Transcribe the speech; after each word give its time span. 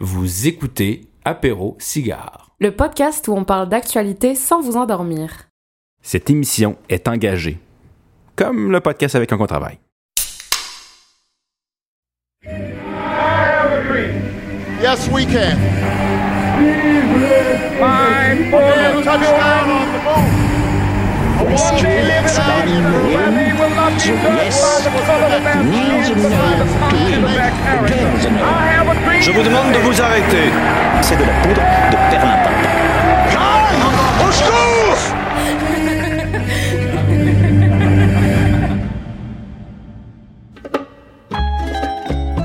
Vous 0.00 0.46
écoutez 0.46 1.08
Apéro 1.24 1.76
Cigare. 1.80 2.54
Le 2.60 2.70
podcast 2.70 3.26
où 3.26 3.32
on 3.32 3.42
parle 3.42 3.68
d'actualité 3.68 4.36
sans 4.36 4.60
vous 4.60 4.76
endormir. 4.76 5.48
Cette 6.02 6.30
émission 6.30 6.76
est 6.88 7.08
engagée, 7.08 7.58
comme 8.36 8.70
le 8.70 8.78
podcast 8.78 9.16
avec 9.16 9.32
un 9.32 9.38
qu'on 9.38 9.48
travaille. 9.48 9.80
Yes, 14.80 15.08
we 15.10 15.26
can. 15.26 15.58
Je 23.96 24.12
vous 29.32 29.42
demande 29.42 29.72
de 29.72 29.78
vous 29.78 30.02
arrêter. 30.02 30.52
C'est 31.00 31.16
de 31.16 31.22
la 31.22 31.32
poudre 31.42 31.62
de 31.90 31.96
perlimpinpin. 32.10 32.68
Au 34.20 34.30
secours! 34.30 35.14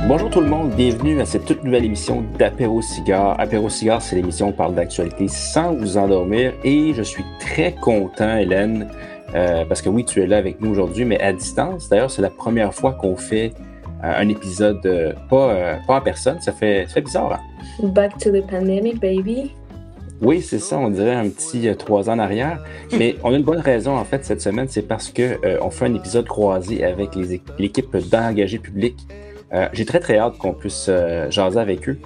Bonjour 0.07 0.29
tout 0.29 0.41
le 0.41 0.47
monde, 0.47 0.71
bienvenue 0.75 1.19
à 1.19 1.25
cette 1.25 1.45
toute 1.45 1.63
nouvelle 1.63 1.85
émission 1.85 2.23
d'Apéro 2.37 2.81
Cigare. 2.81 3.35
Apéro 3.39 3.67
Cigare, 3.69 4.01
c'est 4.01 4.15
l'émission 4.15 4.47
où 4.47 4.49
on 4.49 4.53
parle 4.53 4.75
d'actualité 4.75 5.27
sans 5.27 5.73
vous 5.73 5.97
endormir 5.97 6.53
et 6.63 6.93
je 6.93 7.01
suis 7.01 7.25
très 7.39 7.73
content, 7.73 8.37
Hélène, 8.37 8.87
euh, 9.35 9.65
parce 9.65 9.81
que 9.81 9.89
oui, 9.89 10.05
tu 10.05 10.21
es 10.21 10.27
là 10.27 10.37
avec 10.37 10.61
nous 10.61 10.71
aujourd'hui, 10.71 11.05
mais 11.05 11.19
à 11.19 11.33
distance. 11.33 11.89
D'ailleurs, 11.89 12.11
c'est 12.11 12.21
la 12.21 12.29
première 12.29 12.73
fois 12.73 12.93
qu'on 12.93 13.15
fait 13.15 13.53
euh, 14.03 14.21
un 14.21 14.29
épisode 14.29 14.85
euh, 14.85 15.13
pas, 15.29 15.77
pas 15.87 15.97
en 15.97 16.01
personne. 16.01 16.39
Ça 16.41 16.51
fait, 16.51 16.85
ça 16.87 16.95
fait 16.95 17.01
bizarre. 17.01 17.33
hein? 17.33 17.87
Back 17.87 18.17
to 18.19 18.31
the 18.31 18.45
pandemic, 18.45 18.99
baby. 18.99 19.51
Oui, 20.21 20.41
c'est 20.41 20.59
ça, 20.59 20.77
on 20.77 20.89
dirait 20.89 21.15
un 21.15 21.27
petit 21.29 21.67
trois 21.75 22.09
ans 22.09 22.13
en 22.13 22.19
arrière. 22.19 22.63
Mais 22.97 23.15
on 23.23 23.33
a 23.33 23.37
une 23.37 23.43
bonne 23.43 23.59
raison, 23.59 23.97
en 23.97 24.05
fait, 24.05 24.23
cette 24.23 24.41
semaine, 24.41 24.67
c'est 24.69 24.87
parce 24.87 25.09
que 25.09 25.39
on 25.61 25.69
fait 25.69 25.85
un 25.85 25.95
épisode 25.95 26.27
croisé 26.27 26.83
avec 26.85 27.09
l'équipe 27.59 27.97
d'engagés 27.97 28.59
publics. 28.59 28.99
J'ai 29.73 29.85
très, 29.85 29.99
très 29.99 30.17
hâte 30.17 30.37
qu'on 30.37 30.53
puisse 30.53 30.89
jaser 31.29 31.59
avec 31.59 31.89
eux. 31.89 31.99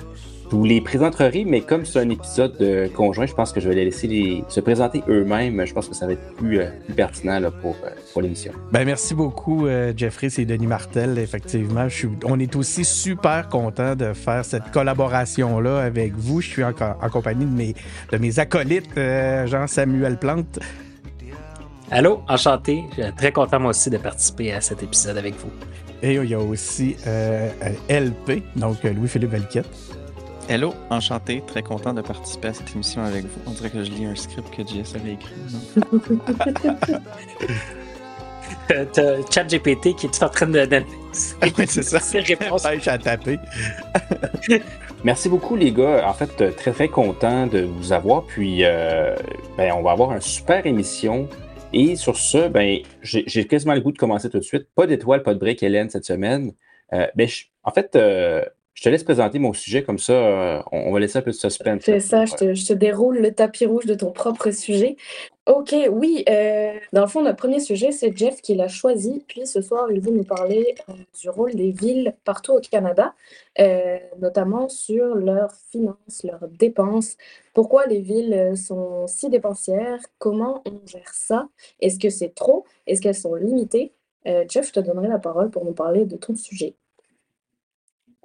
Je 0.50 0.56
vous 0.56 0.64
les 0.64 0.80
présenterai, 0.80 1.44
mais 1.46 1.60
comme 1.60 1.86
c'est 1.86 2.00
un 2.00 2.10
épisode 2.10 2.56
euh, 2.62 2.88
conjoint, 2.88 3.26
je 3.26 3.34
pense 3.34 3.52
que 3.52 3.60
je 3.60 3.68
vais 3.68 3.76
les 3.76 3.84
laisser 3.86 4.08
les- 4.08 4.46
se 4.48 4.62
présenter 4.62 5.04
eux-mêmes. 5.10 5.66
Je 5.66 5.74
pense 5.74 5.90
que 5.90 5.94
ça 5.94 6.06
va 6.08 6.14
être 6.14 6.36
plus, 6.36 6.60
euh, 6.62 6.70
plus 6.86 6.94
pertinent 6.94 7.38
là, 7.40 7.52
pour, 7.52 7.76
euh, 7.84 7.90
pour 8.14 8.22
l'émission. 8.22 8.54
Ben 8.72 8.86
merci 8.86 9.14
beaucoup, 9.14 9.68
euh, 9.68 9.92
Jeffrey. 9.96 10.30
C'est 10.30 10.46
Denis 10.46 10.68
Martel, 10.68 11.18
effectivement. 11.20 11.90
Je 11.90 11.96
suis, 11.96 12.10
on 12.24 12.40
est 12.40 12.56
aussi 12.56 12.86
super 12.86 13.50
content 13.50 13.96
de 13.98 14.14
faire 14.14 14.46
cette 14.46 14.72
collaboration-là 14.72 15.80
avec 15.84 16.14
vous. 16.16 16.40
Je 16.40 16.48
suis 16.48 16.64
en, 16.64 16.72
co- 16.72 16.86
en 17.02 17.10
compagnie 17.10 17.44
de 17.46 17.52
mes, 17.52 17.76
de 18.14 18.18
mes 18.18 18.40
acolytes, 18.40 18.90
euh, 18.98 19.46
Jean-Samuel 19.48 20.16
Plante. 20.18 20.60
Allô, 21.92 22.22
enchanté. 22.30 22.84
Je 22.98 23.04
suis 23.04 23.14
très 23.14 23.34
content 23.34 23.60
moi 23.60 23.72
aussi 23.72 23.90
de 23.90 23.98
participer 23.98 24.54
à 24.54 24.62
cet 24.62 24.82
épisode 24.82 25.18
avec 25.18 25.36
vous. 25.36 25.52
Et 26.02 26.16
il 26.16 26.26
y 26.30 26.34
a 26.36 26.40
aussi 26.40 26.96
LP, 27.90 28.44
donc 28.56 28.84
Louis-Philippe 28.84 29.32
Valquette. 29.32 29.66
Hello, 30.50 30.74
enchanté, 30.90 31.44
très 31.46 31.62
content 31.62 31.94
de 31.94 32.02
participer 32.02 32.48
à 32.50 32.54
cette 32.54 32.74
émission 32.74 33.04
avec 33.04 33.26
vous. 33.26 33.40
On 33.48 33.52
dirait 33.52 33.70
que 33.70 33.84
je 33.84 33.92
lis 33.92 34.06
un 34.06 34.16
script 34.16 34.50
que 34.50 34.62
JS 34.64 34.96
avait 34.96 35.14
écrit. 35.14 35.34
Euh, 38.72 38.86
T'as 38.92 39.16
ChatGPT 39.32 39.96
qui 39.96 40.08
est 40.08 40.10
tout 40.14 40.24
en 40.24 40.30
train 40.30 40.46
de 40.46 40.66
donner 40.66 40.86
Oui, 41.42 41.66
c'est 41.68 41.84
ça. 41.84 42.00
ses 42.02 42.20
réponses. 42.20 42.66
À 42.66 42.98
taper. 42.98 43.40
Merci 45.06 45.30
beaucoup, 45.30 45.56
les 45.56 45.72
gars. 45.72 46.06
En 46.08 46.14
fait, 46.14 46.42
euh, 46.42 46.52
très, 46.52 46.72
très 46.72 46.88
content 46.90 47.48
de 47.48 47.62
vous 47.62 47.94
avoir. 47.94 48.24
Puis, 48.26 48.66
euh, 48.66 49.16
ben, 49.58 49.72
on 49.74 49.82
va 49.84 49.92
avoir 49.92 50.12
une 50.12 50.20
super 50.22 50.66
émission. 50.66 51.30
Et 51.72 51.96
sur 51.96 52.18
ce, 52.18 52.50
ben, 52.50 52.80
j'ai 53.02 53.48
quasiment 53.48 53.74
le 53.74 53.80
goût 53.82 53.94
de 53.94 53.98
commencer 53.98 54.30
tout 54.30 54.40
de 54.40 54.44
suite. 54.44 54.68
Pas 54.76 54.86
d'étoile, 54.86 55.24
pas 55.24 55.34
de 55.34 55.40
break, 55.40 55.64
Hélène, 55.64 55.90
cette 55.90 56.06
semaine. 56.06 56.52
Euh, 56.94 57.08
ben, 57.16 57.28
je- 57.28 57.46
en 57.64 57.72
fait, 57.72 57.96
euh, 57.96 58.44
je 58.78 58.84
te 58.84 58.90
laisse 58.90 59.04
présenter 59.04 59.40
mon 59.40 59.54
sujet. 59.54 59.82
Comme 59.82 59.98
ça, 59.98 60.14
euh, 60.14 60.62
on, 60.72 60.92
va 60.92 61.00
laisser 61.00 61.18
un 61.18 61.24
peu 61.24 61.32
de 61.32 61.36
suspense. 61.36 61.82
C'est 61.84 62.00
ça, 62.00 62.26
je 62.26 62.36
te, 62.36 62.54
je 62.54 62.68
te 62.68 62.74
déroule 62.74 63.18
le 63.18 63.32
tapis 63.32 63.66
rouge 63.66 63.88
de 63.88 63.96
ton 63.96 64.12
propre 64.12 64.52
sujet. 64.52 64.98
Ok, 65.48 65.74
oui, 65.92 66.24
euh, 66.30 66.74
dans 66.94 67.02
le 67.02 67.08
fond, 67.08 67.24
notre 67.24 67.38
premier 67.38 67.60
sujet, 67.60 67.92
c'est 67.92 68.16
Jeff 68.16 68.40
qui 68.40 68.54
l'a 68.54 68.68
choisi. 68.68 69.26
Puis 69.28 69.48
ce 69.48 69.62
soir, 69.62 69.92
il 69.92 70.00
veut 70.00 70.12
nous 70.12 70.24
parler 70.24 70.76
euh, 70.90 70.94
du 71.20 71.28
rôle 71.28 71.56
des 71.56 71.72
villes 71.72 72.14
partout 72.24 72.52
au 72.52 72.60
Canada, 72.60 73.16
notamment 74.20 74.70
sur 74.70 75.16
leurs 75.16 75.56
finances, 75.72 76.24
leurs 76.24 76.48
dépenses. 76.48 77.18
Pourquoi 77.56 77.88
les 77.88 78.02
villes 78.02 78.56
sont 78.56 79.08
si 79.08 79.30
dépensières? 79.30 80.02
Comment 80.20 80.62
on 80.68 80.86
gère 80.86 81.16
ça? 81.16 81.50
Est-ce 81.80 81.98
que 81.98 82.12
c'est 82.12 82.36
trop? 82.36 82.64
Est-ce 82.86 83.02
qu'elles 83.02 83.16
sont 83.16 83.34
limitées? 83.34 83.92
Jeff, 84.50 84.68
je 84.68 84.74
te 84.74 84.80
donnerai 84.82 85.08
la 85.08 85.18
parole 85.18 85.50
pour 85.50 85.66
nous 85.66 85.74
parler 85.74 86.06
de 86.06 86.18
ton 86.18 86.36
sujet. 86.36 86.76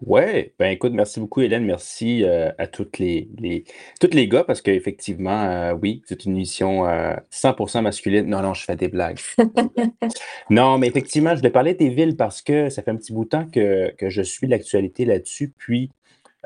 Ouais, 0.05 0.53
ben 0.59 0.73
écoute, 0.73 0.93
merci 0.93 1.21
beaucoup 1.21 1.43
Hélène, 1.43 1.65
merci 1.65 2.25
euh, 2.25 2.51
à 2.59 2.67
toutes 2.67 2.99
les, 2.99 3.29
les 3.39 3.63
toutes 4.01 4.15
les 4.15 4.27
gars 4.27 4.43
parce 4.43 4.61
qu'effectivement, 4.61 5.45
euh, 5.45 5.75
oui, 5.81 6.03
c'est 6.07 6.25
une 6.25 6.33
émission 6.33 6.89
euh, 6.89 7.15
100% 7.31 7.83
masculine. 7.83 8.27
Non, 8.27 8.43
non, 8.43 8.53
je 8.53 8.65
fais 8.65 8.77
des 8.77 8.89
blagues. 8.89 9.21
Non, 10.51 10.77
mais 10.77 10.89
effectivement, 10.89 11.31
je 11.31 11.37
voulais 11.37 11.51
parler 11.51 11.75
des 11.75 11.89
villes 11.89 12.17
parce 12.17 12.43
que 12.43 12.69
ça 12.69 12.83
fait 12.83 12.91
un 12.91 12.97
petit 12.97 13.13
bout 13.13 13.25
de 13.25 13.31
temps 13.31 13.47
que, 13.47 13.95
que 13.97 14.11
je 14.11 14.23
suis 14.23 14.47
l'actualité 14.47 15.05
là-dessus. 15.05 15.53
Puis, 15.57 15.91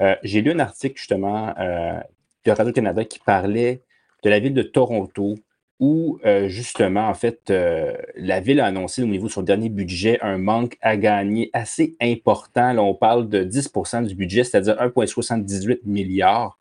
euh, 0.00 0.14
j'ai 0.22 0.42
lu 0.42 0.52
un 0.52 0.58
article 0.58 0.96
justement 0.98 1.54
de 1.56 2.50
Radio-Canada 2.50 3.04
qui 3.04 3.18
parlait 3.18 3.82
de 4.22 4.30
la 4.30 4.38
ville 4.38 4.54
de 4.54 4.62
Toronto 4.62 5.34
où 5.78 6.18
euh, 6.24 6.48
justement, 6.48 7.08
en 7.08 7.14
fait, 7.14 7.50
euh, 7.50 7.94
la 8.16 8.40
ville 8.40 8.60
a 8.60 8.66
annoncé 8.66 9.02
au 9.02 9.06
niveau 9.06 9.26
de 9.26 9.32
son 9.32 9.42
dernier 9.42 9.68
budget 9.68 10.18
un 10.22 10.38
manque 10.38 10.78
à 10.80 10.96
gagner 10.96 11.50
assez 11.52 11.96
important. 12.00 12.72
Là, 12.72 12.82
on 12.82 12.94
parle 12.94 13.28
de 13.28 13.44
10% 13.44 14.02
du 14.06 14.14
budget, 14.14 14.44
c'est-à-dire 14.44 14.76
1,78 14.80 15.80
milliards. 15.84 16.58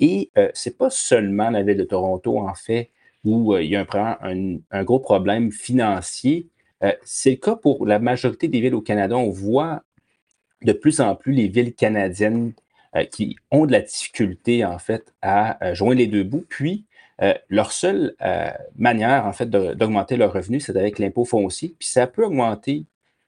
Et 0.00 0.30
euh, 0.36 0.50
c'est 0.54 0.76
pas 0.76 0.90
seulement 0.90 1.50
la 1.50 1.62
ville 1.62 1.76
de 1.76 1.84
Toronto, 1.84 2.38
en 2.38 2.54
fait, 2.54 2.90
où 3.24 3.54
euh, 3.54 3.62
il 3.62 3.70
y 3.70 3.76
a 3.76 3.86
un, 3.92 4.56
un- 4.70 4.84
gros 4.84 5.00
problème 5.00 5.52
financier. 5.52 6.48
C'est 7.04 7.30
le 7.30 7.36
cas 7.36 7.56
pour 7.56 7.86
la 7.86 7.98
majorité 7.98 8.48
des 8.48 8.60
villes 8.60 8.74
au 8.74 8.82
Canada. 8.82 9.16
On 9.16 9.30
voit 9.30 9.82
de 10.62 10.72
plus 10.72 11.00
en 11.00 11.14
plus 11.14 11.32
les 11.32 11.48
villes 11.48 11.74
canadiennes 11.74 12.52
qui 13.12 13.36
ont 13.50 13.66
de 13.66 13.72
la 13.72 13.80
difficulté, 13.82 14.64
en 14.64 14.78
fait, 14.78 15.12
à 15.22 15.74
joindre 15.74 15.98
les 15.98 16.06
deux 16.06 16.24
bouts. 16.24 16.44
Puis, 16.48 16.85
euh, 17.22 17.34
leur 17.48 17.72
seule 17.72 18.14
euh, 18.22 18.50
manière, 18.76 19.26
en 19.26 19.32
fait, 19.32 19.48
d'augmenter 19.48 20.16
leurs 20.16 20.32
revenus, 20.32 20.66
c'est 20.66 20.76
avec 20.76 20.98
l'impôt 20.98 21.24
foncier. 21.24 21.74
Puis 21.78 21.88
ça 21.88 22.06
peut 22.06 22.24
augmenter 22.24 22.84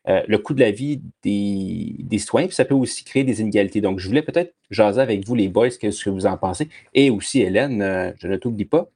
euh, 0.09 0.23
le 0.27 0.39
coût 0.39 0.55
de 0.55 0.61
la 0.61 0.71
vie 0.71 1.01
des, 1.23 1.97
des 1.99 2.19
citoyens, 2.19 2.49
puis 2.49 2.57
ça 2.57 2.65
peut 2.65 2.75
aussi 2.75 3.05
créer 3.05 3.25
des 3.25 3.41
inégalités. 3.41 3.81
Donc, 3.81 3.99
je 3.99 4.07
voulais 4.07 4.23
peut-être 4.23 4.55
jaser 4.71 5.01
avec 5.01 5.27
vous, 5.27 5.35
les 5.35 5.49
boys, 5.49 5.71
qu'est-ce 5.71 6.05
que 6.05 6.11
vous 6.11 6.27
en 6.27 6.37
pensez, 6.37 6.69
et 6.95 7.11
aussi 7.11 7.41
Hélène, 7.41 8.15
je 8.19 8.29
ne 8.29 8.37
t'oublie 8.37 8.65
pas. 8.65 8.89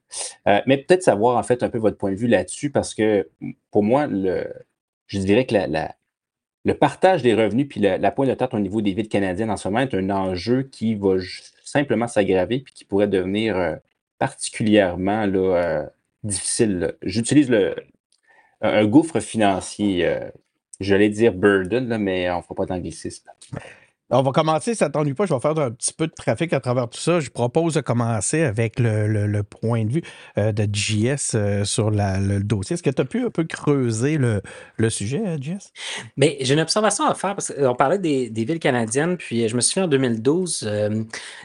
Mais 0.67 0.79
peut-être 0.79 1.03
savoir, 1.03 1.37
en 1.37 1.43
fait, 1.43 1.63
un 1.63 1.69
peu 1.71 1.79
votre 1.79 1.99
point 1.99 2.13
de 2.13 2.17
vue 2.17 2.29
là-dessus, 2.29 2.71
parce 2.71 2.95
que 2.95 3.29
pour 3.71 3.83
moi, 3.83 4.07
le, 4.07 4.47
je 5.07 5.19
dirais 5.19 5.45
que 5.47 5.55
le 6.65 6.75
partage 6.75 7.23
des 7.23 7.35
revenus 7.35 7.67
puis 7.69 7.81
la, 7.81 8.11
pointe 8.11 8.29
de 8.29 8.35
tête 8.35 8.55
au 8.55 8.59
niveau 8.59 8.81
des 8.81 8.93
villes 8.93 9.09
canadiennes 9.09 9.51
en 9.51 9.57
ce 9.57 9.69
moment 9.69 9.81
est 9.81 9.95
un 9.95 10.11
enjeu 10.11 10.63
qui 10.63 10.95
va 10.95 11.17
simplement 11.65 12.09
s'aggraver 12.09 12.61
puis 12.61 12.73
qui 12.73 12.85
pourrait 12.85 13.09
devenir 13.09 13.79
particulièrement 14.27 15.27
là, 15.27 15.39
euh, 15.57 15.87
difficile. 16.23 16.95
J'utilise 17.03 17.51
le, 17.51 17.75
un, 18.61 18.69
un 18.71 18.87
gouffre 18.87 19.19
financier. 19.19 20.07
euh, 20.07 20.31
J'allais 20.79 21.11
dire 21.11 21.33
burden, 21.33 21.89
là, 21.89 21.99
mais 21.99 22.31
on 22.31 22.39
ne 22.39 22.43
fera 22.43 22.55
pas 22.55 22.67
d'anglicisme. 22.67 23.29
On 24.15 24.21
va 24.21 24.31
commencer, 24.33 24.75
ça 24.75 24.91
t'ennuie 24.91 25.15
pas, 25.15 25.25
je 25.25 25.33
vais 25.33 25.41
faire 25.41 25.59
un 25.59 25.71
petit 25.71 25.95
peu 25.95 26.07
de 26.07 26.13
trafic 26.13 26.53
à 26.53 26.61
travers 26.61 26.87
tout 26.87 26.99
ça. 26.99 27.19
Je 27.19 27.31
propose 27.31 27.73
de 27.75 27.81
commencer 27.81 28.43
avec 28.43 28.79
le, 28.79 29.07
le- 29.09 29.27
le 29.27 29.43
point 29.43 29.87
de 29.87 29.91
vue 29.91 30.03
euh, 30.37 30.53
de 30.53 30.69
JS 30.71 31.35
euh, 31.35 31.65
sur 31.65 31.91
la- 31.91 32.21
le 32.21 32.41
dossier. 32.43 32.75
Est-ce 32.75 32.83
que 32.83 32.91
tu 32.91 33.01
as 33.01 33.07
pu 33.07 33.25
un 33.25 33.31
peu 33.31 33.45
creuser 33.45 34.19
le, 34.19 34.91
sujet, 34.91 35.23
euh, 35.27 35.39
JS? 35.41 35.73
Mais 36.19 36.37
j'ai 36.43 36.53
une 36.53 36.61
observation 36.61 37.07
à 37.07 37.15
faire 37.15 37.35
parce 37.35 37.55
qu'on 37.55 37.75
parlait 37.75 37.99
des, 37.99 38.29
des 38.29 38.45
villes 38.45 38.59
canadiennes, 38.59 39.17
puis 39.17 39.49
je 39.49 39.57
me 39.57 39.63
souviens 39.63 39.85
en 39.85 39.89
2012, 39.89 40.65
euh, 40.67 41.05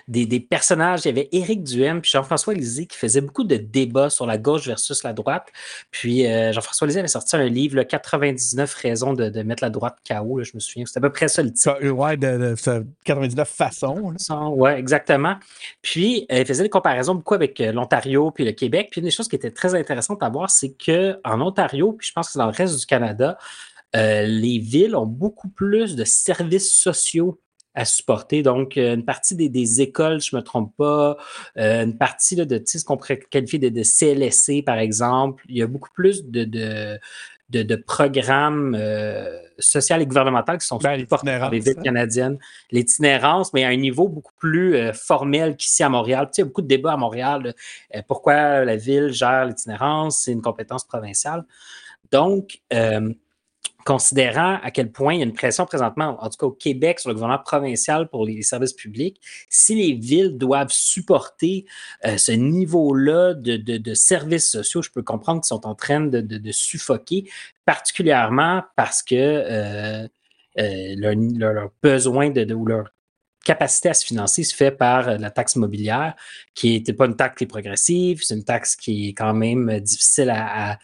des, 0.09 0.25
des 0.25 0.41
personnages, 0.41 1.05
il 1.05 1.07
y 1.07 1.11
avait 1.11 1.29
Éric 1.31 1.63
Duhem 1.63 2.01
puis 2.01 2.11
Jean-François 2.11 2.53
Lisée 2.53 2.85
qui 2.85 2.97
faisaient 2.97 3.21
beaucoup 3.21 3.45
de 3.45 3.55
débats 3.55 4.09
sur 4.09 4.25
la 4.25 4.37
gauche 4.37 4.67
versus 4.67 5.03
la 5.03 5.13
droite. 5.13 5.47
Puis 5.91 6.23
Jean-François 6.51 6.85
Lisée 6.87 6.99
avait 6.99 7.07
sorti 7.07 7.37
un 7.37 7.45
livre, 7.45 7.77
le 7.77 7.85
99 7.85 8.73
raisons 8.73 9.13
de, 9.13 9.29
de 9.29 9.41
mettre 9.43 9.63
la 9.63 9.69
droite 9.69 9.97
KO, 10.05 10.37
là, 10.39 10.43
je 10.43 10.51
me 10.53 10.59
souviens, 10.59 10.85
c'était 10.85 10.97
à 10.97 11.01
peu 11.01 11.11
près 11.13 11.29
ça 11.29 11.41
le 11.43 11.53
titre. 11.53 11.77
Ça, 11.81 11.93
Ouais, 11.93 12.17
de, 12.17 12.37
de- 12.37 12.56
ça, 12.57 12.81
99 13.05 13.47
façons. 13.47 14.13
Oui, 14.55 14.71
exactement. 14.71 15.35
Puis, 15.81 16.25
euh, 16.31 16.39
il 16.39 16.45
faisait 16.45 16.63
des 16.63 16.69
comparaisons 16.69 17.15
beaucoup 17.15 17.33
avec 17.33 17.59
euh, 17.61 17.71
l'Ontario 17.71 18.31
puis 18.31 18.45
le 18.45 18.51
Québec. 18.51 18.89
Puis, 18.91 18.99
une 19.01 19.05
des 19.05 19.11
choses 19.11 19.27
qui 19.27 19.35
était 19.35 19.51
très 19.51 19.75
intéressante 19.75 20.21
à 20.23 20.29
voir, 20.29 20.49
c'est 20.49 20.75
qu'en 20.75 21.41
Ontario, 21.41 21.93
puis 21.93 22.07
je 22.07 22.13
pense 22.13 22.31
que 22.31 22.37
dans 22.37 22.45
le 22.45 22.51
reste 22.51 22.79
du 22.79 22.85
Canada, 22.85 23.37
euh, 23.95 24.25
les 24.25 24.59
villes 24.59 24.95
ont 24.95 25.05
beaucoup 25.05 25.49
plus 25.49 25.95
de 25.95 26.03
services 26.03 26.73
sociaux 26.73 27.39
à 27.73 27.85
supporter. 27.85 28.41
Donc, 28.41 28.75
une 28.75 29.05
partie 29.05 29.35
des, 29.35 29.81
écoles, 29.81 30.19
je 30.19 30.35
ne 30.35 30.41
me 30.41 30.43
trompe 30.43 30.75
pas, 30.75 31.15
une 31.55 31.95
partie 31.95 32.35
de 32.35 32.63
ce 32.65 32.83
qu'on 32.83 32.97
pourrait 32.97 33.19
qualifier 33.19 33.59
de, 33.59 33.83
CLSC, 33.83 34.63
par 34.65 34.79
exemple. 34.79 35.43
Il 35.47 35.57
y 35.57 35.61
a 35.61 35.67
beaucoup 35.67 35.91
plus 35.93 36.25
de, 36.25 36.97
de, 37.49 37.63
de 37.63 37.75
programmes 37.75 38.75
euh, 38.77 39.39
sociaux 39.59 39.97
et 39.97 40.05
gouvernementaux 40.05 40.57
qui 40.57 40.67
sont 40.67 40.77
Ben, 40.77 40.99
supportés 40.99 41.39
par 41.39 41.49
les 41.49 41.59
villes 41.59 41.75
hein. 41.77 41.83
canadiennes. 41.83 42.37
L'itinérance, 42.71 43.53
mais 43.53 43.63
à 43.63 43.69
un 43.69 43.75
niveau 43.75 44.07
beaucoup 44.07 44.33
plus 44.37 44.75
euh, 44.75 44.93
formel 44.93 45.55
qu'ici 45.55 45.83
à 45.83 45.89
Montréal. 45.89 46.27
Tu 46.27 46.33
sais, 46.33 46.41
il 46.41 46.43
y 46.43 46.43
a 46.43 46.45
beaucoup 46.47 46.61
de 46.61 46.67
débats 46.67 46.93
à 46.93 46.97
Montréal. 46.97 47.43
là, 47.43 47.53
euh, 47.95 48.01
pourquoi 48.07 48.65
la 48.65 48.75
ville 48.75 49.09
gère 49.09 49.45
l'itinérance? 49.45 50.21
C'est 50.23 50.31
une 50.31 50.41
compétence 50.41 50.85
provinciale. 50.85 51.45
Donc, 52.11 52.59
euh, 52.73 53.13
considérant 53.87 54.59
à 54.63 54.69
quel 54.69 54.91
point 54.91 55.13
il 55.13 55.19
y 55.19 55.21
a 55.21 55.25
une 55.25 55.31
pression 55.33 55.65
présentement, 55.65 56.17
en 56.21 56.29
tout 56.29 56.35
cas 56.37 56.45
au 56.47 56.51
Québec, 56.51 56.99
sur 56.99 57.07
le 57.09 57.13
gouvernement 57.13 57.41
provincial 57.41 58.09
pour 58.09 58.25
les 58.25 58.41
services 58.41 58.73
publics, 58.73 59.21
si 59.49 59.75
les 59.75 59.93
villes 59.93 60.37
doivent 60.37 60.71
supporter 60.71 61.65
euh, 62.05 62.17
ce 62.17 62.33
niveau-là 62.33 63.33
de, 63.33 63.55
de- 63.55 63.93
services 63.93 64.51
sociaux, 64.51 64.81
je 64.81 64.89
peux 64.91 65.03
comprendre 65.03 65.39
qu'ils 65.39 65.47
sont 65.47 65.65
en 65.65 65.73
train 65.73 66.01
de, 66.01 66.19
de- 66.19 66.51
suffoquer, 66.51 67.29
particulièrement 67.63 68.63
parce 68.75 69.01
que 69.01 69.15
euh, 69.15 70.05
euh, 70.59 70.95
leur, 70.97 71.13
leur- 71.15 71.53
leur 71.53 71.71
besoin 71.81 72.29
de, 72.29 72.53
ou 72.53 72.65
leur 72.65 72.89
capacité 73.47 73.87
à 73.87 73.93
se 73.93 74.05
financer 74.05 74.43
se 74.43 74.53
fait 74.53 74.71
par 74.71 75.07
euh, 75.07 75.17
la 75.17 75.31
taxe 75.31 75.55
immobilière, 75.55 76.15
qui 76.53 76.71
n'était 76.73 76.91
pas 76.91 77.05
une 77.05 77.15
taxe 77.15 77.37
qui 77.37 77.45
est 77.45 77.47
progressive, 77.47 78.21
c'est 78.21 78.35
une 78.35 78.43
taxe 78.43 78.75
qui 78.75 79.09
est 79.09 79.13
quand 79.13 79.33
même 79.33 79.69
euh, 79.69 79.79
difficile 79.79 80.33
à, 80.35 80.77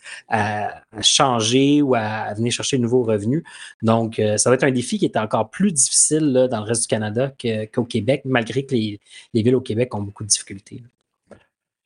changer 1.01 1.81
ou 1.81 1.93
à, 1.93 2.33
venir 2.33 2.53
chercher 2.53 2.77
de 2.77 2.83
nouveaux 2.83 3.03
revenus. 3.03 3.43
Donc, 3.81 4.17
euh, 4.17 4.37
ça 4.37 4.49
va 4.49 4.55
être 4.55 4.63
un 4.63 4.71
défi 4.71 4.97
qui 4.97 5.03
est 5.05 5.17
encore 5.17 5.49
plus 5.49 5.73
difficile 5.73 6.47
dans 6.49 6.59
le 6.59 6.65
reste 6.65 6.83
du 6.83 6.87
Canada 6.87 7.33
qu'au 7.73 7.83
Québec, 7.83 8.21
malgré 8.23 8.65
que 8.65 8.73
les, 8.73 8.99
les 9.33 9.43
villes 9.43 9.55
au 9.55 9.61
Québec 9.61 9.93
ont 9.93 10.01
beaucoup 10.01 10.23
de 10.23 10.29
difficultés. 10.29 10.81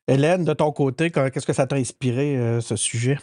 Hélène, 0.08 0.46
de 0.46 0.54
ton 0.54 0.72
côté, 0.72 1.10
qu'est-ce 1.10 1.46
que 1.48 1.54
ça 1.54 1.66
t'a 1.66 1.76
inspiré, 1.76 2.60
ce 2.62 2.76
sujet? 2.76 3.18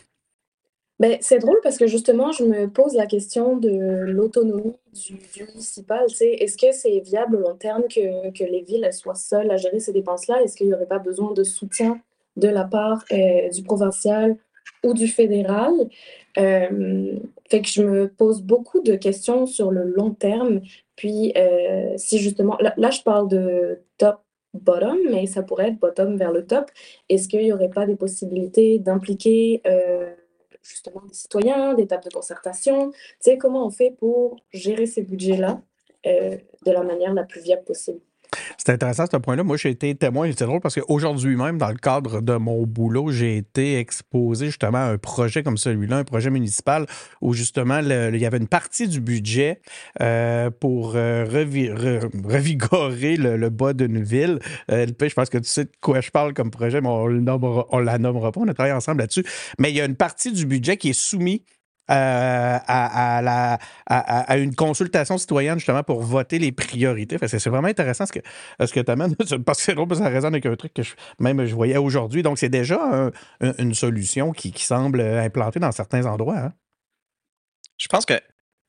Ben, 1.01 1.19
c'est 1.21 1.41
drôle 1.41 1.59
parce 1.63 1.77
que 1.77 1.89
justement, 1.89 2.31
je 2.31 2.45
me 2.45 2.69
pose 2.69 2.95
la 2.95 3.07
question 3.07 3.57
de 3.57 4.05
l'autonomie 4.07 4.77
du, 4.93 5.15
du 5.15 5.45
municipal. 5.45 6.07
Est-ce 6.21 6.57
que 6.57 6.71
c'est 6.73 7.01
viable 7.01 7.41
long 7.41 7.57
terme 7.57 7.83
que, 7.89 8.31
que 8.31 8.45
les 8.45 8.63
villes 8.63 8.89
soient 8.93 9.17
seules 9.17 9.51
à 9.51 9.57
gérer 9.57 9.81
ces 9.81 9.93
dépenses-là? 9.93 10.41
Est-ce 10.43 10.57
qu'il 10.57 10.69
n'y 10.69 10.75
aurait 10.75 10.87
pas 10.87 11.01
besoin 11.01 11.33
de 11.33 11.43
soutien 11.43 12.01
de 12.37 12.49
la 12.49 12.65
part 12.65 13.05
euh, 13.11 13.49
du 13.49 13.65
provincial 13.65 14.37
ou 14.85 14.95
du 14.95 15.09
fédéral? 15.09 15.73
Euh, 16.39 17.19
fait 17.51 17.61
que 17.61 17.69
je 17.69 17.83
me 17.83 18.09
pose 18.09 18.43
beaucoup 18.43 18.81
de 18.81 18.95
questions 18.95 19.47
sur 19.47 19.73
le 19.73 19.83
long 19.83 20.13
terme. 20.13 20.61
Puis, 20.95 21.33
euh, 21.37 21.95
si 21.97 22.19
justement, 22.19 22.57
là, 22.61 22.73
là, 22.77 22.91
je 22.91 23.03
parle 23.03 23.29
de 23.29 23.81
top-bottom, 23.99 24.99
mais 25.11 25.27
ça 25.27 25.43
pourrait 25.43 25.71
être 25.71 25.81
bottom 25.81 26.17
vers 26.17 26.31
le 26.31 26.47
top. 26.47 26.71
Est-ce 27.09 27.27
qu'il 27.29 27.43
n'y 27.43 27.53
aurait 27.53 27.69
pas 27.69 27.85
des 27.85 27.97
possibilités 27.97 28.79
d'impliquer 28.79 29.61
justement 30.65 31.03
des 31.07 31.15
citoyens, 31.15 31.75
des 31.75 31.87
tables 31.87 32.05
de 32.05 32.11
concertation? 32.11 32.91
Tu 32.93 32.99
sais, 33.21 33.39
comment 33.39 33.67
on 33.67 33.71
fait 33.71 33.93
pour 33.93 34.37
gérer 34.53 34.87
ces 34.87 35.03
budgets-là 35.03 35.63
euh, 36.07 36.39
de 36.67 36.73
la 36.73 36.83
manière 36.83 37.15
la 37.15 37.25
plus 37.25 37.41
viable 37.43 37.65
possible? 37.65 38.01
C'est 38.59 38.73
intéressant 38.73 39.05
ce 39.11 39.17
point-là. 39.17 39.43
Moi, 39.43 39.57
j'ai 39.57 39.71
été 39.71 39.95
témoin, 39.95 40.31
c'est 40.37 40.45
drôle 40.45 40.61
parce 40.61 40.75
qu'aujourd'hui 40.75 41.37
même, 41.37 41.59
dans 41.59 41.69
le 41.69 41.77
cadre 41.77 42.21
de 42.21 42.37
mon 42.37 42.67
boulot, 42.67 43.11
j'ai 43.11 43.37
été 43.37 43.79
exposé 43.79 44.47
justement 44.47 44.79
à 44.79 44.91
un 44.93 44.99
projet 44.99 45.43
comme 45.43 45.57
celui-là, 45.57 45.99
un 45.99 46.05
projet 46.05 46.31
municipal 46.31 46.87
où 47.21 47.33
justement 47.33 47.81
il 47.81 48.17
y 48.17 48.27
avait 48.27 48.39
une 48.39 48.49
partie 48.49 48.89
du 48.89 49.01
budget 49.01 49.61
euh, 50.01 50.51
pour 50.51 50.95
euh, 50.97 51.25
revi- 51.25 51.73
re- 51.73 52.11
revigorer 52.27 53.17
le, 53.17 53.49
bas 53.51 53.73
d'une 53.73 54.03
ville. 54.03 54.39
Euh, 54.71 54.87
je 55.01 55.15
pense 55.15 55.31
que 55.31 55.39
tu 55.39 55.49
sais 55.49 55.65
de 55.65 55.73
quoi 55.81 56.01
je 56.01 56.11
parle 56.11 56.35
comme 56.35 56.51
projet, 56.51 56.81
mais 56.81 56.89
on 56.89 57.09
ne 57.09 57.83
la 57.83 57.99
nommera 57.99 58.33
pas. 58.33 58.41
On 58.41 58.49
a 58.49 58.55
travaillé 58.55 58.75
ensemble 58.75 59.01
là-dessus. 59.01 59.25
Mais 59.59 59.71
il 59.71 59.77
y 59.77 59.81
a 59.81 59.85
une 59.85 59.97
partie 59.97 60.33
du 60.33 60.47
budget 60.47 60.77
qui 60.77 60.91
est 60.91 60.99
soumise 60.99 61.41
euh, 61.91 62.59
à, 62.67 63.17
à 63.19 63.23
la, 63.23 63.59
à, 63.87 64.37
une 64.39 64.55
consultation 64.55 65.19
citoyenne 65.19 65.59
justement 65.59 65.83
pour 65.83 66.01
voter 66.03 66.39
les 66.39 66.51
priorités. 66.53 67.19
Fait 67.19 67.29
que 67.29 67.39
c'est 67.39 67.51
vraiment 67.51 67.69
intéressant 67.69 68.07
ce 68.07 68.13
que, 68.13 68.21
ce 68.65 68.73
que 68.73 68.81
tu 68.81 68.91
amènes. 68.91 69.15
Parce 69.45 69.59
que 69.59 69.65
c'est 69.65 69.75
drôle, 69.75 69.95
ça 69.95 70.09
résonne 70.09 70.35
avec 70.35 70.47
un 70.47 70.57
truc 70.57 70.73
que 70.75 70.83
je, 70.83 70.95
même 71.19 71.45
je 71.45 71.55
voyais 71.55 71.77
aujourd'hui. 71.77 72.23
Donc, 72.23 72.39
c'est 72.39 72.49
déjà 72.49 72.81
un- 72.83 73.11
un- 73.41 73.55
une 73.59 73.75
solution 73.75 74.33
qui, 74.33 74.53
qui 74.53 74.65
semble 74.65 75.01
implantée 75.01 75.61
dans 75.61 75.73
certains 75.73 76.07
endroits. 76.07 76.39
hein. 76.39 76.53
Je 77.79 77.89
pense 77.89 78.07
que 78.07 78.15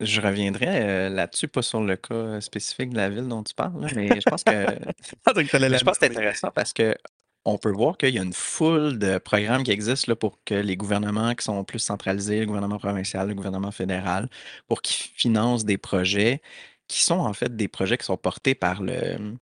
je 0.01 0.19
reviendrai 0.19 0.67
euh, 0.67 1.09
là-dessus, 1.09 1.47
pas 1.47 1.61
sur 1.61 1.81
le 1.81 1.95
cas 1.95 2.13
euh, 2.15 2.41
spécifique 2.41 2.89
de 2.89 2.97
la 2.97 3.09
ville 3.09 3.27
dont 3.27 3.43
tu 3.43 3.53
parles, 3.53 3.87
mais 3.95 4.19
je 4.19 4.29
pense 4.29 4.43
que 4.43 4.51
je 5.79 5.83
pense 5.85 5.97
que 5.99 6.05
c'est 6.05 6.11
intéressant 6.17 6.51
parce 6.53 6.73
que 6.73 6.95
on 7.45 7.57
peut 7.57 7.71
voir 7.71 7.97
qu'il 7.97 8.13
y 8.13 8.19
a 8.19 8.23
une 8.23 8.33
foule 8.33 8.97
de 8.97 9.19
programmes 9.19 9.63
qui 9.63 9.71
existent 9.71 10.15
pour 10.15 10.39
que 10.45 10.55
les 10.55 10.75
gouvernements 10.77 11.35
qui 11.35 11.45
sont 11.45 11.63
plus 11.63 11.79
centralisés, 11.79 12.39
le 12.41 12.45
gouvernement 12.47 12.79
provincial, 12.79 13.27
le 13.27 13.35
gouvernement 13.35 13.71
fédéral, 13.71 14.29
pour 14.67 14.81
qu'ils 14.81 15.11
financent 15.15 15.63
des 15.65 15.77
projets 15.77 16.41
qui 16.87 17.01
sont 17.03 17.19
en 17.19 17.33
fait 17.33 17.55
des 17.55 17.67
projets 17.67 17.97
qui 17.97 18.05
sont 18.05 18.17
portés 18.17 18.55
par 18.55 18.81
le, 18.81 19.37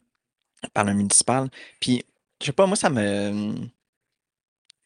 par 0.74 0.84
le 0.86 0.94
municipal. 0.94 1.50
Puis, 1.80 2.04
je 2.42 2.48
sais 2.48 2.52
pas, 2.54 2.68
moi, 2.68 2.76
ça 2.76 2.90
me. 2.90 3.54
Tu 3.56 3.70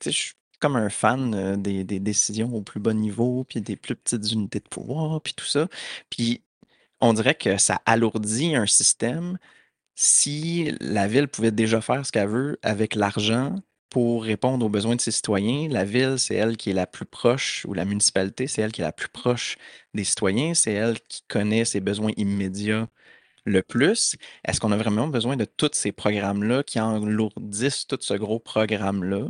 sais, 0.04 0.12
je 0.12 0.18
suis 0.18 0.34
comme 0.60 0.76
un 0.76 0.90
fan 0.90 1.34
euh, 1.36 1.56
des, 1.58 1.84
des 1.84 2.00
décisions 2.00 2.54
au 2.54 2.62
plus 2.62 2.80
bas 2.80 2.94
niveau, 2.94 3.46
puis 3.46 3.62
des 3.62 3.76
plus 3.76 3.96
petites 3.96 4.32
unités 4.32 4.60
de 4.60 4.68
pouvoir, 4.68 5.22
puis 5.22 5.34
tout 5.34 5.46
ça. 5.46 5.68
Puis, 6.10 6.44
on 7.02 7.14
dirait 7.14 7.36
que 7.36 7.58
ça 7.58 7.82
alourdit 7.86 8.56
un 8.56 8.68
système 8.68 9.38
si 9.98 10.72
la 10.80 11.08
ville 11.08 11.28
pouvait 11.28 11.52
déjà 11.52 11.82
faire 11.82 12.06
ce 12.06 12.12
qu'elle 12.12 12.30
veut 12.30 12.60
avec 12.62 12.96
l'argent 12.96 13.56
pour 13.90 14.24
répondre 14.24 14.66
aux 14.66 14.70
besoins 14.70 14.96
de 14.96 15.02
ses 15.02 15.12
citoyens. 15.12 15.70
La 15.70 15.86
ville, 15.86 16.20
c'est 16.20 16.36
elle 16.36 16.58
qui 16.58 16.70
est 16.70 16.74
la 16.74 16.88
plus 16.88 17.06
proche, 17.06 17.66
ou 17.68 17.74
la 17.74 17.86
municipalité, 17.86 18.48
c'est 18.48 18.62
elle 18.62 18.72
qui 18.72 18.82
est 18.82 18.86
la 18.86 18.92
plus 18.92 19.10
proche 19.10 19.58
des 19.94 20.04
citoyens, 20.04 20.54
c'est 20.54 20.74
elle 20.74 21.00
qui 21.02 21.24
connaît 21.28 21.66
ses 21.66 21.80
besoins 21.80 22.12
immédiats 22.18 22.88
le 23.46 23.64
plus. 23.64 24.18
Est-ce 24.46 24.60
qu'on 24.62 24.72
a 24.72 24.78
vraiment 24.78 25.08
besoin 25.08 25.38
de 25.38 25.46
tous 25.46 25.72
ces 25.74 25.92
programmes-là 25.92 26.64
qui 26.64 26.80
alourdissent 26.80 27.88
tout 27.88 27.98
ce 28.02 28.14
gros 28.16 28.40
programme-là, 28.40 29.28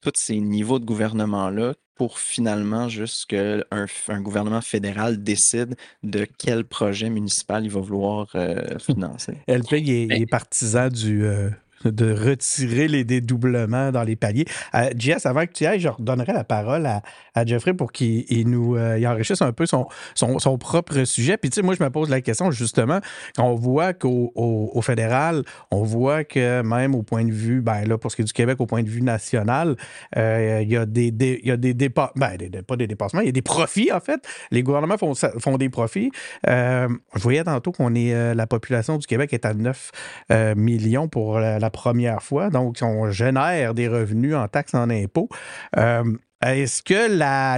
tous 0.00 0.12
ces 0.16 0.40
niveaux 0.40 0.78
de 0.78 0.84
gouvernement-là, 0.84 1.74
pour 1.96 2.18
finalement 2.18 2.88
juste 2.88 3.26
qu'un 3.26 3.62
un 3.70 4.20
gouvernement 4.20 4.60
fédéral 4.60 5.22
décide 5.22 5.76
de 6.02 6.26
quel 6.38 6.64
projet 6.64 7.10
municipal 7.10 7.64
il 7.64 7.70
va 7.70 7.80
vouloir 7.80 8.28
euh, 8.34 8.78
financer? 8.78 9.38
LP, 9.48 9.72
il 9.72 9.90
est, 9.90 10.04
il 10.04 10.22
est 10.22 10.26
partisan 10.26 10.88
du, 10.88 11.24
euh, 11.24 11.50
de 11.84 12.12
retirer 12.12 12.88
les 12.88 13.04
dédoublements 13.04 13.92
dans 13.92 14.02
les 14.02 14.16
paliers. 14.16 14.46
Euh, 14.74 14.90
Jess, 14.96 15.26
avant 15.26 15.46
que 15.46 15.52
tu 15.52 15.66
ailles, 15.66 15.80
je 15.80 15.88
redonnerai 15.88 16.32
la 16.32 16.44
parole 16.44 16.86
à, 16.86 17.02
Jeffrey 17.44 17.74
pour 17.74 17.92
qu'il 17.92 18.24
il 18.30 18.48
nous 18.48 18.76
euh, 18.76 19.04
enrichisse 19.06 19.42
un 19.42 19.52
peu 19.52 19.66
son, 19.66 19.86
son, 20.14 20.58
propre 20.58 21.04
sujet. 21.04 21.36
Puis, 21.36 21.50
tu 21.50 21.56
sais, 21.56 21.62
moi, 21.62 21.74
je 21.78 21.84
me 21.84 21.90
pose 21.90 22.08
la 22.08 22.20
question, 22.20 22.50
justement, 22.50 23.00
quand 23.36 23.44
on 23.44 23.54
voit 23.54 23.92
qu'au 23.92 24.32
au, 24.34 24.80
fédéral, 24.80 25.42
on 25.70 25.82
voit 25.82 26.24
que 26.24 26.62
même 26.62 26.94
au 26.94 27.02
point 27.02 27.24
de 27.24 27.32
vue, 27.32 27.60
ben 27.60 27.84
là, 27.86 27.98
pour 27.98 28.10
ce 28.10 28.16
qui 28.16 28.22
est 28.22 28.24
du 28.24 28.32
Québec, 28.32 28.60
au 28.60 28.66
point 28.66 28.82
de 28.82 28.88
vue 28.88 29.02
national, 29.02 29.76
euh, 30.16 30.60
il 30.62 30.70
y 30.70 30.76
a 30.76 30.86
des, 30.86 31.12
il 31.42 31.46
y 31.46 31.50
a 31.50 31.56
des 31.56 31.74
dépassements, 31.74 32.12
ben, 32.16 32.38
pas 32.66 32.76
des 32.76 32.86
dépassements, 32.86 33.20
il 33.20 33.26
y 33.26 33.30
a 33.30 33.32
des 33.32 33.42
profits, 33.42 33.92
en 33.92 34.00
fait. 34.00 34.26
Les 34.50 34.62
gouvernements 34.62 34.96
font, 34.96 35.14
font 35.14 35.58
des 35.58 35.68
profits. 35.68 36.10
Euh, 36.48 36.88
je 37.14 37.20
voyais 37.20 37.44
tantôt 37.44 37.72
qu'on 37.72 37.94
est, 37.94 38.34
la 38.34 38.46
population 38.46 38.96
du 38.96 39.06
Québec 39.06 39.32
est 39.32 39.44
à 39.44 39.52
9 39.52 39.90
euh, 40.30 40.54
millions 40.54 41.08
pour 41.08 41.38
la, 41.38 41.65
la 41.66 41.70
première 41.70 42.22
fois. 42.22 42.48
Donc, 42.48 42.78
on 42.80 43.10
génère 43.10 43.74
des 43.74 43.88
revenus 43.88 44.36
en 44.36 44.46
taxes, 44.46 44.74
en 44.74 44.88
impôts. 44.88 45.28
Euh, 45.76 46.04
est-ce 46.44 46.82
que 46.82 47.08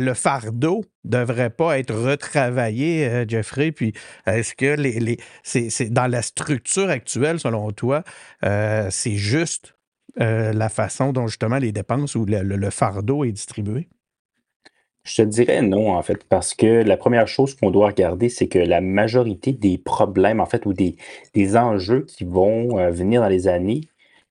le 0.00 0.14
fardeau 0.14 0.84
devrait 1.04 1.50
pas 1.50 1.78
être 1.78 1.94
retravaillé, 1.94 3.06
euh, 3.06 3.24
Jeffrey? 3.28 3.70
Puis, 3.70 3.92
est-ce 4.26 4.54
que 4.54 4.80
les, 4.80 4.98
les- 5.00 5.90
dans 5.90 6.06
la 6.06 6.22
structure 6.22 6.88
actuelle, 6.88 7.38
selon 7.38 7.70
toi, 7.72 8.02
euh, 8.44 8.86
c'est 8.90 9.16
juste 9.16 9.74
euh, 10.20 10.52
la 10.54 10.70
façon 10.70 11.12
dont 11.12 11.26
justement 11.26 11.58
les 11.58 11.72
dépenses 11.72 12.14
ou 12.14 12.24
le, 12.24 12.42
le- 12.42 12.70
fardeau 12.70 13.24
est 13.24 13.32
distribué? 13.32 13.88
Je 15.04 15.22
te 15.22 15.22
dirais 15.22 15.62
non, 15.62 15.92
en 15.92 16.02
fait, 16.02 16.24
parce 16.24 16.54
que 16.54 16.82
la 16.82 16.96
première 16.96 17.28
chose 17.28 17.54
qu'on 17.54 17.70
doit 17.70 17.88
regarder, 17.88 18.28
c'est 18.28 18.48
que 18.48 18.58
la 18.58 18.80
majorité 18.80 19.52
des 19.52 19.78
problèmes, 19.78 20.40
en 20.40 20.46
fait, 20.46 20.66
ou 20.66 20.72
des, 20.72 20.96
des 21.34 21.56
enjeux 21.56 22.04
qui 22.06 22.24
vont 22.24 22.76
venir 22.90 23.22
dans 23.22 23.28
les 23.28 23.48
années 23.48 23.82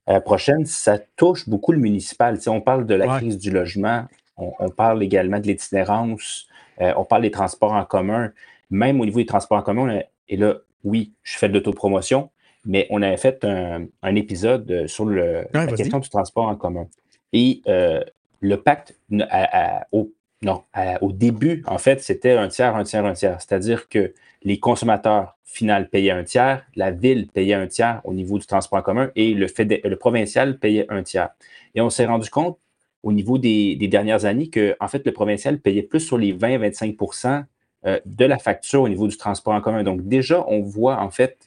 euh, 0.09 0.19
prochaines, 0.19 0.65
ça 0.65 0.97
touche 1.15 1.47
beaucoup 1.49 1.71
le 1.71 1.79
municipal. 1.79 2.37
On 2.47 2.61
parle 2.61 2.85
de 2.85 2.95
la 2.95 3.07
Ouais. 3.07 3.17
crise 3.17 3.37
du 3.37 3.51
logement, 3.51 4.05
on, 4.37 4.53
on 4.59 4.69
parle 4.69 5.03
également 5.03 5.39
de 5.39 5.47
l'itinérance, 5.47 6.47
euh, 6.81 6.93
on 6.97 7.05
parle 7.05 7.23
des 7.23 7.31
transports 7.31 7.73
en 7.73 7.85
commun. 7.85 8.31
Même 8.69 8.99
au 9.01 9.05
niveau 9.05 9.19
des 9.19 9.25
transports 9.25 9.57
en 9.57 9.61
commun, 9.63 9.99
a- 9.99 10.03
et 10.29 10.37
là, 10.37 10.55
oui, 10.83 11.13
je 11.23 11.37
fais 11.37 11.47
de 11.49 11.53
l'autopromotion, 11.53 12.29
mais 12.65 12.85
on 12.89 13.01
avait 13.01 13.17
fait 13.17 13.43
un, 13.45 13.85
un 14.03 14.15
épisode 14.15 14.69
euh, 14.71 14.87
sur 14.87 15.05
le, 15.05 15.45
la 15.53 15.67
question 15.67 15.99
du 15.99 16.09
transport 16.09 16.47
en 16.47 16.55
commun. 16.55 16.87
Et 17.33 17.61
euh, 17.67 18.03
le 18.41 18.57
pacte 18.57 18.95
n- 19.11 19.25
à- 19.29 19.77
à- 19.79 19.87
au 19.91 20.11
non, 20.43 20.63
à- 20.73 21.01
au 21.03 21.11
début, 21.11 21.63
en 21.65 21.79
fait, 21.79 22.01
c'était 22.03 22.33
un 22.33 22.47
tiers, 22.47 22.75
un 22.75 22.83
tiers, 22.83 23.03
un 23.05 23.13
tiers. 23.13 23.41
C'est-à-dire 23.41 23.89
que 23.89 24.13
les 24.43 24.59
consommateurs 24.59 25.37
final 25.43 25.89
payaient 25.89 26.11
un 26.11 26.23
tiers, 26.23 26.65
la 26.75 26.91
ville 26.91 27.27
payait 27.27 27.53
un 27.53 27.67
tiers 27.67 28.01
au 28.03 28.13
niveau 28.13 28.37
du 28.37 28.45
transport 28.45 28.79
en 28.79 28.81
commun 28.81 29.11
et 29.15 29.33
le, 29.33 29.47
le 29.83 29.95
provincial 29.95 30.59
payait 30.59 30.85
un 30.89 31.03
tiers. 31.03 31.29
Et 31.75 31.81
on 31.81 31.89
s'est 31.89 32.05
rendu 32.05 32.29
compte 32.29 32.59
au 33.03 33.11
niveau 33.13 33.37
des, 33.37 33.75
dernières 33.87 34.25
années 34.25 34.49
que, 34.49 34.75
en 34.79 34.87
fait, 34.87 35.05
le 35.05 35.13
provincial 35.13 35.59
payait 35.59 35.83
plus 35.83 36.01
sur 36.01 36.17
les 36.17 36.33
20-25% 36.33 37.45
euh, 37.85 37.99
de 38.05 38.25
la 38.25 38.37
facture 38.37 38.81
au 38.81 38.89
niveau 38.89 39.07
du 39.07 39.17
transport 39.17 39.53
en 39.53 39.61
commun. 39.61 39.83
Donc, 39.83 40.07
déjà, 40.07 40.43
on 40.47 40.61
voit, 40.61 40.99
en 40.99 41.09
fait, 41.09 41.37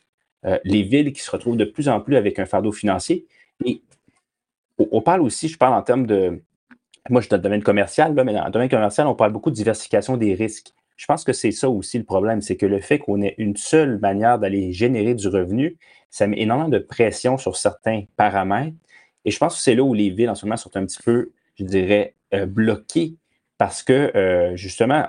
euh, 0.47 0.59
les 0.65 0.83
villes 0.83 1.13
qui 1.13 1.21
se 1.21 1.31
retrouvent 1.31 1.57
de 1.57 1.65
plus 1.65 1.89
en 1.89 2.01
plus 2.01 2.17
avec 2.17 2.39
un 2.39 2.47
fardeau 2.47 2.73
financier. 2.73 3.27
Et 3.65 3.83
on 4.79 5.03
parle 5.03 5.21
aussi, 5.21 5.49
je 5.49 5.59
parle 5.59 5.75
en 5.75 5.83
termes 5.83 6.07
de. 6.07 6.41
Moi, 7.09 7.21
je 7.21 7.27
suis 7.27 7.31
dans 7.31 7.37
le 7.37 7.43
domaine 7.43 7.63
commercial, 7.63 8.15
mais 8.15 8.33
dans 8.33 8.45
le 8.45 8.51
domaine 8.51 8.69
commercial, 8.69 9.07
on 9.07 9.15
parle 9.15 9.33
beaucoup 9.33 9.51
de 9.51 9.55
diversification 9.55 10.17
des 10.17 10.35
risques. 10.35 10.73
Je 11.01 11.07
pense 11.07 11.25
que 11.25 11.33
c'est 11.33 11.51
ça 11.51 11.71
aussi 11.71 11.97
le 11.97 12.05
problème, 12.05 12.43
c'est 12.43 12.59
que 12.59 12.67
le 12.67 12.79
fait 12.79 12.99
qu'on 12.99 13.23
ait 13.23 13.35
une 13.39 13.57
seule 13.57 13.99
manière 14.01 14.39
d'aller 14.39 14.75
générer 14.75 15.15
du 15.15 15.29
revenu, 15.29 15.79
ça 16.11 16.27
met 16.27 16.39
énormément 16.39 16.69
de 16.69 16.79
pression 16.79 17.39
sur 17.39 17.57
certains 17.57 18.03
paramètres. 18.19 18.77
Et 19.25 19.31
je 19.31 19.39
pense 19.39 19.57
que 19.57 19.63
c'est 19.63 19.75
là 19.75 19.83
où 19.83 19.95
les 19.95 20.11
villes 20.11 20.29
en 20.29 20.35
ce 20.35 20.45
moment 20.45 20.59
sont 20.59 20.77
un 20.77 20.85
petit 20.85 21.03
peu, 21.03 21.33
je 21.59 21.65
dirais, 21.65 22.17
euh, 22.35 22.45
bloquées 22.45 23.15
parce 23.57 23.83
que 23.83 24.15
euh, 24.15 24.55
justement, 24.57 25.07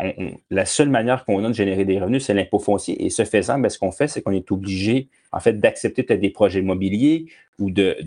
la 0.49 0.65
seule 0.65 0.87
manière 0.87 1.25
qu'on 1.25 1.43
a 1.43 1.49
de 1.49 1.53
générer 1.53 1.83
des 1.83 1.99
revenus, 1.99 2.23
c'est 2.23 2.33
l'impôt 2.33 2.59
foncier. 2.59 3.03
Et 3.05 3.09
ce 3.09 3.25
faisant, 3.25 3.59
ben, 3.59 3.67
ce 3.67 3.77
qu'on 3.77 3.91
fait, 3.91 4.07
c'est 4.07 4.21
qu'on 4.21 4.31
est 4.31 4.49
obligé, 4.49 5.09
en 5.33 5.41
fait, 5.41 5.59
d'accepter 5.59 6.03
peut-être 6.03 6.21
des 6.21 6.29
projets 6.29 6.59
immobiliers 6.59 7.25
ou 7.59 7.69
de, 7.69 7.97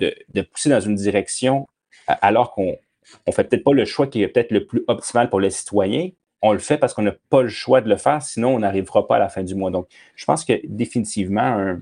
pousser 0.54 0.70
dans 0.70 0.80
une 0.80 0.94
direction 0.94 1.68
alors 2.06 2.52
qu'on 2.52 2.78
ne 3.26 3.32
fait 3.32 3.44
peut-être 3.44 3.64
pas 3.64 3.74
le 3.74 3.84
choix 3.84 4.06
qui 4.06 4.22
est 4.22 4.28
peut-être 4.28 4.52
le 4.52 4.64
plus 4.64 4.84
optimal 4.86 5.28
pour 5.28 5.40
les 5.40 5.50
citoyens. 5.50 6.08
On 6.46 6.52
le 6.52 6.58
fait 6.58 6.76
parce 6.76 6.92
qu'on 6.92 7.02
n'a 7.02 7.14
pas 7.30 7.42
le 7.42 7.48
choix 7.48 7.80
de 7.80 7.88
le 7.88 7.96
faire, 7.96 8.20
sinon 8.22 8.54
on 8.54 8.58
n'arrivera 8.58 9.06
pas 9.06 9.16
à 9.16 9.18
la 9.18 9.28
fin 9.28 9.42
du 9.42 9.54
mois. 9.54 9.70
Donc, 9.70 9.86
je 10.14 10.24
pense 10.24 10.44
que 10.44 10.52
définitivement, 10.64 11.76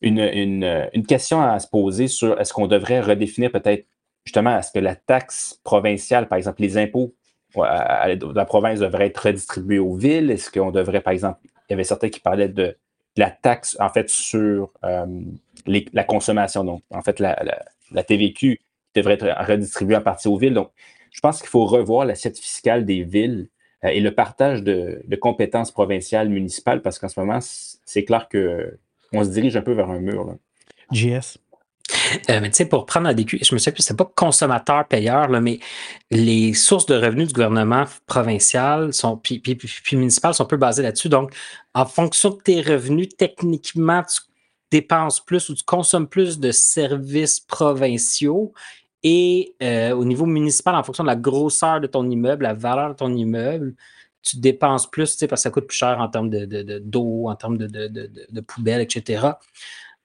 une, 0.00 0.18
une, 0.92 1.06
question 1.06 1.40
à 1.40 1.58
se 1.60 1.68
poser 1.68 2.08
sur 2.08 2.40
est-ce 2.40 2.52
qu'on 2.52 2.66
devrait 2.66 3.00
redéfinir 3.00 3.52
peut-être 3.52 3.86
justement, 4.24 4.58
est-ce 4.58 4.72
que 4.72 4.80
la 4.80 4.96
taxe 4.96 5.60
provinciale, 5.62 6.28
par 6.28 6.38
exemple, 6.38 6.62
les 6.62 6.76
impôts 6.76 7.14
la 7.54 8.44
province 8.44 8.80
devrait 8.80 9.06
être 9.06 9.18
redistribuée 9.18 9.78
aux 9.78 9.94
villes? 9.94 10.30
Est-ce 10.30 10.50
qu'on 10.50 10.70
devrait, 10.70 11.00
par 11.00 11.12
exemple, 11.12 11.40
il 11.44 11.72
y 11.72 11.74
avait 11.74 11.84
certains 11.84 12.10
qui 12.10 12.20
parlaient 12.20 12.48
de, 12.48 12.76
la 13.16 13.30
taxe, 13.30 13.76
en 13.80 13.88
fait, 13.88 14.10
sur 14.10 14.72
euh, 14.84 15.06
la 15.66 16.04
consommation. 16.04 16.64
Donc, 16.64 16.82
en 16.90 17.02
fait, 17.02 17.18
la, 17.18 17.34
TVQ 18.06 18.60
devrait 18.94 19.14
être 19.14 19.26
redistribuée 19.46 19.96
en 19.96 20.02
partie 20.02 20.28
aux 20.28 20.36
villes. 20.36 20.60
Je 21.16 21.20
pense 21.22 21.40
qu'il 21.40 21.48
faut 21.48 21.64
revoir 21.64 22.04
l'assiette 22.04 22.38
fiscale 22.38 22.84
des 22.84 23.02
villes 23.02 23.48
euh, 23.84 23.88
et 23.88 24.00
le 24.00 24.14
partage 24.14 24.62
de, 24.62 25.02
compétences 25.18 25.72
provinciales, 25.72 26.28
municipales, 26.28 26.82
parce 26.82 26.98
qu'en 26.98 27.08
ce 27.08 27.18
moment, 27.18 27.38
c'est 27.40 28.04
clair 28.04 28.28
qu'on 28.30 29.24
se 29.24 29.30
dirige 29.30 29.56
un 29.56 29.62
peu 29.62 29.72
vers 29.72 29.88
un 29.88 29.98
mur. 29.98 30.26
Là. 30.26 30.34
JS. 30.92 31.38
Euh, 32.28 32.40
mais 32.40 32.50
tu 32.50 32.56
sais, 32.56 32.66
pour 32.66 32.84
prendre 32.84 33.06
la 33.06 33.14
DQ, 33.14 33.38
je 33.42 33.54
me 33.54 33.58
souviens 33.58 33.72
plus, 33.72 33.82
c'est 33.82 33.96
pas 33.96 34.12
consommateur-payeur, 34.14 35.30
mais 35.30 35.58
les 36.10 36.52
sources 36.52 36.84
de 36.84 36.94
revenus 36.94 37.28
du 37.28 37.32
gouvernement 37.32 37.84
provincial 38.06 38.92
sont, 38.92 39.16
puis, 39.16 39.38
puis, 39.38 39.54
puis, 39.54 39.96
municipal 39.96 40.34
sont 40.34 40.44
un 40.44 40.46
peu 40.46 40.58
basées 40.58 40.82
là-dessus. 40.82 41.08
Donc, 41.08 41.32
en 41.72 41.86
fonction 41.86 42.30
de 42.30 42.36
tes 42.42 42.60
revenus, 42.60 43.08
techniquement, 43.16 44.02
tu 44.02 44.20
dépenses 44.70 45.24
plus 45.24 45.48
ou 45.48 45.54
tu 45.54 45.64
consommes 45.64 46.08
plus 46.08 46.38
de 46.38 46.50
services 46.50 47.40
provinciaux. 47.40 48.52
Et 49.02 49.54
euh, 49.62 49.92
au 49.92 50.04
niveau 50.04 50.26
municipal, 50.26 50.74
en 50.74 50.82
fonction 50.82 51.04
de 51.04 51.08
la 51.08 51.16
grosseur 51.16 51.80
de 51.80 51.86
ton 51.86 52.08
immeuble, 52.08 52.44
la 52.44 52.54
valeur 52.54 52.90
de 52.90 52.94
ton 52.94 53.14
immeuble, 53.14 53.74
tu 54.22 54.38
dépenses 54.38 54.90
plus, 54.90 55.12
tu 55.12 55.18
sais, 55.18 55.28
parce 55.28 55.40
que 55.40 55.44
ça 55.44 55.50
coûte 55.50 55.66
plus 55.66 55.76
cher 55.76 56.00
en 56.00 56.08
termes 56.08 56.30
de, 56.30 56.78
d'eau, 56.78 57.28
en 57.28 57.36
termes 57.36 57.56
de, 57.56 57.66
de 57.66 58.40
poubelles, 58.40 58.80
etc. 58.80 59.28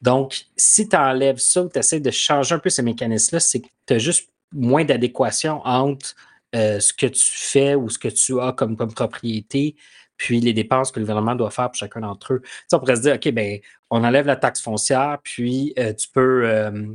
Donc, 0.01 0.45
si 0.55 0.89
tu 0.89 0.95
enlèves 0.95 1.38
ça 1.38 1.63
ou 1.63 1.69
tu 1.69 1.79
essaies 1.79 2.00
de 2.00 2.12
changer 2.12 2.55
un 2.55 2.60
peu 2.60 2.69
ce 2.69 2.81
mécanisme-là, 2.81 3.39
c'est 3.39 3.62
que 3.62 3.67
tu 3.86 3.93
as 3.93 4.00
juste 4.00 4.29
moins 4.51 4.83
d'adéquation 4.83 5.62
entre 5.65 6.15
euh, 6.55 6.79
ce 6.79 6.93
que 6.93 7.05
tu 7.05 7.25
fais 7.25 7.75
ou 7.75 7.89
ce 7.89 7.98
que 7.98 8.07
tu 8.07 8.39
as 8.41 8.51
comme, 8.51 8.75
comme 8.75 8.93
propriété, 8.93 9.75
puis 10.22 10.40
les 10.40 10.54
dépenses 10.54 10.92
que 10.92 11.00
le 11.00 11.06
gouvernement 11.06 11.34
doit 11.34 11.50
faire 11.50 11.66
pour 11.66 11.75
chacun 11.75 12.01
d'entre 12.01 12.34
eux. 12.34 12.42
Tu 12.70 12.75
on 12.75 12.80
pourrait 12.80 12.96
se 12.96 13.01
dire, 13.01 13.16
OK, 13.16 13.28
ben, 13.32 13.58
on 13.90 14.04
enlève 14.04 14.28
la 14.28 14.36
taxe 14.36 14.62
foncière, 14.62 15.18
puis 15.24 15.74
euh, 15.80 15.94
tu 15.94 16.10
peux, 16.10 16.44
euh, 16.46 16.94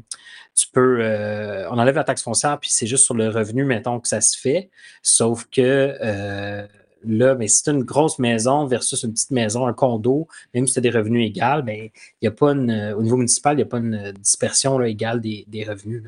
tu 0.54 0.68
peux, 0.73 1.02
on 1.68 1.76
enlève 1.76 1.97
la 1.97 2.04
taxe 2.04 2.23
foncière, 2.23 2.61
puis 2.61 2.71
c'est 2.71 2.87
juste 2.87 3.04
sur 3.04 3.14
le 3.14 3.28
revenu, 3.28 3.64
mettons, 3.64 3.99
que 3.99 4.06
ça 4.06 4.21
se 4.21 4.38
fait. 4.38 4.71
Sauf 5.02 5.47
que 5.47 6.68
là, 7.02 7.35
mais 7.35 7.49
si 7.49 7.64
tu 7.64 7.71
une 7.71 7.83
grosse 7.83 8.21
maison 8.21 8.64
versus 8.64 9.02
une 9.02 9.12
petite 9.12 9.33
maison, 9.33 9.66
un 9.66 9.73
condo, 9.73 10.28
même 10.54 10.68
si 10.68 10.75
tu 10.75 10.78
as 10.78 10.83
des 10.83 10.90
revenus 10.90 11.28
égaux, 11.28 11.62
ben, 11.64 11.88
il 12.21 12.28
a 12.28 12.30
pas 12.30 12.52
au 12.52 13.02
niveau 13.02 13.16
municipal, 13.16 13.54
il 13.54 13.56
n'y 13.56 13.62
a 13.62 13.66
pas 13.66 13.78
une 13.78 14.12
dispersion 14.12 14.80
égale 14.83 15.21
des, 15.21 15.66
revenus. 15.68 16.04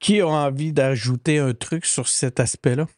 Qui 0.00 0.20
a 0.20 0.26
envie 0.26 0.72
d'ajouter 0.72 1.38
un 1.38 1.54
truc 1.54 1.86
sur 1.86 2.08
cet 2.08 2.40
aspect-là? 2.40 2.88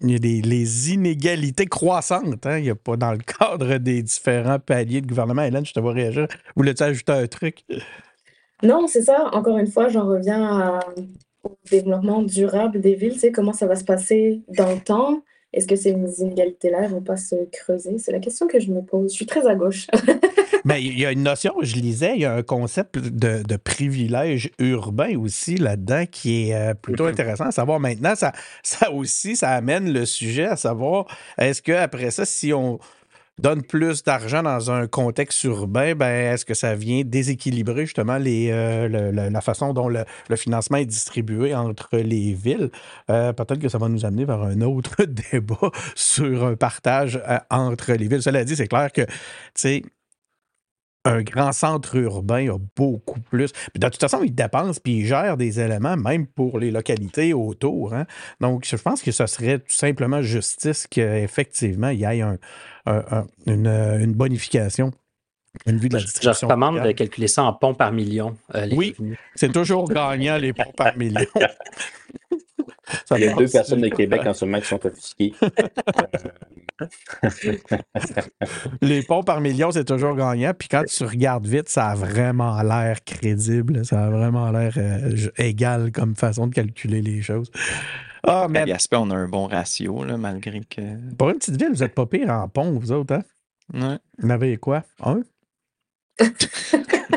Il 0.00 0.10
y 0.10 0.14
a 0.14 0.18
des, 0.18 0.92
inégalités 0.92 1.66
croissantes. 1.66 2.44
Hein? 2.44 2.58
Il 2.58 2.64
n'y 2.64 2.70
a 2.70 2.74
pas 2.74 2.96
dans 2.96 3.12
le 3.12 3.18
cadre 3.38 3.78
des 3.78 4.02
différents 4.02 4.58
paliers 4.58 5.00
de 5.00 5.06
gouvernement. 5.06 5.42
Hélène, 5.42 5.64
je 5.64 5.72
te 5.72 5.80
vois 5.80 5.92
réagir. 5.92 6.28
Voulais-tu 6.54 6.82
ajouter 6.82 7.12
un 7.12 7.26
truc? 7.26 7.64
Non, 8.62 8.86
c'est 8.86 9.02
ça. 9.02 9.30
Encore 9.32 9.58
une 9.58 9.66
fois, 9.66 9.88
j'en 9.88 10.06
reviens 10.06 10.80
au 11.44 11.56
développement 11.70 12.22
durable 12.22 12.80
des 12.80 12.94
villes. 12.94 13.14
Tu 13.14 13.20
sais, 13.20 13.32
comment 13.32 13.52
ça 13.52 13.66
va 13.66 13.76
se 13.76 13.84
passer 13.84 14.42
dans 14.48 14.70
le 14.72 14.80
temps? 14.80 15.22
Est-ce 15.56 15.66
que 15.66 15.74
ces 15.74 15.92
inégalités-là 15.92 16.82
ne 16.82 16.88
vont 16.88 17.00
pas 17.00 17.16
se 17.16 17.34
creuser? 17.50 17.96
C'est 17.98 18.12
la 18.12 18.18
question 18.18 18.46
que 18.46 18.60
je 18.60 18.70
me 18.70 18.82
pose. 18.82 19.10
Je 19.10 19.16
suis 19.16 19.26
très 19.26 19.46
à 19.46 19.54
gauche. 19.54 19.86
Mais 20.66 20.82
il 20.82 20.98
y 20.98 21.06
a 21.06 21.12
une 21.12 21.22
notion, 21.22 21.54
je 21.62 21.76
lisais, 21.76 22.12
il 22.16 22.20
y 22.20 22.24
a 22.26 22.34
un 22.34 22.42
concept 22.42 22.98
de, 22.98 23.42
de 23.42 23.56
privilège 23.56 24.50
urbain 24.58 25.16
aussi 25.16 25.56
là-dedans 25.56 26.04
qui 26.10 26.50
est 26.50 26.54
euh, 26.54 26.74
plutôt 26.74 27.06
mm-hmm. 27.06 27.10
intéressant 27.10 27.44
à 27.44 27.52
savoir. 27.52 27.80
Maintenant, 27.80 28.14
ça, 28.16 28.32
ça 28.62 28.92
aussi, 28.92 29.34
ça 29.34 29.50
amène 29.50 29.90
le 29.90 30.04
sujet 30.04 30.44
à 30.44 30.56
savoir, 30.56 31.06
est-ce 31.38 31.62
qu'après 31.62 32.10
ça, 32.10 32.26
si 32.26 32.52
on 32.52 32.78
donne 33.40 33.62
plus 33.62 34.02
d'argent 34.02 34.42
dans 34.42 34.70
un 34.70 34.86
contexte 34.86 35.44
urbain, 35.44 35.94
ben, 35.94 36.32
est-ce 36.32 36.44
que 36.44 36.54
ça 36.54 36.74
vient 36.74 37.02
déséquilibrer 37.04 37.84
justement 37.84 38.16
les, 38.16 38.50
euh, 38.50 38.88
la 39.12 39.40
façon 39.40 39.74
dont 39.74 39.88
le, 39.88 40.04
financement 40.36 40.78
est 40.78 40.86
distribué 40.86 41.54
entre 41.54 41.98
les 41.98 42.32
villes? 42.32 42.70
Euh, 43.10 43.32
peut-être 43.32 43.58
que 43.58 43.68
ça 43.68 43.78
va 43.78 43.88
nous 43.88 44.04
amener 44.06 44.24
vers 44.24 44.42
un 44.42 44.60
autre 44.62 45.04
débat 45.32 45.70
sur 45.94 46.44
un 46.44 46.56
partage 46.56 47.20
euh, 47.28 47.38
entre 47.50 47.92
les 47.92 48.08
villes. 48.08 48.22
Cela 48.22 48.44
dit, 48.44 48.56
c'est 48.56 48.68
clair 48.68 48.90
que, 48.90 49.02
tu 49.02 49.10
sais, 49.54 49.82
un 51.06 51.22
grand 51.22 51.52
centre 51.52 51.94
urbain 51.96 52.52
a 52.52 52.58
beaucoup 52.74 53.20
plus. 53.20 53.52
de 53.74 53.88
toute 53.88 54.00
façon, 54.00 54.22
il 54.24 54.34
dépense 54.34 54.80
puis 54.80 54.98
il 54.98 55.06
gère 55.06 55.36
des 55.36 55.60
éléments, 55.60 55.96
même 55.96 56.26
pour 56.26 56.58
les 56.58 56.70
localités 56.70 57.32
autour. 57.32 57.94
Hein. 57.94 58.06
Donc, 58.40 58.66
je 58.66 58.76
pense 58.76 59.02
que 59.02 59.12
ce 59.12 59.26
serait 59.26 59.60
tout 59.60 59.76
simplement 59.76 60.20
justice 60.20 60.86
qu'effectivement, 60.88 61.90
il 61.90 62.00
y 62.00 62.04
ait 62.04 62.22
un, 62.22 62.38
une, 63.46 64.12
bonification. 64.14 64.92
Une 65.66 65.78
vue 65.78 65.88
de 65.88 65.94
la 65.94 66.00
je 66.00 66.28
recommande 66.28 66.82
de 66.82 66.92
calculer 66.92 67.28
ça 67.28 67.44
en 67.44 67.54
ponts 67.54 67.74
par 67.74 67.90
million. 67.90 68.36
Euh, 68.54 68.68
oui, 68.72 68.94
c'est 69.34 69.52
toujours 69.52 69.88
gagnant 69.88 70.36
les 70.36 70.52
ponts 70.52 70.72
par 70.76 70.96
million. 70.96 71.26
Il 73.16 73.18
y 73.18 73.26
a 73.26 73.34
deux 73.34 73.48
personnes 73.48 73.80
de 73.80 73.88
Québec 73.88 74.20
en 74.26 74.34
ce 74.34 74.44
moment 74.44 74.60
qui 74.60 74.66
sont 74.66 74.86
offusquées. 74.86 75.34
les 78.82 79.02
ponts 79.02 79.22
par 79.22 79.40
million, 79.40 79.70
c'est 79.70 79.84
toujours 79.84 80.14
gagnant. 80.14 80.52
Puis 80.56 80.68
quand 80.68 80.84
tu 80.84 81.04
regardes 81.04 81.46
vite, 81.46 81.68
ça 81.68 81.88
a 81.88 81.94
vraiment 81.94 82.60
l'air 82.62 83.02
crédible. 83.04 83.84
Ça 83.84 84.04
a 84.04 84.10
vraiment 84.10 84.50
l'air 84.50 84.74
euh, 84.76 85.28
égal 85.38 85.90
comme 85.90 86.14
façon 86.14 86.46
de 86.46 86.54
calculer 86.54 87.02
les 87.02 87.22
choses. 87.22 87.50
Ah, 88.26 88.46
mais... 88.48 88.70
Aspect, 88.72 88.96
on 88.96 89.10
a 89.10 89.14
un 89.14 89.28
bon 89.28 89.46
ratio, 89.46 90.04
là, 90.04 90.16
malgré 90.16 90.60
que. 90.60 91.14
Pour 91.16 91.30
une 91.30 91.36
petite 91.36 91.56
ville, 91.56 91.70
vous 91.72 91.82
n'êtes 91.82 91.94
pas 91.94 92.06
pire 92.06 92.30
en 92.30 92.48
pont, 92.48 92.72
vous 92.78 92.92
autres, 92.92 93.14
hein? 93.14 93.24
Ouais. 93.72 93.98
Vous 94.18 94.26
en 94.26 94.30
avez 94.30 94.56
quoi? 94.56 94.84
Un? 95.02 95.22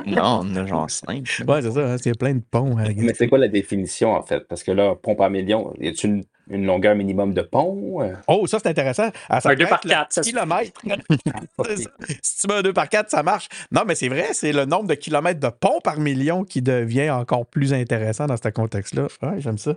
non, 0.06 0.42
on 0.44 0.56
a 0.56 0.66
genre 0.66 0.90
cinq. 0.90 1.42
Ouais, 1.48 1.62
c'est 1.62 1.72
ça, 1.72 1.94
hein, 1.94 1.98
il 1.98 2.08
y 2.08 2.12
a 2.12 2.16
plein 2.16 2.36
de 2.36 2.44
ponts. 2.50 2.78
Hein, 2.78 2.94
mais 2.98 3.14
c'est 3.14 3.28
quoi 3.28 3.38
la 3.38 3.48
définition, 3.48 4.12
en 4.12 4.24
fait? 4.24 4.48
Parce 4.48 4.64
que 4.64 4.72
là, 4.72 4.96
pont 4.96 5.16
par 5.16 5.30
million, 5.30 5.74
y 5.80 5.88
a-t-il 5.88 6.10
une 6.10 6.24
une 6.50 6.66
longueur 6.66 6.96
minimum 6.96 7.34
de 7.34 7.42
pont. 7.42 8.02
Euh. 8.02 8.14
Oh, 8.28 8.48
ça, 8.48 8.58
c'est 8.60 8.70
intéressant. 8.70 9.10
Ah, 9.30 9.40
un 9.44 9.56
2 9.56 9.68
par 9.68 9.80
4. 9.80 10.22
Kilomètres. 10.22 10.72
si 12.22 12.38
tu 12.42 12.48
mets 12.48 12.56
un 12.56 12.62
2 12.62 12.74
par 12.74 12.90
4, 12.90 13.10
ça 13.10 13.24
marche. 13.24 13.48
Non, 13.72 13.84
mais 13.86 13.96
c'est 13.96 14.10
vrai, 14.10 14.30
c'est 14.34 14.52
le 14.52 14.66
nombre 14.66 14.88
de 14.88 14.96
kilomètres 14.96 15.40
de 15.40 15.50
pont 15.50 15.80
par 15.84 16.00
million 16.00 16.44
qui 16.44 16.62
devient 16.62 17.12
encore 17.12 17.46
plus 17.46 17.74
intéressant 17.74 18.26
dans 18.26 18.38
ce 18.38 18.50
contexte-là. 18.50 19.08
Ouais, 19.22 19.40
j'aime 19.40 19.58
ça. 19.58 19.74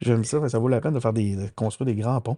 J'aime 0.00 0.24
ça. 0.24 0.46
Ça 0.48 0.58
vaut 0.58 0.68
la 0.68 0.80
peine 0.80 0.94
de 0.94 1.00
faire 1.00 1.12
des, 1.12 1.36
construire 1.54 1.86
des 1.86 2.00
grands 2.00 2.20
ponts. 2.20 2.36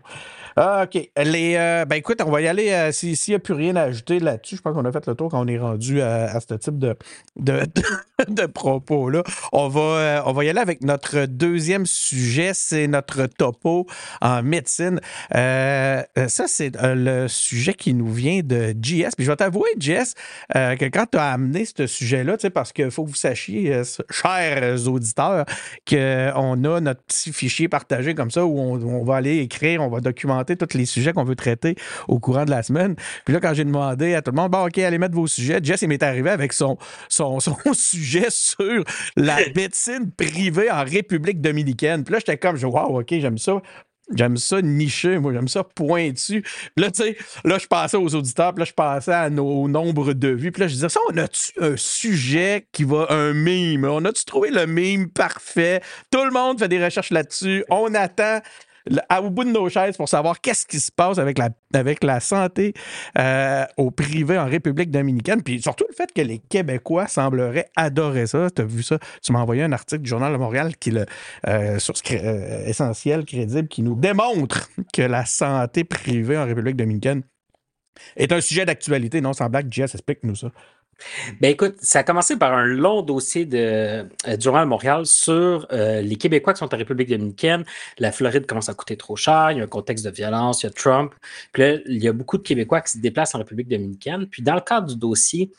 Ah, 0.57 0.85
OK. 0.85 1.11
Les, 1.17 1.55
euh, 1.57 1.85
ben 1.87 1.97
écoute, 1.97 2.21
on 2.25 2.31
va 2.31 2.43
y 2.43 2.49
aller. 2.49 2.71
Euh, 2.71 2.93
s'il 2.93 3.17
n'y 3.29 3.35
a 3.35 3.39
plus 3.39 3.55
rien 3.55 3.77
à 3.77 3.83
ajouter 3.83 4.19
là-dessus, 4.19 4.57
je 4.57 4.63
pense 4.63 4.75
qu'on 4.75 4.85
a 4.85 4.93
fait 4.93 5.07
le 5.07 5.15
tour 5.15 5.31
quand 5.31 5.41
on 5.41 5.49
est 5.49 5.59
rendu 5.59 6.03
à, 6.03 6.39
ce 6.41 6.55
type 6.55 6.79
de, 6.79 6.97
de, 7.37 7.63
de 8.29 8.47
propos. 8.47 9.09
Là. 9.09 9.23
On, 9.53 9.69
va, 9.69 9.81
euh, 9.81 10.23
on 10.27 10.33
va 10.33 10.45
y 10.45 10.51
aller 10.51 10.61
avec 10.61 10.83
notre 10.83 11.27
deuxième 11.27 11.87
sujet, 11.87 12.53
c'est 12.55 12.87
notre 12.87 13.27
topo 13.27 13.70
en 14.21 14.43
médecine. 14.43 15.00
Euh, 15.35 16.03
ça, 16.29 16.45
c'est 16.47 16.77
euh, 16.77 16.95
le 16.95 17.29
sujet 17.29 17.75
qui 17.75 17.95
nous 17.95 18.12
vient 18.12 18.41
de 18.43 18.75
JS. 18.81 19.11
Puis 19.17 19.25
je 19.25 19.31
vais 19.31 19.37
t'avouer, 19.37 19.71
JS, 19.79 20.15
que 20.53 20.85
quand 20.87 21.07
tu 21.11 21.19
as 21.19 21.33
amené 21.33 21.65
ce 21.65 21.87
sujet-là, 21.87 22.37
parce 22.53 22.73
qu'il 22.73 22.91
faut 22.91 23.05
que 23.05 23.11
vous 23.11 23.15
sachiez, 23.15 23.83
chers 24.11 24.89
auditeurs, 24.89 25.45
qu'on 25.89 26.65
a 26.65 26.81
notre 26.81 27.03
petit 27.03 27.33
fichier 27.33 27.69
partagé 27.69 28.15
comme 28.15 28.31
ça 28.31 28.45
où 28.45 28.59
on, 28.59 29.05
va 29.05 29.17
aller 29.17 29.39
écrire, 29.39 29.83
on 29.83 29.89
va 29.89 30.00
documenter 30.00 30.57
tous 30.57 30.77
les 30.77 30.87
sujets 30.87 31.12
qu'on 31.12 31.25
veut 31.25 31.37
traiter 31.37 31.77
au 32.09 32.19
courant 32.19 32.45
de 32.45 32.50
la 32.50 32.62
semaine. 32.62 32.97
Puis 33.25 33.35
là, 33.35 33.41
quand 33.41 33.55
j'ai 33.55 33.65
demandé 33.65 34.15
à 34.15 34.23
tout 34.23 34.31
le 34.31 34.37
monde, 34.37 34.50
bon, 34.50 34.67
OK, 34.67 34.79
allez 34.79 34.99
mettre 34.99 35.15
vos 35.15 35.27
sujets, 35.27 35.61
Jess, 35.62 35.83
il 35.83 35.89
m'est 35.89 36.03
arrivé 36.03 36.31
avec 36.31 36.53
son, 36.53 36.79
son, 37.09 37.41
son 37.41 37.57
sujet 37.73 38.27
sur 38.29 38.85
la 39.17 39.37
médecine 39.55 40.11
privée 40.11 40.71
en 40.71 40.85
République 40.85 41.41
dominicaine. 41.41 42.05
Puis 42.05 42.12
là, 42.12 42.19
j'étais 42.19 42.39
comme, 42.39 42.57
wow, 42.62 43.00
OK, 43.00 43.09
j'aime 43.11 43.39
J'aime 44.12 44.37
ça 44.37 44.61
niché, 44.61 45.19
moi, 45.19 45.33
j'aime 45.33 45.47
ça 45.47 45.62
pointu. 45.62 46.43
Puis 46.43 46.85
là, 46.85 46.90
tu 46.90 47.02
sais, 47.02 47.17
là, 47.45 47.59
je 47.59 47.67
passais 47.69 47.97
aux 47.97 48.12
auditeurs, 48.14 48.52
puis 48.52 48.62
là, 48.62 48.64
je 48.64 48.73
passais 48.73 49.12
à 49.12 49.31
nos 49.31 49.69
nombres 49.69 50.14
de 50.14 50.29
vues. 50.29 50.50
Puis 50.50 50.62
là, 50.62 50.67
je 50.67 50.75
disais, 50.75 50.88
ça, 50.88 50.99
on 51.11 51.17
a-tu 51.17 51.52
un 51.61 51.76
sujet 51.76 52.67
qui 52.73 52.83
va, 52.83 53.07
un 53.11 53.33
mime? 53.33 53.85
On 53.85 54.05
a-tu 54.05 54.25
trouvé 54.25 54.50
le 54.50 54.67
mime 54.67 55.11
parfait? 55.11 55.81
Tout 56.11 56.25
le 56.25 56.33
monde 56.33 56.59
fait 56.59 56.67
des 56.67 56.85
recherches 56.85 57.11
là-dessus. 57.11 57.64
On 57.71 57.95
attend 57.95 58.40
au 59.23 59.31
bout 59.31 59.45
de 59.45 59.51
nos 59.51 59.69
chaises 59.69 59.97
pour 59.97 60.09
savoir 60.09 60.41
qu'est-ce 60.41 60.67
qui 60.67 60.81
se 60.81 60.91
passe 60.91 61.19
avec 61.19 61.39
la, 61.39 61.51
avec 61.75 62.03
la 62.05 62.21
santé 62.21 62.73
euh, 63.19 63.65
au 63.77 63.91
privé 63.91 64.39
en 64.39 64.47
République 64.47 64.91
dominicaine. 64.91 65.43
Puis 65.43 65.61
surtout 65.61 65.85
le 65.89 65.95
fait 65.95 66.13
que 66.13 66.23
les 66.23 66.39
Québécois 66.39 67.07
sembleraient 67.07 67.71
adorer 67.77 68.27
ça. 68.27 68.49
Tu 68.51 68.63
as 68.63 68.65
vu 68.65 68.83
ça? 68.83 68.99
Tu 69.23 69.33
m'as 69.33 69.41
envoyé 69.41 69.63
un 69.63 69.73
article 69.73 70.03
du 70.03 70.11
Journal 70.11 70.33
de 70.33 70.39
Montréal 70.39 70.77
qui 70.77 70.91
le, 70.91 71.07
euh, 71.47 71.79
euh, 72.13 72.67
essentiel, 72.67 73.25
crédible, 73.25 73.69
qui 73.69 73.83
nous 73.83 73.95
démontre 73.95 74.69
que 74.93 75.03
la 75.03 75.25
santé 75.25 75.85
privée 75.85 76.39
en 76.39 76.47
République 76.47 76.77
dominicaine 76.77 77.23
est 78.17 78.33
un 78.33 78.41
sujet 78.41 78.65
d'actualité. 78.65 79.21
Non, 79.21 79.33
sans 79.33 79.49
blague, 79.49 79.69
Jess, 79.71 79.95
explique-nous 79.95 80.37
ça. 80.37 80.51
Ben 81.40 81.50
écoute, 81.50 81.76
ça 81.80 82.00
a 82.00 82.02
commencé 82.02 82.37
par 82.37 82.52
un 82.52 82.64
long 82.64 83.02
dossier 83.02 83.45
de, 83.45 83.59
euh, 83.59 84.37
du 84.37 84.42
Journal 84.42 84.66
Montréal 84.66 85.07
sur 85.07 85.66
euh, 85.73 86.00
les 86.00 86.16
Québécois 86.16 86.52
qui 86.52 86.59
sont 86.59 86.73
en 86.73 86.76
République 86.78 87.09
dominicaine. 87.09 87.64
La 87.99 88.12
Floride 88.12 88.47
commence 88.47 88.69
à 88.69 88.75
coûter 88.75 88.97
trop 88.97 89.16
cher, 89.16 89.52
il 89.52 89.59
y 89.59 89.61
a 89.61 89.64
un 89.64 89.69
contexte 89.69 90.04
de 90.04 90.11
violence, 90.11 90.62
il 90.62 90.66
y 90.66 90.69
a 90.69 90.73
Trump. 90.73 91.12
Puis 91.52 91.62
là, 91.62 91.78
il 91.87 92.02
y 92.02 92.09
a 92.09 92.12
beaucoup 92.12 92.38
de 92.38 92.42
Québécois 92.42 92.80
qui 92.80 92.92
se 92.92 92.99
déplacent 92.99 93.35
en 93.35 93.38
République 93.38 93.69
dominicaine. 93.69 94.26
Puis 94.26 94.42
dans 94.42 94.54
le 94.54 94.61
cadre 94.61 94.88
du 94.88 94.97
dossier, 94.97 95.50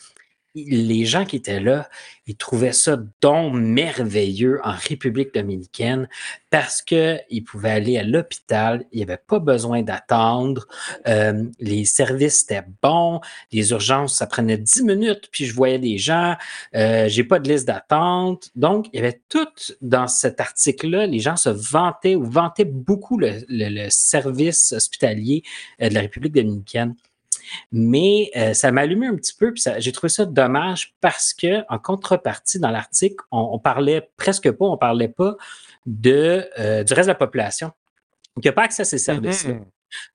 les 0.55 1.05
gens 1.05 1.25
qui 1.25 1.38
étaient 1.38 1.60
là, 1.60 1.89
ils 2.27 2.36
trouvaient 2.36 2.74
ça 2.74 2.98
donc 3.22 3.53
merveilleux 3.53 4.60
en 4.63 4.74
République 4.74 5.34
dominicaine 5.34 6.08
parce 6.50 6.81
qu'ils 6.81 7.43
pouvaient 7.46 7.72
aller 7.72 7.98
à 7.98 8.03
l'hôpital, 8.03 8.86
il 8.91 8.98
n'y 8.98 9.03
avait 9.03 9.17
pas 9.17 9.39
besoin 9.39 9.81
d'attendre, 9.81 10.67
euh, 11.08 11.46
les 11.60 11.86
services 11.86 12.43
étaient 12.43 12.63
bons, 12.81 13.22
les 13.51 13.72
urgences, 13.72 14.17
ça 14.17 14.27
prenait 14.27 14.58
10 14.58 14.84
minutes, 14.84 15.29
puis 15.31 15.46
je 15.46 15.53
voyais 15.53 15.79
des 15.79 15.98
gens, 15.98 16.36
euh, 16.75 17.08
j'ai 17.08 17.24
pas 17.24 17.39
de 17.39 17.50
liste 17.50 17.67
d'attente. 17.67 18.50
Donc, 18.55 18.88
il 18.91 18.98
y 18.98 19.00
avait 19.00 19.22
tout 19.29 19.48
dans 19.81 20.08
cet 20.08 20.41
article-là, 20.41 21.08
les 21.08 21.20
gens 21.20 21.38
se 21.38 21.50
vantaient 21.50 22.15
ou 22.15 22.25
vantaient 22.25 22.65
beaucoup 22.65 23.17
le, 23.17 23.43
le 23.48 23.88
service 23.89 24.74
hospitalier 24.74 25.43
euh, 25.81 25.89
de 25.89 25.93
la 25.93 26.01
République 26.01 26.34
dominicaine. 26.34 26.96
Mais 27.72 28.31
euh, 28.36 28.53
ça 28.53 28.72
m'a 28.72 28.81
allumé 28.81 29.08
un 29.08 29.15
petit 29.15 29.34
peu, 29.34 29.53
puis 29.53 29.63
j'ai 29.79 29.91
trouvé 29.91 30.10
ça 30.10 30.25
dommage 30.25 30.96
parce 31.01 31.34
que, 31.34 31.63
en 31.70 31.79
contrepartie, 31.79 32.60
dans 32.60 32.72
l'article, 32.72 33.24
on, 33.31 33.60
parlait 33.60 34.10
presque 34.17 34.51
pas, 34.51 34.65
on 34.65 34.77
parlait 34.77 35.08
pas 35.08 35.36
de, 35.86 36.48
euh, 36.60 36.84
du 36.84 36.93
reste 36.93 37.08
de 37.08 37.12
la 37.12 37.15
population 37.15 37.72
qui 38.41 38.48
n'a 38.48 38.53
pas 38.53 38.63
accès 38.63 38.84
à 38.84 38.86
ces 38.86 38.98
mm-hmm. 38.98 39.60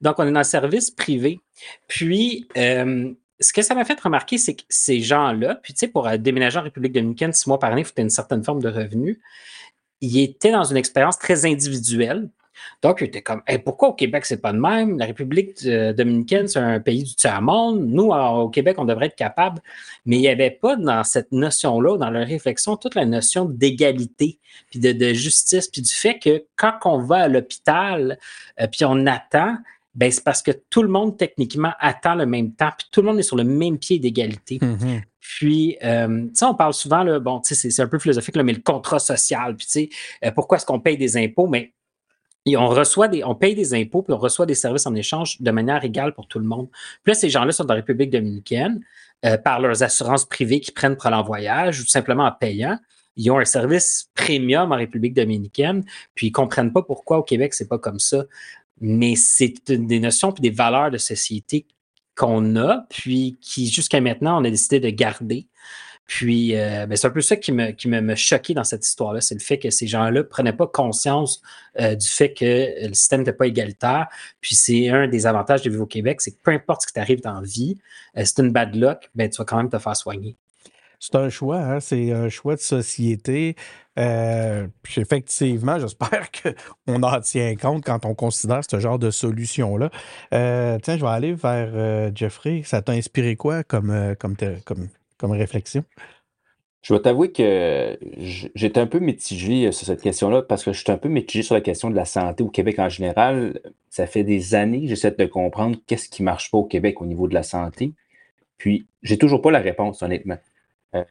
Donc, 0.00 0.18
on 0.18 0.26
est 0.26 0.32
dans 0.32 0.40
le 0.40 0.44
service 0.44 0.90
privé. 0.90 1.40
Puis, 1.86 2.48
euh, 2.56 3.12
ce 3.40 3.52
que 3.52 3.60
ça 3.60 3.74
m'a 3.74 3.84
fait 3.84 4.00
remarquer, 4.00 4.38
c'est 4.38 4.54
que 4.54 4.62
ces 4.68 5.00
gens-là, 5.00 5.56
puis 5.56 5.74
tu 5.74 5.80
sais, 5.80 5.88
pour 5.88 6.08
déménager 6.18 6.58
en 6.58 6.62
République 6.62 6.92
dominicaine 6.92 7.32
six 7.32 7.46
mois 7.46 7.58
par 7.58 7.72
année, 7.72 7.82
il 7.82 7.84
faut 7.84 7.92
une 7.98 8.08
certaine 8.08 8.42
forme 8.42 8.62
de 8.62 8.68
revenu. 8.68 9.20
Ils 10.00 10.20
étaient 10.20 10.52
dans 10.52 10.64
une 10.64 10.78
expérience 10.78 11.18
très 11.18 11.44
individuelle. 11.44 12.30
Donc, 12.82 12.98
il 13.00 13.04
était 13.04 13.22
comme, 13.22 13.42
pourquoi 13.64 13.88
au 13.88 13.92
Québec, 13.94 14.24
c'est 14.26 14.40
pas 14.40 14.52
de 14.52 14.58
même? 14.58 14.98
La 14.98 15.06
République 15.06 15.58
euh, 15.66 15.92
dominicaine, 15.92 16.48
c'est 16.48 16.58
un 16.58 16.80
pays 16.80 17.04
du 17.04 17.14
tiers-monde. 17.14 17.86
Nous, 17.86 18.10
au 18.10 18.48
Québec, 18.48 18.76
on 18.78 18.84
devrait 18.84 19.06
être 19.06 19.16
capable. 19.16 19.60
Mais 20.04 20.16
il 20.16 20.20
n'y 20.20 20.28
avait 20.28 20.50
pas 20.50 20.76
dans 20.76 21.04
cette 21.04 21.32
notion-là, 21.32 21.96
dans 21.98 22.10
leur 22.10 22.26
réflexion, 22.26 22.76
toute 22.76 22.94
la 22.94 23.06
notion 23.06 23.44
d'égalité, 23.44 24.38
puis 24.70 24.80
de, 24.80 25.12
justice, 25.12 25.68
puis 25.68 25.82
du 25.82 25.92
fait 25.92 26.18
que 26.18 26.44
quand 26.56 26.74
on 26.84 26.98
va 26.98 27.22
à 27.22 27.28
l'hôpital, 27.28 28.18
euh, 28.60 28.66
puis 28.70 28.84
on 28.84 29.06
attend, 29.06 29.56
ben, 29.94 30.10
c'est 30.10 30.22
parce 30.22 30.42
que 30.42 30.50
tout 30.68 30.82
le 30.82 30.88
monde, 30.88 31.16
techniquement, 31.16 31.72
attend 31.80 32.14
le 32.14 32.26
même 32.26 32.52
temps, 32.52 32.70
puis 32.76 32.86
tout 32.92 33.00
le 33.00 33.08
monde 33.08 33.18
est 33.18 33.22
sur 33.22 33.36
le 33.36 33.44
même 33.44 33.78
pied 33.78 33.98
d'égalité. 33.98 34.58
Mm-hmm. 34.58 35.00
Puis, 35.20 35.76
euh, 35.82 36.26
on 36.42 36.54
parle 36.54 36.74
souvent, 36.74 37.02
là, 37.02 37.18
bon, 37.18 37.40
c'est 37.42 37.80
un 37.80 37.88
peu 37.88 37.98
philosophique, 37.98 38.36
mais 38.36 38.52
le 38.52 38.60
contrat 38.60 38.98
social, 38.98 39.56
puis, 39.56 39.66
tu 39.66 39.72
sais, 39.72 39.88
euh, 40.24 40.30
pourquoi 40.30 40.58
est-ce 40.58 40.66
qu'on 40.66 40.80
paye 40.80 40.98
des 40.98 41.16
impôts? 41.16 41.46
Mais 41.46 41.72
on 42.54 42.68
reçoit 42.68 43.08
des, 43.08 43.24
on 43.24 43.34
paye 43.34 43.54
des 43.54 43.74
impôts, 43.74 44.02
puis 44.02 44.12
on 44.12 44.18
reçoit 44.18 44.46
des 44.46 44.54
services 44.54 44.86
en 44.86 44.94
échange 44.94 45.40
de 45.40 45.50
manière 45.50 45.82
égale 45.84 46.14
pour 46.14 46.28
tout 46.28 46.38
le 46.38 46.44
monde. 46.44 46.68
Puis 47.02 47.12
là, 47.12 47.14
ces 47.14 47.30
gens-là 47.30 47.50
sont 47.50 47.64
la 47.64 47.74
République 47.74 48.10
dominicaine 48.10 48.80
euh, 49.24 49.36
par 49.38 49.60
leurs 49.60 49.82
assurances 49.82 50.26
privées 50.26 50.60
qu'ils 50.60 50.74
prennent 50.74 50.96
pour 50.96 51.10
leur 51.10 51.24
voyage 51.24 51.80
ou 51.80 51.86
simplement 51.86 52.24
en 52.24 52.32
payant. 52.32 52.78
Ils 53.16 53.30
ont 53.30 53.38
un 53.38 53.44
service 53.46 54.10
premium 54.14 54.70
en 54.72 54.76
République 54.76 55.14
dominicaine, 55.14 55.84
puis 56.14 56.28
ils 56.28 56.32
comprennent 56.32 56.72
pas 56.72 56.82
pourquoi 56.82 57.18
au 57.18 57.22
Québec 57.22 57.54
c'est 57.54 57.68
pas 57.68 57.78
comme 57.78 57.98
ça. 57.98 58.24
Mais 58.80 59.16
c'est 59.16 59.54
des 59.70 60.00
notions 60.00 60.32
puis 60.32 60.42
des 60.42 60.50
valeurs 60.50 60.90
de 60.90 60.98
société 60.98 61.66
qu'on 62.14 62.56
a, 62.56 62.86
puis 62.90 63.38
qui 63.40 63.68
jusqu'à 63.68 64.00
maintenant 64.00 64.40
on 64.40 64.44
a 64.44 64.50
décidé 64.50 64.80
de 64.80 64.90
garder. 64.90 65.48
Puis, 66.06 66.56
euh, 66.56 66.86
ben, 66.86 66.96
c'est 66.96 67.06
un 67.06 67.10
peu 67.10 67.20
ça 67.20 67.36
qui 67.36 67.50
me, 67.52 67.72
qui 67.72 67.88
me, 67.88 68.00
me 68.00 68.14
choquait 68.14 68.54
dans 68.54 68.64
cette 68.64 68.86
histoire-là, 68.86 69.20
c'est 69.20 69.34
le 69.34 69.40
fait 69.40 69.58
que 69.58 69.70
ces 69.70 69.86
gens-là 69.86 70.10
ne 70.10 70.22
prenaient 70.22 70.52
pas 70.52 70.66
conscience 70.66 71.42
euh, 71.80 71.96
du 71.96 72.06
fait 72.06 72.32
que 72.32 72.86
le 72.86 72.94
système 72.94 73.20
n'était 73.20 73.32
pas 73.32 73.46
égalitaire. 73.46 74.06
Puis, 74.40 74.54
c'est 74.54 74.88
un 74.88 75.08
des 75.08 75.26
avantages 75.26 75.62
de 75.62 75.70
vivre 75.70 75.82
au 75.82 75.86
Québec, 75.86 76.20
c'est 76.20 76.32
que 76.32 76.40
peu 76.42 76.52
importe 76.52 76.82
ce 76.82 76.86
qui 76.86 76.92
t'arrive 76.92 77.22
dans 77.22 77.40
la 77.40 77.46
vie, 77.46 77.76
euh, 78.16 78.22
c'est 78.24 78.40
une 78.40 78.52
bad 78.52 78.74
luck, 78.76 79.10
ben, 79.14 79.28
tu 79.28 79.38
vas 79.38 79.44
quand 79.44 79.56
même 79.56 79.68
te 79.68 79.78
faire 79.78 79.96
soigner. 79.96 80.36
C'est 81.00 81.16
un 81.16 81.28
choix, 81.28 81.58
hein? 81.58 81.80
c'est 81.80 82.10
un 82.12 82.30
choix 82.30 82.54
de 82.54 82.60
société. 82.60 83.54
puis 83.94 85.00
effectivement, 85.00 85.78
j'espère 85.78 86.28
qu'on 86.86 87.02
en 87.02 87.20
tient 87.20 87.54
compte 87.56 87.84
quand 87.84 88.06
on 88.06 88.14
considère 88.14 88.62
ce 88.68 88.80
genre 88.80 88.98
de 88.98 89.10
solution-là. 89.10 89.90
tiens, 90.30 90.96
je 90.96 91.00
vais 91.04 91.10
aller 91.10 91.34
vers 91.34 92.14
Jeffrey. 92.14 92.62
Ça 92.64 92.80
t'a 92.80 92.92
inspiré 92.92 93.36
quoi 93.36 93.62
comme, 93.62 94.16
comme, 94.18 94.36
comme 94.64 94.88
comme 95.18 95.32
réflexion? 95.32 95.84
Je 96.82 96.94
vais 96.94 97.00
t'avouer 97.00 97.32
que 97.32 97.98
j'étais 98.54 98.78
un 98.78 98.86
peu 98.86 99.00
mitigé 99.00 99.66
euh, 99.66 99.72
sur 99.72 99.86
cette 99.86 100.02
question-là 100.02 100.42
parce 100.42 100.62
que 100.62 100.72
je 100.72 100.78
suis 100.78 100.92
un 100.92 100.98
peu 100.98 101.08
mitigé 101.08 101.42
sur 101.42 101.56
la 101.56 101.60
question 101.60 101.90
de 101.90 101.96
la 101.96 102.04
santé 102.04 102.44
au 102.44 102.48
Québec 102.48 102.78
en 102.78 102.88
général. 102.88 103.60
Ça 103.90 104.06
fait 104.06 104.22
des 104.22 104.54
années 104.54 104.82
que 104.82 104.86
j'essaie 104.86 105.10
de 105.10 105.26
comprendre 105.26 105.76
qu'est-ce 105.86 106.08
qui 106.08 106.22
ne 106.22 106.26
marche 106.26 106.50
pas 106.52 106.58
au 106.58 106.64
Québec 106.64 107.02
au 107.02 107.06
niveau 107.06 107.26
de 107.26 107.34
la 107.34 107.42
santé. 107.42 107.92
Puis, 108.56 108.86
j'ai 109.02 109.18
toujours 109.18 109.42
pas 109.42 109.50
la 109.50 109.58
réponse, 109.58 110.02
honnêtement. 110.02 110.38
Euh, 110.94 111.04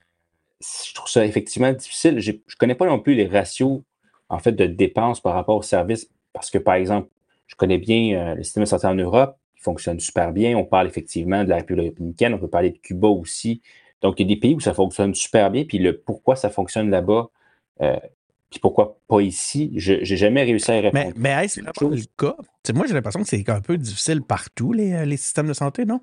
je 0.62 0.94
trouve 0.94 1.10
ça 1.10 1.26
effectivement 1.26 1.74
difficile. 1.74 2.20
Je 2.20 2.32
ne 2.32 2.38
connais 2.58 2.76
pas 2.76 2.88
non 2.88 3.00
plus 3.00 3.13
les 3.13 3.28
ratios, 3.28 3.82
en 4.30 4.39
fait, 4.39 4.54
de 4.54 4.65
dépenses 4.68 5.20
par 5.20 5.34
rapport 5.34 5.58
aux 5.58 5.62
services 5.62 6.10
parce 6.32 6.50
que, 6.50 6.58
par 6.58 6.76
exemple, 6.76 7.10
je 7.48 7.56
connais 7.56 7.80
bien 7.80 8.18
euh, 8.18 8.36
le 8.36 8.44
système 8.44 8.63
de 8.63 8.70
santé 8.70 8.88
en 8.88 8.96
Europe, 8.96 9.38
il 9.58 9.62
fonctionne 9.62 10.00
super 10.00 10.32
bien. 10.32 10.58
On 10.58 10.63
parle 10.63 10.88
effectivement 10.88 11.44
de 11.44 11.50
la 11.50 11.58
République 11.58 11.98
dominicaine, 11.98 12.34
on 12.34 12.39
peut 12.39 12.48
parler 12.48 12.72
de 12.72 12.78
Cuba 12.78 13.10
aussi. 13.10 13.62
Donc, 14.01 14.19
il 14.19 14.23
y 14.23 14.31
a 14.31 14.36
des 14.36 14.39
pays 14.39 14.55
où 14.55 14.60
ça 14.60 14.73
fonctionne 14.73 15.13
super 15.15 15.51
bien, 15.51 15.65
puis 15.65 15.79
le 15.79 15.97
pourquoi 15.97 16.36
ça 16.36 16.49
fonctionne 16.49 16.89
là-bas, 16.89 17.29
euh, 17.81 17.97
puis 18.49 18.60
pourquoi 18.60 18.99
pas 19.08 19.21
ici, 19.21 19.73
je 19.77 19.93
n'ai 19.93 20.05
jamais 20.05 20.43
réussi 20.43 20.71
à 20.71 20.75
répondre. 20.75 21.13
Mais, 21.17 21.36
mais 21.36 21.45
est-ce 21.45 21.60
que 21.60 21.86
le 21.86 22.01
cas? 22.17 22.36
moi, 22.73 22.86
j'ai 22.88 22.93
l'impression 22.93 23.21
que 23.21 23.27
c'est 23.27 23.49
un 23.49 23.62
peu 23.62 23.77
difficile 23.77 24.21
partout, 24.21 24.73
les, 24.73 24.93
euh, 24.93 25.05
les 25.05 25.17
systèmes 25.17 25.47
de 25.47 25.53
santé, 25.53 25.86
non? 25.86 26.01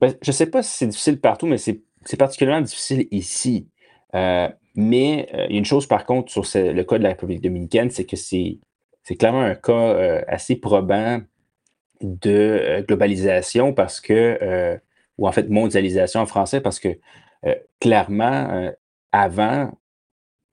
Ben, 0.00 0.14
je 0.22 0.30
ne 0.30 0.32
sais 0.32 0.46
pas 0.46 0.62
si 0.62 0.78
c'est 0.78 0.86
difficile 0.86 1.20
partout, 1.20 1.46
mais 1.46 1.58
c'est 1.58 1.82
particulièrement 2.16 2.62
difficile 2.62 3.08
ici. 3.10 3.68
Euh, 4.14 4.48
mais 4.76 5.28
il 5.48 5.52
y 5.52 5.56
a 5.56 5.58
une 5.58 5.64
chose, 5.64 5.88
par 5.88 6.06
contre, 6.06 6.30
sur 6.30 6.44
le 6.54 6.82
cas 6.84 6.98
de 6.98 7.02
la 7.02 7.08
République 7.08 7.42
dominicaine, 7.42 7.90
c'est 7.90 8.04
que 8.04 8.14
c'est 8.14 8.60
clairement 9.18 9.40
un 9.40 9.56
cas 9.56 10.22
assez 10.28 10.54
probant 10.54 11.20
de 12.00 12.84
globalisation 12.86 13.74
parce 13.74 14.00
que 14.00 14.78
ou 15.18 15.28
en 15.28 15.32
fait 15.32 15.48
mondialisation 15.48 16.20
en 16.20 16.26
français, 16.26 16.60
parce 16.60 16.80
que 16.80 16.96
euh, 17.46 17.54
clairement, 17.80 18.48
euh, 18.50 18.70
avant, 19.12 19.70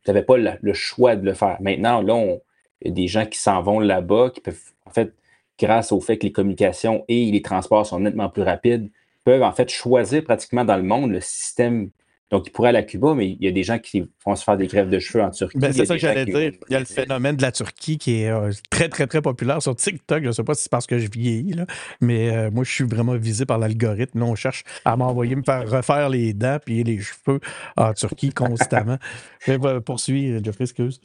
tu 0.04 0.12
n'avais 0.12 0.24
pas 0.24 0.38
le 0.38 0.74
choix 0.74 1.16
de 1.16 1.26
le 1.26 1.34
faire. 1.34 1.58
Maintenant, 1.62 2.02
là, 2.02 2.38
il 2.82 2.88
y 2.88 2.92
a 2.92 2.94
des 2.94 3.08
gens 3.08 3.26
qui 3.26 3.40
s'en 3.40 3.62
vont 3.62 3.80
là-bas, 3.80 4.32
qui 4.32 4.42
peuvent, 4.42 4.74
en 4.86 4.92
fait, 4.92 5.14
grâce 5.60 5.92
au 5.92 6.00
fait 6.00 6.18
que 6.18 6.26
les 6.26 6.32
communications 6.32 7.06
et 7.08 7.32
les 7.32 7.42
transports 7.42 7.86
sont 7.86 8.00
nettement 8.00 8.30
plus 8.30 8.44
rapides, 8.44 8.92
peuvent 9.24 9.44
en 9.44 9.52
fait 9.52 9.70
choisir 9.70 10.24
pratiquement 10.24 10.66
dans 10.66 10.78
le 10.78 10.84
monde 10.84 11.12
le 11.12 11.22
système 11.22 11.90
Donc, 12.32 12.48
il 12.48 12.52
pourrait 12.52 12.70
aller 12.70 12.80
à 12.80 12.84
Cuba, 12.84 13.14
mais 13.14 13.30
il 13.30 13.44
y 13.44 13.48
a 13.48 13.52
des 13.52 13.62
gens 13.62 13.78
qui 13.78 14.04
vont 14.26 14.36
se 14.36 14.44
faire 14.44 14.58
des 14.58 14.66
grèves 14.66 14.90
de 14.90 14.98
cheveux 14.98 15.24
en 15.24 15.30
Turquie. 15.30 15.60
Ben, 15.60 15.72
c'est 15.72 15.86
ça 15.86 15.94
que 15.94 16.02
j'allais 16.02 16.26
dire. 16.26 16.54
Il 16.70 16.74
y 16.74 16.76
a 16.76 16.80
le 16.80 16.86
phénomène 16.86 17.36
de 17.36 17.44
la 17.44 17.52
Turquie 17.52 18.00
qui 18.00 18.22
est 18.22 18.30
euh, 18.30 18.52
très, 18.72 18.90
très, 18.90 19.06
très 19.06 19.22
populaire 19.22 19.62
sur 19.62 19.76
TikTok. 19.76 20.24
Je 20.24 20.28
ne 20.28 20.32
sais 20.32 20.44
pas 20.44 20.56
si 20.56 20.64
c'est 20.64 20.72
parce 20.72 20.88
que 20.88 20.98
je 20.98 21.08
vieillis, 21.08 21.54
là, 21.54 21.66
mais 22.02 22.36
euh, 22.36 22.50
moi, 22.50 22.64
je 22.64 22.72
suis 22.72 22.84
vraiment 22.84 23.16
visé 23.16 23.46
par 23.46 23.60
l'algorithme. 23.60 24.20
Là, 24.20 24.26
on 24.26 24.36
cherche 24.36 24.64
à 24.86 24.98
m'envoyer 24.98 25.36
me 25.36 25.44
faire 25.44 25.70
refaire 25.70 26.10
les 26.10 26.34
dents 26.34 26.58
puis 26.66 26.84
les 26.84 27.00
cheveux 27.00 27.40
en 27.78 27.94
Turquie 27.94 28.32
constamment. 28.32 28.98
mais 29.48 29.58
va, 29.58 29.80
poursuis, 29.82 30.32
euh, 30.32 30.42
Jeffrey, 30.44 30.64
excuse. 30.64 31.00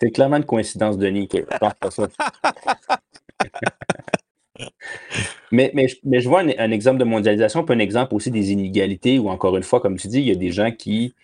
C'est 0.00 0.10
clairement 0.10 0.38
une 0.38 0.46
coïncidence, 0.46 0.96
Denis. 0.96 1.28
que 1.28 1.38
je 1.38 1.58
pense 1.58 1.94
ça. 1.94 2.08
mais, 5.52 5.70
mais, 5.74 5.86
mais 6.04 6.20
je 6.20 6.28
vois 6.28 6.40
un, 6.40 6.70
exemple 6.70 6.98
de 6.98 7.04
mondialisation, 7.04 7.64
puis 7.64 7.74
un 7.74 7.78
exemple 7.78 8.14
aussi 8.14 8.30
des 8.30 8.52
inégalités, 8.52 9.18
où 9.18 9.28
encore 9.28 9.56
une 9.56 9.62
fois, 9.62 9.80
comme 9.80 9.96
tu 9.98 10.08
dis, 10.08 10.20
il 10.20 10.28
y 10.28 10.30
a 10.30 10.36
des 10.36 10.52
gens 10.52 10.70
qui 10.72 11.14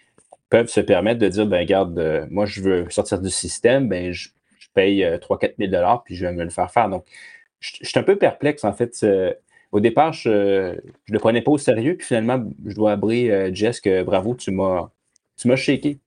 peuvent 0.50 0.68
se 0.68 0.80
permettre 0.80 1.20
de 1.20 1.28
dire, 1.28 1.46
ben 1.46 1.60
regarde, 1.60 1.98
euh, 1.98 2.26
moi 2.30 2.46
je 2.46 2.62
veux 2.62 2.90
sortir 2.90 3.20
du 3.20 3.30
système, 3.30 3.88
ben 3.88 4.12
je, 4.12 4.30
je 4.58 4.68
paye 4.74 5.02
3-4 5.20 5.54
000 5.58 5.70
dollars, 5.70 6.02
puis 6.04 6.16
je 6.16 6.26
vais 6.26 6.32
me 6.32 6.44
le 6.44 6.50
faire 6.50 6.70
faire. 6.70 6.88
Donc, 6.88 7.04
je, 7.60 7.76
je 7.82 7.88
suis 7.88 7.98
un 7.98 8.02
peu 8.02 8.16
perplexe, 8.16 8.64
en 8.64 8.72
fait. 8.72 8.96
euh, 9.04 9.32
au 9.72 9.80
départ, 9.80 10.12
je 10.12 10.30
ne 10.30 10.76
le 11.08 11.18
prenais 11.18 11.42
pas 11.42 11.50
au 11.50 11.58
sérieux, 11.58 11.96
puis 11.96 12.06
finalement, 12.06 12.44
je 12.64 12.74
dois 12.74 12.92
abrer 12.92 13.30
euh, 13.30 13.50
Jess 13.52 13.80
que 13.80 14.02
bravo, 14.02 14.34
tu 14.34 14.50
m'as 14.50 14.90
tu 15.36 15.48
m'as 15.48 15.56
shaké. 15.56 15.98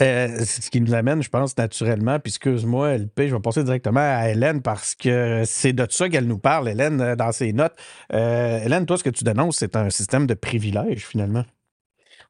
Euh, 0.00 0.28
c'est 0.40 0.62
ce 0.62 0.70
qui 0.70 0.80
nous 0.80 0.92
amène, 0.92 1.22
je 1.22 1.28
pense, 1.28 1.56
naturellement, 1.56 2.18
puis 2.18 2.30
excuse-moi, 2.30 2.98
LP, 2.98 3.28
je 3.28 3.34
vais 3.34 3.40
passer 3.40 3.62
directement 3.62 4.00
à 4.00 4.28
Hélène 4.28 4.60
parce 4.60 4.94
que 4.96 5.42
c'est 5.46 5.72
de 5.72 5.86
ça 5.88 6.08
qu'elle 6.08 6.26
nous 6.26 6.38
parle, 6.38 6.68
Hélène, 6.68 7.00
euh, 7.00 7.16
dans 7.16 7.30
ses 7.30 7.52
notes. 7.52 7.74
Euh, 8.12 8.58
Hélène, 8.64 8.86
toi, 8.86 8.98
ce 8.98 9.04
que 9.04 9.10
tu 9.10 9.22
dénonces, 9.22 9.58
c'est 9.58 9.76
un 9.76 9.90
système 9.90 10.26
de 10.26 10.34
privilèges, 10.34 11.06
finalement. 11.06 11.44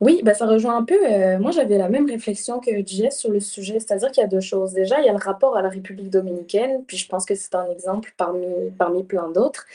Oui, 0.00 0.20
ben 0.24 0.35
ça 0.35 0.44
rejoint 0.44 0.77
un 0.77 0.85
peu. 0.85 0.98
moi, 1.38 1.53
j'avais 1.53 1.79
la 1.79 1.88
même 1.88 2.11
réflexion 2.11 2.59
que 2.59 2.70
JS 2.85 3.12
sur 3.12 3.31
le 3.31 3.38
sujet, 3.38 3.79
c'est-à-dire 3.79 4.11
qu'il 4.11 4.22
y 4.22 4.24
a 4.24 4.29
deux 4.29 4.40
choses. 4.40 4.72
Déjà, 4.72 4.98
il 5.00 5.07
y 5.07 5.09
a 5.09 5.12
le 5.12 5.18
rapport 5.18 5.57
à 5.57 5.62
la 5.62 5.68
République 5.68 6.11
dominicaine, 6.11 6.85
puis 6.85 6.96
je 6.96 7.09
pense 7.09 7.24
que 7.24 7.37
c'est 7.37 7.55
un 7.55 7.66
exemple 7.70 8.12
parmi, 8.16 8.44
parmi 8.77 9.05
plein 9.05 9.31
d'autres. 9.31 9.66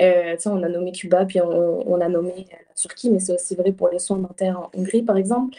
Euh, 0.00 0.34
on 0.46 0.62
a 0.62 0.68
nommé 0.68 0.92
Cuba, 0.92 1.26
puis 1.26 1.42
on, 1.42 1.92
on 1.92 2.00
a 2.00 2.08
nommé 2.08 2.46
la 2.50 2.74
Turquie, 2.74 3.10
mais 3.10 3.20
c'est 3.20 3.34
aussi 3.34 3.54
vrai 3.54 3.70
pour 3.70 3.90
les 3.90 3.98
soins 3.98 4.16
dentaires 4.16 4.58
en 4.58 4.70
Hongrie, 4.74 5.02
par 5.02 5.18
exemple. 5.18 5.54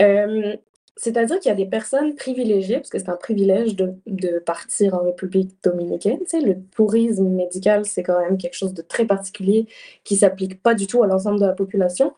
Euh, 0.00 0.56
c'est-à-dire 0.96 1.40
qu'il 1.40 1.48
y 1.48 1.52
a 1.52 1.56
des 1.56 1.66
personnes 1.66 2.14
privilégiées, 2.14 2.76
parce 2.76 2.90
que 2.90 2.98
c'est 2.98 3.08
un 3.08 3.16
privilège 3.16 3.76
de, 3.76 3.94
de 4.06 4.38
partir 4.38 4.94
en 4.94 5.04
République 5.04 5.50
dominicaine. 5.62 6.18
Tu 6.20 6.38
sais, 6.38 6.40
le 6.40 6.56
tourisme 6.76 7.28
médical, 7.28 7.86
c'est 7.86 8.02
quand 8.02 8.20
même 8.20 8.36
quelque 8.36 8.56
chose 8.56 8.74
de 8.74 8.82
très 8.82 9.06
particulier 9.06 9.66
qui 10.04 10.16
s'applique 10.16 10.62
pas 10.62 10.74
du 10.74 10.86
tout 10.86 11.02
à 11.02 11.06
l'ensemble 11.06 11.40
de 11.40 11.46
la 11.46 11.54
population. 11.54 12.12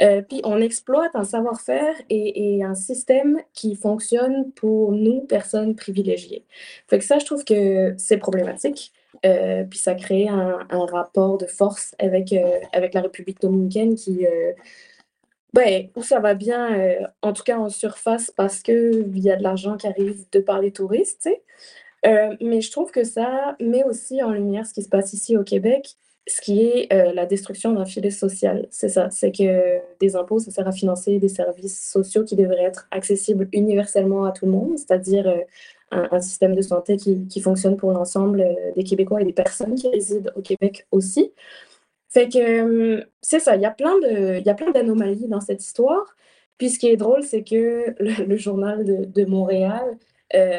Euh, 0.00 0.22
puis 0.22 0.40
on 0.44 0.60
exploite 0.60 1.10
un 1.14 1.24
savoir-faire 1.24 1.94
et, 2.08 2.62
un 2.64 2.74
système 2.74 3.40
qui 3.52 3.76
fonctionne 3.76 4.50
pour 4.52 4.92
nous, 4.92 5.20
personnes 5.22 5.74
privilégiées. 5.74 6.44
Fait 6.88 7.00
ça, 7.00 7.18
je 7.18 7.26
trouve 7.26 7.44
que 7.44 7.94
c'est 7.98 8.16
problématique. 8.16 8.92
Euh, 9.26 9.64
puis 9.64 9.78
ça 9.78 9.94
crée 9.94 10.26
un, 10.28 10.66
rapport 10.70 11.38
de 11.38 11.46
force 11.46 11.94
avec, 11.98 12.32
euh, 12.32 12.58
avec 12.72 12.94
la 12.94 13.02
République 13.02 13.40
dominicaine 13.40 13.94
qui, 13.94 14.26
ben, 15.52 15.88
ça 16.02 16.18
va 16.18 16.34
bien, 16.34 16.72
euh, 16.78 17.06
en 17.20 17.32
tout 17.32 17.42
cas 17.42 17.58
en 17.58 17.68
surface, 17.68 18.30
parce 18.30 18.60
qu'il 18.62 19.18
y 19.18 19.30
a 19.30 19.36
de 19.36 19.42
l'argent 19.42 19.76
qui 19.76 19.86
arrive 19.86 20.24
de 20.32 20.40
par 20.40 20.60
les 20.60 20.72
touristes, 20.72 21.20
tu 21.22 21.30
sais. 21.30 21.42
Euh, 22.06 22.36
mais 22.40 22.60
je 22.60 22.70
trouve 22.72 22.90
que 22.90 23.04
ça 23.04 23.56
met 23.60 23.84
aussi 23.84 24.22
en 24.22 24.30
lumière 24.32 24.66
ce 24.66 24.72
qui 24.72 24.82
se 24.82 24.88
passe 24.88 25.12
ici 25.12 25.36
au 25.36 25.44
Québec, 25.44 25.94
ce 26.26 26.40
qui 26.40 26.62
est 26.62 26.92
euh, 26.92 27.12
la 27.12 27.26
destruction 27.26 27.72
d'un 27.72 27.84
filet 27.84 28.10
social. 28.10 28.66
C'est 28.70 28.88
ça, 28.88 29.10
c'est 29.10 29.30
que 29.30 29.78
des 30.00 30.16
impôts, 30.16 30.38
ça 30.38 30.50
sert 30.50 30.66
à 30.66 30.72
financer 30.72 31.18
des 31.18 31.28
services 31.28 31.90
sociaux 31.90 32.24
qui 32.24 32.34
devraient 32.34 32.64
être 32.64 32.88
accessibles 32.90 33.48
universellement 33.52 34.24
à 34.24 34.32
tout 34.32 34.46
le 34.46 34.52
monde, 34.52 34.78
c'est-à-dire 34.78 35.32
un, 35.90 36.20
système 36.20 36.54
de 36.54 36.62
santé 36.62 36.96
qui, 36.96 37.40
fonctionne 37.40 37.76
pour 37.76 37.92
l'ensemble 37.92 38.44
des 38.74 38.84
Québécois 38.84 39.20
et 39.20 39.24
des 39.24 39.32
personnes 39.32 39.74
qui 39.74 39.88
résident 39.88 40.30
au 40.34 40.40
Québec 40.40 40.86
aussi. 40.90 41.32
Fait 42.12 42.28
que 42.28 42.38
euh, 42.38 43.04
c'est 43.22 43.40
ça, 43.40 43.56
il 43.56 43.62
y 43.62 43.66
a 43.66 43.70
plein 43.70 43.98
d'anomalies 44.72 45.28
dans 45.28 45.40
cette 45.40 45.62
histoire. 45.62 46.04
Puis 46.58 46.70
ce 46.70 46.78
qui 46.78 46.88
est 46.88 46.96
drôle, 46.96 47.22
c'est 47.22 47.42
que 47.42 47.94
le, 47.98 48.24
le 48.26 48.36
journal 48.36 48.84
de, 48.84 49.04
de 49.04 49.24
Montréal 49.24 49.82
euh, 50.34 50.58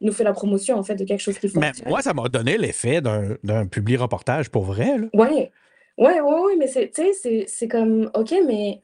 nous 0.00 0.12
fait 0.12 0.24
la 0.24 0.32
promotion 0.32 0.76
en 0.78 0.82
fait 0.82 0.94
de 0.94 1.04
quelque 1.04 1.20
chose 1.20 1.38
qui 1.38 1.46
Mais 1.54 1.66
fonctionne. 1.68 1.88
moi, 1.88 2.02
ça 2.02 2.14
m'a 2.14 2.28
donné 2.28 2.56
l'effet 2.56 3.00
d'un 3.00 3.66
public 3.66 3.98
reportage 4.00 4.50
pour 4.50 4.62
vrai. 4.64 4.90
Ouais, 5.14 5.50
ouais, 5.98 6.20
ouais, 6.20 6.56
mais 6.58 6.68
c'est, 6.68 6.90
tu 6.90 7.02
sais, 7.02 7.12
c'est, 7.12 7.44
c'est 7.48 7.68
comme, 7.68 8.10
OK, 8.14 8.32
mais 8.46 8.82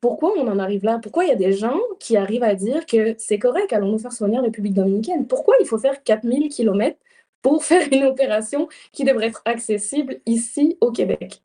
pourquoi 0.00 0.32
on 0.36 0.46
en 0.48 0.58
arrive 0.58 0.84
là? 0.84 0.98
Pourquoi 1.02 1.24
il 1.24 1.28
y 1.28 1.32
a 1.32 1.36
des 1.36 1.52
gens 1.52 1.78
qui 1.98 2.16
arrivent 2.16 2.42
à 2.42 2.54
dire 2.54 2.84
que 2.86 3.14
c'est 3.18 3.38
correct, 3.38 3.72
allons 3.72 3.92
nous 3.92 3.98
faire 3.98 4.12
soigner 4.12 4.38
en 4.38 4.42
République 4.42 4.74
dominicaine? 4.74 5.26
Pourquoi 5.26 5.54
il 5.60 5.66
faut 5.66 5.78
faire 5.78 6.02
4000 6.02 6.48
kilomètres 6.48 6.98
pour 7.42 7.64
faire 7.64 7.86
une 7.92 8.04
opération 8.04 8.68
qui 8.92 9.04
devrait 9.04 9.28
être 9.28 9.42
accessible 9.44 10.20
ici 10.26 10.76
au 10.80 10.92
Québec? 10.92 11.42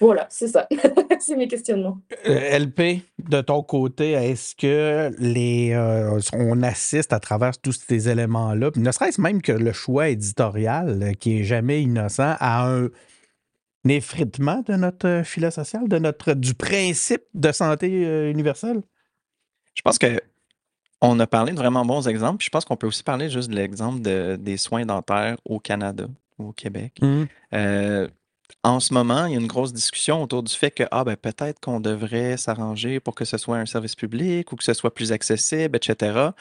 Voilà, 0.00 0.26
c'est 0.30 0.48
ça. 0.48 0.66
c'est 1.20 1.36
mes 1.36 1.46
questionnements. 1.46 1.98
Euh, 2.26 2.58
LP, 2.58 3.02
de 3.28 3.40
ton 3.40 3.62
côté, 3.62 4.12
est-ce 4.12 4.56
que 4.56 5.10
les 5.18 5.72
euh, 5.72 6.18
on 6.32 6.62
assiste 6.62 7.12
à 7.12 7.20
travers 7.20 7.56
tous 7.58 7.80
ces 7.86 8.08
éléments-là, 8.08 8.70
ne 8.74 8.90
serait-ce 8.90 9.20
même 9.20 9.40
que 9.40 9.52
le 9.52 9.72
choix 9.72 10.08
éditorial, 10.08 11.02
euh, 11.02 11.12
qui 11.12 11.40
est 11.40 11.44
jamais 11.44 11.82
innocent, 11.82 12.36
à 12.40 12.68
un 12.68 12.88
effritement 13.88 14.62
de 14.66 14.74
notre 14.74 15.22
filet 15.24 15.50
social, 15.50 15.88
de 15.88 15.98
notre 15.98 16.34
du 16.34 16.54
principe 16.54 17.22
de 17.34 17.52
santé 17.52 18.06
euh, 18.06 18.30
universelle? 18.30 18.82
Je 19.74 19.82
pense 19.82 19.98
que 19.98 20.20
on 21.00 21.18
a 21.18 21.26
parlé 21.26 21.52
de 21.52 21.56
vraiment 21.56 21.84
bons 21.84 22.06
exemples. 22.08 22.38
puis 22.38 22.46
je 22.46 22.50
pense 22.50 22.64
qu'on 22.64 22.76
peut 22.76 22.86
aussi 22.86 23.02
parler 23.02 23.30
juste 23.30 23.50
de 23.50 23.54
l'exemple 23.54 24.00
de- 24.02 24.36
des 24.36 24.56
soins 24.56 24.84
dentaires 24.84 25.36
au 25.44 25.58
Canada 25.58 26.06
ou 26.38 26.48
au 26.48 26.52
Québec. 26.52 26.94
Mhm. 27.00 27.28
Euh, 27.54 28.08
en 28.62 28.80
ce 28.80 28.92
moment, 28.92 29.26
il 29.26 29.32
y 29.32 29.36
a 29.36 29.40
une 29.40 29.46
grosse 29.46 29.72
discussion 29.72 30.22
autour 30.22 30.42
du 30.42 30.52
fait 30.52 30.70
que 30.70 30.82
ah, 30.90 31.04
ben, 31.04 31.16
peut-être 31.16 31.60
qu'on 31.60 31.80
devrait 31.80 32.36
s'arranger 32.36 33.00
pour 33.00 33.14
que 33.14 33.24
ce 33.24 33.38
soit 33.38 33.56
un 33.56 33.66
service 33.66 33.94
public 33.94 34.52
ou 34.52 34.56
que 34.56 34.64
ce 34.64 34.74
soit 34.74 34.92
plus 34.92 35.12
accessible, 35.12 35.76
etc. 35.76 36.34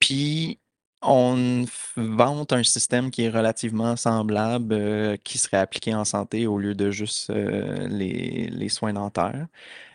Puis 0.00 0.58
on 1.02 1.64
vante 1.96 2.52
un 2.52 2.64
système 2.64 3.10
qui 3.10 3.22
est 3.22 3.28
relativement 3.28 3.96
semblable, 3.96 4.74
euh, 4.74 5.16
qui 5.22 5.38
serait 5.38 5.58
appliqué 5.58 5.94
en 5.94 6.04
santé 6.04 6.46
au 6.46 6.58
lieu 6.58 6.74
de 6.74 6.90
juste 6.90 7.30
euh, 7.30 7.86
les, 7.88 8.48
les 8.50 8.68
soins 8.68 8.92
dentaires. 8.92 9.46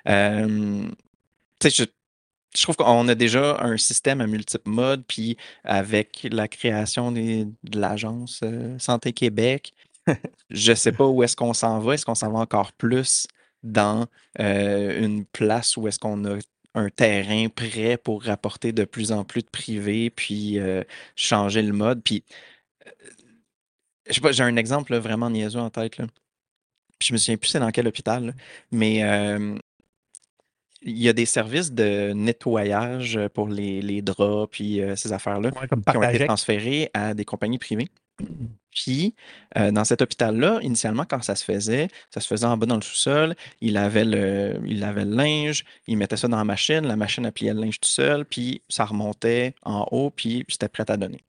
Euh, 0.08 0.88
tu 1.60 1.70
sais, 1.70 1.84
je, 1.86 1.90
je 2.56 2.64
trouve 2.64 2.76
qu'on 2.76 3.08
a 3.08 3.16
déjà 3.16 3.58
un 3.62 3.78
système 3.78 4.22
à 4.22 4.28
multiples 4.28 4.70
modes, 4.70 5.04
puis 5.08 5.38
avec 5.64 6.28
la 6.32 6.48
création 6.48 7.12
de 7.12 7.48
l'agence 7.74 8.42
euh, 8.44 8.78
Santé 8.80 9.14
Québec, 9.14 9.74
je 10.50 10.74
sais 10.74 10.92
pas 10.92 11.08
où 11.08 11.24
est-ce 11.24 11.36
qu'on 11.36 11.54
s'en 11.54 11.80
va. 11.80 11.94
Est-ce 11.94 12.06
qu'on 12.06 12.16
s'en 12.16 12.32
va 12.32 12.40
encore 12.40 12.74
plus 12.74 13.28
dans 13.64 14.08
euh, 14.40 15.02
une 15.02 15.26
place 15.26 15.78
où 15.78 15.88
est-ce 15.88 16.00
qu'on 16.00 16.26
a 16.26 16.40
un 16.74 16.90
terrain 16.90 17.48
prêt 17.50 17.98
pour 17.98 18.24
rapporter 18.24 18.72
de 18.74 18.86
plus 18.86 19.12
en 19.12 19.24
plus 19.24 19.44
de 19.44 19.50
privés, 19.50 20.10
puis 20.10 20.60
euh, 20.60 20.84
changer 21.16 21.62
le 21.62 21.74
mode? 21.74 22.04
Puis, 22.04 22.24
je 24.08 24.14
sais 24.14 24.22
pas, 24.22 24.32
j'ai 24.32 24.44
un 24.44 24.56
exemple 24.58 24.96
vraiment 24.98 25.30
niaiseux 25.30 25.60
en 25.60 25.70
tête. 25.70 25.98
Je 27.02 27.14
me 27.14 27.18
souviens 27.18 27.38
plus 27.38 27.50
c'est 27.50 27.60
dans 27.60 27.72
quel 27.72 27.88
hôpital, 27.88 28.36
mais 28.72 29.02
il 30.82 30.98
y 30.98 31.10
a 31.10 31.14
des 31.14 31.26
services 31.26 31.72
de 31.72 32.12
nettoyage 32.14 33.20
pour 33.34 33.48
les, 33.48 33.82
les 33.82 34.02
draps, 34.02 34.50
puis 34.52 34.82
euh, 34.82 34.96
ces 34.96 35.14
affaires-là, 35.14 35.52
Ouais, 35.52 35.68
qui 35.68 35.98
ont 35.98 36.04
été 36.04 36.26
transférés 36.26 36.90
à 36.94 37.14
des 37.14 37.26
compagnies 37.26 37.60
privées. 37.60 37.90
Puis, 38.72 39.16
euh, 39.58 39.70
dans 39.72 39.84
cet 39.84 40.02
hôpital-là, 40.02 40.60
initialement, 40.62 41.04
quand 41.04 41.22
ça 41.22 41.36
se 41.36 41.44
faisait, 41.44 41.90
ça 42.10 42.22
se 42.22 42.28
faisait 42.28 42.46
en 42.46 42.56
bas 42.56 42.66
dans 42.66 42.78
le 42.78 42.82
sous-sol. 42.82 43.36
Il 43.60 43.76
avait 43.76 44.06
le, 44.06 44.62
il 44.66 44.86
avait 44.86 45.04
le 45.04 45.14
linge, 45.14 45.66
il 45.88 45.98
mettait 45.98 46.16
ça 46.16 46.30
dans 46.30 46.38
la 46.38 46.46
machine, 46.46 46.88
la 46.88 46.96
machine 46.96 47.26
elle 47.26 47.34
pliait 47.34 47.54
le 47.54 47.60
linge 47.60 47.82
tout 47.82 47.90
seul, 47.90 48.24
puis 48.24 48.64
ça 48.70 48.86
remontait 48.86 49.56
en 49.64 49.86
haut, 49.92 50.10
puis 50.10 50.46
c'était 50.48 50.70
prêt 50.70 50.90
à 50.90 50.96
donner. 50.96 51.22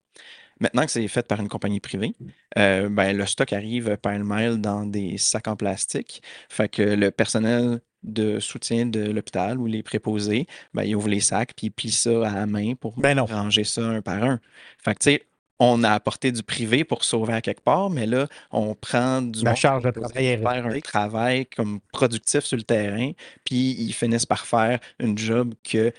Maintenant 0.61 0.85
que 0.85 0.91
c'est 0.91 1.05
fait 1.09 1.27
par 1.27 1.41
une 1.41 1.49
compagnie 1.49 1.81
privée, 1.81 2.13
euh, 2.57 2.87
ben, 2.87 3.17
le 3.17 3.25
stock 3.25 3.51
arrive 3.51 3.97
pêle-mêle 3.97 4.61
dans 4.61 4.85
des 4.85 5.17
sacs 5.17 5.49
en 5.49 5.57
plastique. 5.57 6.23
Fait 6.47 6.69
que 6.69 6.81
le 6.81 7.11
personnel 7.11 7.81
de 8.03 8.39
soutien 8.39 8.85
de 8.85 9.11
l'hôpital 9.11 9.57
ou 9.57 9.65
les 9.65 9.83
préposés, 9.83 10.47
ben, 10.73 10.83
ils 10.83 10.95
ouvrent 10.95 11.09
les 11.09 11.19
sacs 11.19 11.53
puis 11.55 11.67
ils 11.67 11.71
plient 11.71 11.91
ça 11.91 12.27
à 12.27 12.33
la 12.33 12.45
main 12.45 12.73
pour 12.75 12.93
Ben 12.99 13.15
non. 13.15 13.25
ranger 13.25 13.63
ça 13.63 13.81
un 13.81 14.01
par 14.01 14.23
un. 14.23 14.39
Fait 14.83 14.93
que, 14.93 14.99
tu 14.99 15.11
sais, 15.11 15.23
on 15.59 15.83
a 15.83 15.91
apporté 15.91 16.31
du 16.31 16.43
privé 16.43 16.83
pour 16.83 17.03
sauver 17.03 17.33
à 17.33 17.41
quelque 17.41 17.61
part, 17.61 17.89
mais 17.89 18.05
là, 18.05 18.27
on 18.51 18.75
prend 18.75 19.21
du 19.21 19.43
La 19.43 19.55
charge 19.55 19.83
de 19.83 19.91
travail 19.91 20.31
supposé 20.31 20.37
faire 20.37 20.65
un 20.65 20.79
travail 20.79 21.45
comme 21.45 21.79
productif 21.91 22.43
sur 22.43 22.57
le 22.57 22.63
terrain, 22.63 23.11
puis 23.45 23.75
ils 23.79 23.93
finissent 23.93 24.25
par 24.25 24.45
faire 24.45 24.79
une 24.99 25.17
job 25.17 25.53
que, 25.63 25.93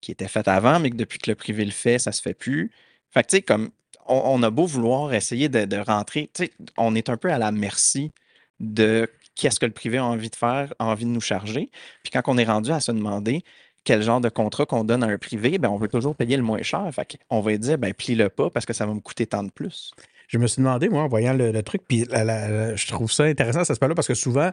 qui 0.00 0.12
était 0.12 0.28
faite 0.28 0.48
avant, 0.48 0.78
mais 0.78 0.90
que 0.90 0.96
depuis 0.96 1.18
que 1.18 1.30
le 1.30 1.34
privé 1.34 1.64
le 1.64 1.70
fait, 1.70 1.98
ça 1.98 2.12
se 2.12 2.22
fait 2.22 2.34
plus. 2.34 2.70
Fait 3.10 3.22
que, 3.22 3.28
tu 3.28 3.36
sais, 3.36 3.42
comme 3.42 3.70
on, 4.06 4.22
on 4.24 4.42
a 4.42 4.50
beau 4.50 4.66
vouloir 4.66 5.12
essayer 5.14 5.48
de, 5.48 5.64
de 5.64 5.76
rentrer, 5.78 6.30
tu 6.32 6.44
sais, 6.44 6.52
on 6.76 6.94
est 6.94 7.08
un 7.08 7.16
peu 7.16 7.32
à 7.32 7.38
la 7.38 7.50
merci 7.52 8.12
de 8.60 9.08
qu'est-ce 9.40 9.58
que 9.58 9.66
le 9.66 9.72
privé 9.72 9.96
a 9.96 10.04
envie 10.04 10.28
de 10.28 10.36
faire, 10.36 10.72
a 10.78 10.84
envie 10.84 11.06
de 11.06 11.10
nous 11.10 11.20
charger. 11.20 11.70
Puis 12.02 12.10
quand 12.12 12.20
on 12.26 12.36
est 12.36 12.44
rendu 12.44 12.70
à 12.70 12.80
se 12.80 12.92
demander 12.92 13.42
quel 13.84 14.02
genre 14.02 14.20
de 14.20 14.28
contrat 14.28 14.66
qu'on 14.66 14.84
donne 14.84 15.02
à 15.02 15.06
un 15.06 15.16
privé, 15.16 15.56
ben, 15.58 15.70
on 15.70 15.78
veut 15.78 15.88
toujours 15.88 16.14
payer 16.14 16.36
le 16.36 16.42
moins 16.42 16.60
cher. 16.60 16.86
Fait 16.92 17.18
on 17.30 17.40
va 17.40 17.56
dire, 17.56 17.78
ben, 17.78 17.94
plie-le 17.94 18.28
pas 18.28 18.50
parce 18.50 18.66
que 18.66 18.74
ça 18.74 18.84
va 18.84 18.92
me 18.92 19.00
coûter 19.00 19.26
tant 19.26 19.42
de 19.42 19.50
plus. 19.50 19.92
Je 20.28 20.36
me 20.36 20.46
suis 20.46 20.60
demandé, 20.60 20.90
moi, 20.90 21.02
en 21.02 21.08
voyant 21.08 21.32
le, 21.32 21.58
truc, 21.62 21.82
puis 21.88 22.04
je 22.10 22.86
trouve 22.86 23.10
ça 23.10 23.24
intéressant, 23.24 23.64
ça 23.64 23.74
se 23.74 23.80
passe 23.80 23.88
là, 23.88 23.94
parce 23.94 24.06
que 24.06 24.14
souvent, 24.14 24.50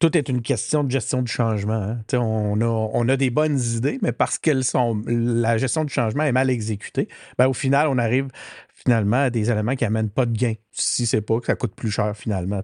tout 0.00 0.16
est 0.16 0.28
une 0.28 0.42
question 0.42 0.82
de 0.82 0.90
gestion 0.90 1.22
du 1.22 1.30
changement. 1.30 1.74
Hein. 1.74 2.00
On, 2.14 2.60
a, 2.60 2.64
on 2.64 3.08
a 3.08 3.16
des 3.16 3.30
bonnes 3.30 3.60
idées, 3.60 3.98
mais 4.02 4.10
parce 4.10 4.38
qu'elles 4.38 4.64
sont 4.64 5.00
la 5.06 5.58
gestion 5.58 5.84
du 5.84 5.92
changement 5.92 6.24
est 6.24 6.32
mal 6.32 6.50
exécutée, 6.50 7.06
ben, 7.38 7.46
au 7.46 7.52
final, 7.52 7.86
on 7.88 7.98
arrive 7.98 8.28
finalement 8.74 9.24
à 9.24 9.30
des 9.30 9.50
éléments 9.50 9.76
qui 9.76 9.84
n'amènent 9.84 10.10
pas 10.10 10.26
de 10.26 10.36
gain. 10.36 10.54
Si 10.72 11.06
c'est 11.06 11.20
pas 11.20 11.38
que 11.38 11.46
ça 11.46 11.54
coûte 11.54 11.74
plus 11.74 11.90
cher 11.90 12.16
finalement. 12.16 12.62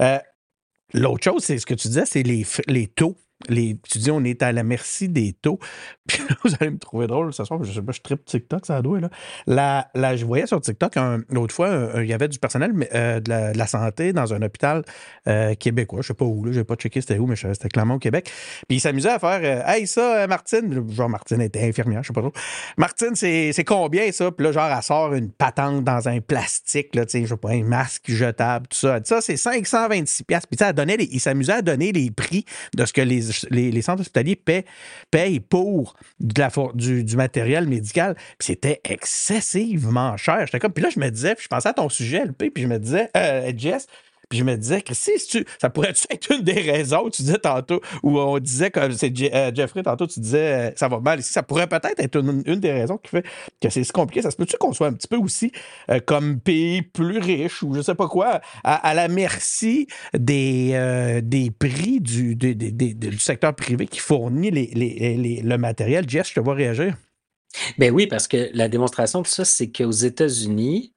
Euh, 0.00 0.18
l'autre 0.92 1.24
chose, 1.24 1.44
c'est 1.44 1.58
ce 1.58 1.66
que 1.66 1.74
tu 1.74 1.88
disais, 1.88 2.06
c'est 2.06 2.22
les, 2.22 2.46
les 2.66 2.86
taux 2.86 3.16
tu 3.48 3.98
dis, 3.98 4.10
on 4.10 4.24
est 4.24 4.42
à 4.42 4.52
la 4.52 4.62
merci 4.62 5.08
des 5.08 5.32
taux. 5.32 5.58
Puis 6.06 6.18
là, 6.28 6.36
vous 6.44 6.50
allez 6.60 6.70
me 6.70 6.78
trouver 6.78 7.06
drôle 7.06 7.32
ce 7.32 7.44
soir, 7.44 7.62
je 7.62 7.72
sais 7.72 7.82
pas, 7.82 7.92
je 7.92 8.00
tripe 8.00 8.24
TikTok, 8.24 8.66
ça 8.66 8.82
doit, 8.82 9.00
là. 9.00 9.10
Là, 9.46 10.16
je 10.16 10.24
voyais 10.24 10.46
sur 10.46 10.60
TikTok, 10.60 10.94
l'autre 11.30 11.54
fois, 11.54 11.90
il 11.96 12.06
y 12.06 12.12
avait 12.12 12.28
du 12.28 12.38
personnel 12.38 12.72
euh, 12.94 13.20
de, 13.20 13.58
la, 13.58 13.66
santé 13.66 14.12
dans 14.12 14.34
un 14.34 14.42
hôpital 14.42 14.84
euh, 15.26 15.54
québécois, 15.54 16.00
je 16.02 16.08
sais 16.08 16.14
pas 16.14 16.24
où, 16.24 16.44
là, 16.44 16.52
j'ai 16.52 16.64
pas 16.64 16.76
checké 16.76 17.00
c'était 17.00 17.18
où, 17.18 17.26
mais 17.26 17.36
c'était 17.36 17.68
clairement 17.68 17.94
au 17.94 17.98
Québec. 17.98 18.30
Puis 18.68 18.76
il 18.76 18.80
s'amusait 18.80 19.10
à 19.10 19.18
faire, 19.18 19.40
euh, 19.42 19.62
hey, 19.72 19.86
ça, 19.86 20.26
Martine, 20.26 20.90
genre 20.90 21.08
Martine 21.08 21.40
était 21.40 21.62
infirmière, 21.62 22.02
je 22.02 22.08
sais 22.08 22.12
pas 22.12 22.20
trop. 22.20 22.32
Martine, 22.76 23.14
c'est 23.14 23.64
combien 23.66 24.12
ça? 24.12 24.30
Puis 24.30 24.44
là, 24.44 24.52
genre, 24.52 24.70
elle 24.70 24.82
sort 24.82 25.14
une 25.14 25.30
patente 25.30 25.84
dans 25.84 26.08
un 26.08 26.20
plastique, 26.20 26.94
là, 26.94 27.06
tu 27.06 27.12
sais, 27.12 27.22
je 27.22 27.28
sais 27.28 27.36
pas, 27.36 27.50
un 27.50 27.64
masque 27.64 28.10
jetable, 28.10 28.68
tout 28.68 28.78
ça. 28.78 29.00
ça, 29.04 29.20
c'est 29.20 29.34
526$. 29.34 30.24
Puis 30.26 30.58
ça, 30.58 30.72
il 30.76 31.20
s'amusait 31.20 31.52
à 31.52 31.62
donner 31.62 31.92
les 31.92 32.10
prix 32.10 32.44
de 32.74 32.84
ce 32.84 32.92
que 32.92 33.00
les 33.00 33.23
les, 33.50 33.82
centres 33.82 34.00
hospitaliers 34.00 34.36
payent, 35.10 35.40
pour 35.40 35.96
de 36.20 36.40
la, 36.40 36.50
du, 36.74 37.04
du, 37.04 37.16
matériel 37.16 37.66
médical. 37.66 38.14
Puis 38.38 38.46
c'était 38.46 38.80
excessivement 38.84 40.16
cher. 40.16 40.46
J'étais 40.46 40.58
comme, 40.58 40.72
puis 40.72 40.84
là, 40.84 40.90
je 40.90 41.00
me 41.00 41.10
disais, 41.10 41.34
puis 41.34 41.44
je 41.44 41.48
pensais 41.48 41.68
à 41.68 41.72
ton 41.72 41.88
sujet, 41.88 42.24
LP, 42.24 42.50
puis 42.52 42.62
je 42.62 42.68
me 42.68 42.78
disais, 42.78 43.10
euh, 43.16 43.52
Jess, 43.56 43.86
je 44.34 44.44
me 44.44 44.56
disais 44.56 44.82
que 44.82 44.94
si 44.94 45.12
tu, 45.28 45.44
ça 45.60 45.70
pourrait 45.70 45.90
être 46.10 46.30
une 46.32 46.42
des 46.42 46.60
raisons, 46.60 47.08
tu 47.10 47.22
disais 47.22 47.38
tantôt, 47.38 47.80
où 48.02 48.18
on 48.18 48.38
disait, 48.38 48.70
comme 48.70 48.92
c'est 48.92 49.12
euh, 49.34 49.52
Jeffrey, 49.54 49.82
tantôt, 49.82 50.06
tu 50.06 50.20
disais, 50.20 50.52
euh, 50.52 50.70
ça 50.76 50.88
va 50.88 51.00
mal 51.00 51.20
ici. 51.20 51.32
Ça 51.32 51.42
pourrait 51.42 51.66
peut-être 51.66 51.98
être 51.98 52.16
une, 52.16 52.42
des 52.42 52.72
raisons 52.72 52.98
qui 52.98 53.10
fait 53.10 53.24
que 53.60 53.70
c'est 53.70 53.84
si 53.84 53.92
compliqué. 53.92 54.22
Ça 54.22 54.30
se 54.30 54.36
peut-tu 54.36 54.56
qu'on 54.56 54.72
soit 54.72 54.88
un 54.88 54.92
petit 54.92 55.08
peu 55.08 55.16
aussi 55.16 55.52
euh, 55.90 56.00
comme 56.04 56.40
pays 56.40 56.82
plus 56.82 57.18
riche 57.18 57.62
ou 57.62 57.74
je 57.74 57.82
sais 57.82 57.94
pas 57.94 58.08
quoi, 58.08 58.40
à, 58.62 58.94
la 58.94 59.08
merci 59.08 59.86
des, 60.16 61.20
des 61.22 61.50
prix 61.50 62.00
du, 62.00 62.36
du 62.36 63.18
secteur 63.18 63.54
privé 63.54 63.86
qui 63.86 63.98
fournit 63.98 64.50
les, 64.50 65.42
le 65.42 65.56
matériel? 65.56 66.08
Jess, 66.08 66.28
je 66.28 66.34
te 66.34 66.40
vois 66.40 66.54
réagir. 66.54 66.96
Ben 67.78 67.92
oui, 67.92 68.06
parce 68.06 68.28
que 68.28 68.50
la 68.52 68.68
démonstration 68.68 69.22
de 69.22 69.26
ça, 69.26 69.44
c'est 69.44 69.70
qu'aux 69.70 69.90
États-Unis, 69.90 70.93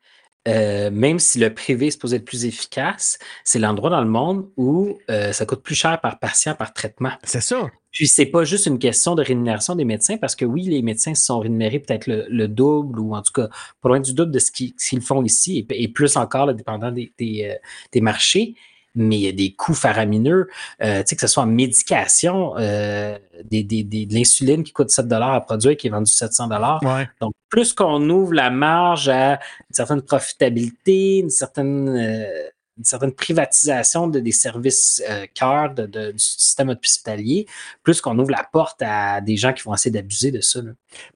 euh, 0.48 0.90
même 0.92 1.20
si 1.20 1.40
le 1.40 1.54
privé 1.54 1.88
est 1.88 1.92
supposé 1.92 2.18
être 2.18 2.26
plus 2.26 2.46
efficace, 2.46 3.20
c'est 3.44 3.60
l'endroit 3.60 3.90
dans 3.90 4.02
le 4.02 4.10
monde 4.10 4.50
où 4.56 4.98
euh, 5.10 5.32
ça 5.34 5.46
coûte 5.46 5.62
plus 5.62 5.76
cher 5.76 6.00
par 6.00 6.20
patient, 6.20 6.56
par 6.56 6.74
traitement. 6.74 7.12
C'est 7.24 7.42
ça. 7.42 7.70
Puis 7.92 8.08
c'est 8.08 8.28
pas 8.28 8.44
juste 8.44 8.66
une 8.66 8.80
question 8.80 9.16
de 9.16 9.24
rémunération 9.24 9.76
des 9.76 9.86
médecins, 9.86 10.18
parce 10.18 10.36
que 10.36 10.46
oui, 10.46 10.64
les 10.64 10.82
médecins 10.82 11.16
sont 11.16 11.40
rémunérés 11.40 11.80
peut-être 11.80 12.08
le, 12.08 12.48
double 12.48 13.00
ou 13.00 13.16
en 13.16 13.22
tout 13.22 13.34
cas 13.34 13.50
pas 13.82 13.90
loin 13.90 14.00
du 14.00 14.14
double 14.14 14.32
de 14.32 14.40
ce 14.40 14.52
qu'ils 14.52 15.02
font 15.02 15.24
ici, 15.24 15.66
et, 15.70 15.88
plus 15.88 16.16
encore, 16.16 16.54
dépendant 16.54 16.92
des, 16.92 17.12
des, 17.18 17.50
euh, 17.52 17.56
des 17.92 18.02
marchés 18.02 18.56
mais 18.98 19.18
il 19.18 19.22
y 19.22 19.28
a 19.28 19.32
des 19.32 19.54
coûts 19.54 19.74
faramineux, 19.74 20.48
euh, 20.82 21.04
que 21.04 21.22
ce 21.22 21.28
soit 21.28 21.44
en 21.44 21.48
médication, 21.48 22.56
euh, 22.58 23.18
des, 23.46 23.64
des, 23.64 23.84
des, 23.84 24.06
de 24.06 24.14
l'insuline 24.14 24.64
qui 24.64 24.74
coûte 24.74 24.90
7 24.90 25.12
à 25.12 25.40
produire, 25.42 25.78
qui 25.78 25.88
est 25.88 25.92
vendu 25.92 26.12
700 26.12 26.50
ouais. 26.50 27.08
Donc, 27.22 27.34
plus 27.50 27.74
qu'on 27.74 28.10
ouvre 28.10 28.34
la 28.34 28.50
marge 28.50 29.08
à 29.08 29.34
une 29.34 29.74
certaine 29.74 30.02
profitabilité, 30.02 31.20
une 31.20 31.30
certaine, 31.30 31.90
euh, 31.90 32.50
une 32.78 32.84
certaine 32.84 33.12
privatisation 33.12 34.08
de, 34.08 34.20
des 34.20 34.32
services 34.32 35.02
cœur 35.34 35.74
de, 35.74 35.86
de, 35.86 36.12
du 36.12 36.20
système 36.20 36.70
hospitalier, 36.70 37.48
plus 37.84 38.02
qu'on 38.02 38.18
ouvre 38.20 38.32
la 38.32 38.46
porte 38.52 38.82
à 38.82 39.22
des 39.22 39.38
gens 39.38 39.54
qui 39.54 39.64
vont 39.64 39.74
essayer 39.74 39.92
d'abuser 39.92 40.32
de 40.32 40.42
ça. 40.42 40.60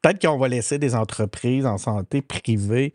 Peut-être 0.02 0.22
qu'on 0.22 0.38
va 0.38 0.48
laisser 0.48 0.80
des 0.80 0.96
entreprises 0.96 1.66
en 1.66 1.78
santé 1.78 2.22
privées 2.22 2.94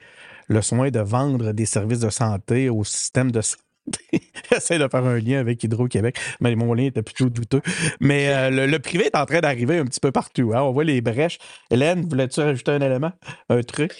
le 0.48 0.62
soin 0.62 0.90
de 0.90 1.00
vendre 1.00 1.52
des 1.52 1.66
services 1.66 2.00
de 2.00 2.10
santé 2.10 2.68
au 2.68 2.84
système 2.84 3.30
de 3.30 3.40
santé 3.40 3.62
J'essaie 4.50 4.78
de 4.78 4.88
faire 4.88 5.04
un 5.04 5.18
lien 5.18 5.40
avec 5.40 5.62
Hydro-Québec, 5.62 6.16
mais 6.40 6.54
mon 6.54 6.74
lien 6.74 6.84
était 6.84 7.02
plutôt 7.02 7.28
douteux. 7.28 7.62
Mais 8.00 8.28
euh, 8.28 8.66
le, 8.66 8.78
privé 8.78 9.06
est 9.06 9.16
en 9.16 9.26
train 9.26 9.40
d'arriver 9.40 9.78
un 9.78 9.84
petit 9.84 10.00
peu 10.00 10.12
partout. 10.12 10.52
Hein. 10.54 10.62
On 10.62 10.72
voit 10.72 10.84
les 10.84 11.00
brèches. 11.00 11.38
Hélène, 11.70 12.02
voulais-tu 12.08 12.40
rajouter 12.40 12.72
un 12.72 12.80
élément, 12.80 13.12
un 13.48 13.62
truc? 13.62 13.92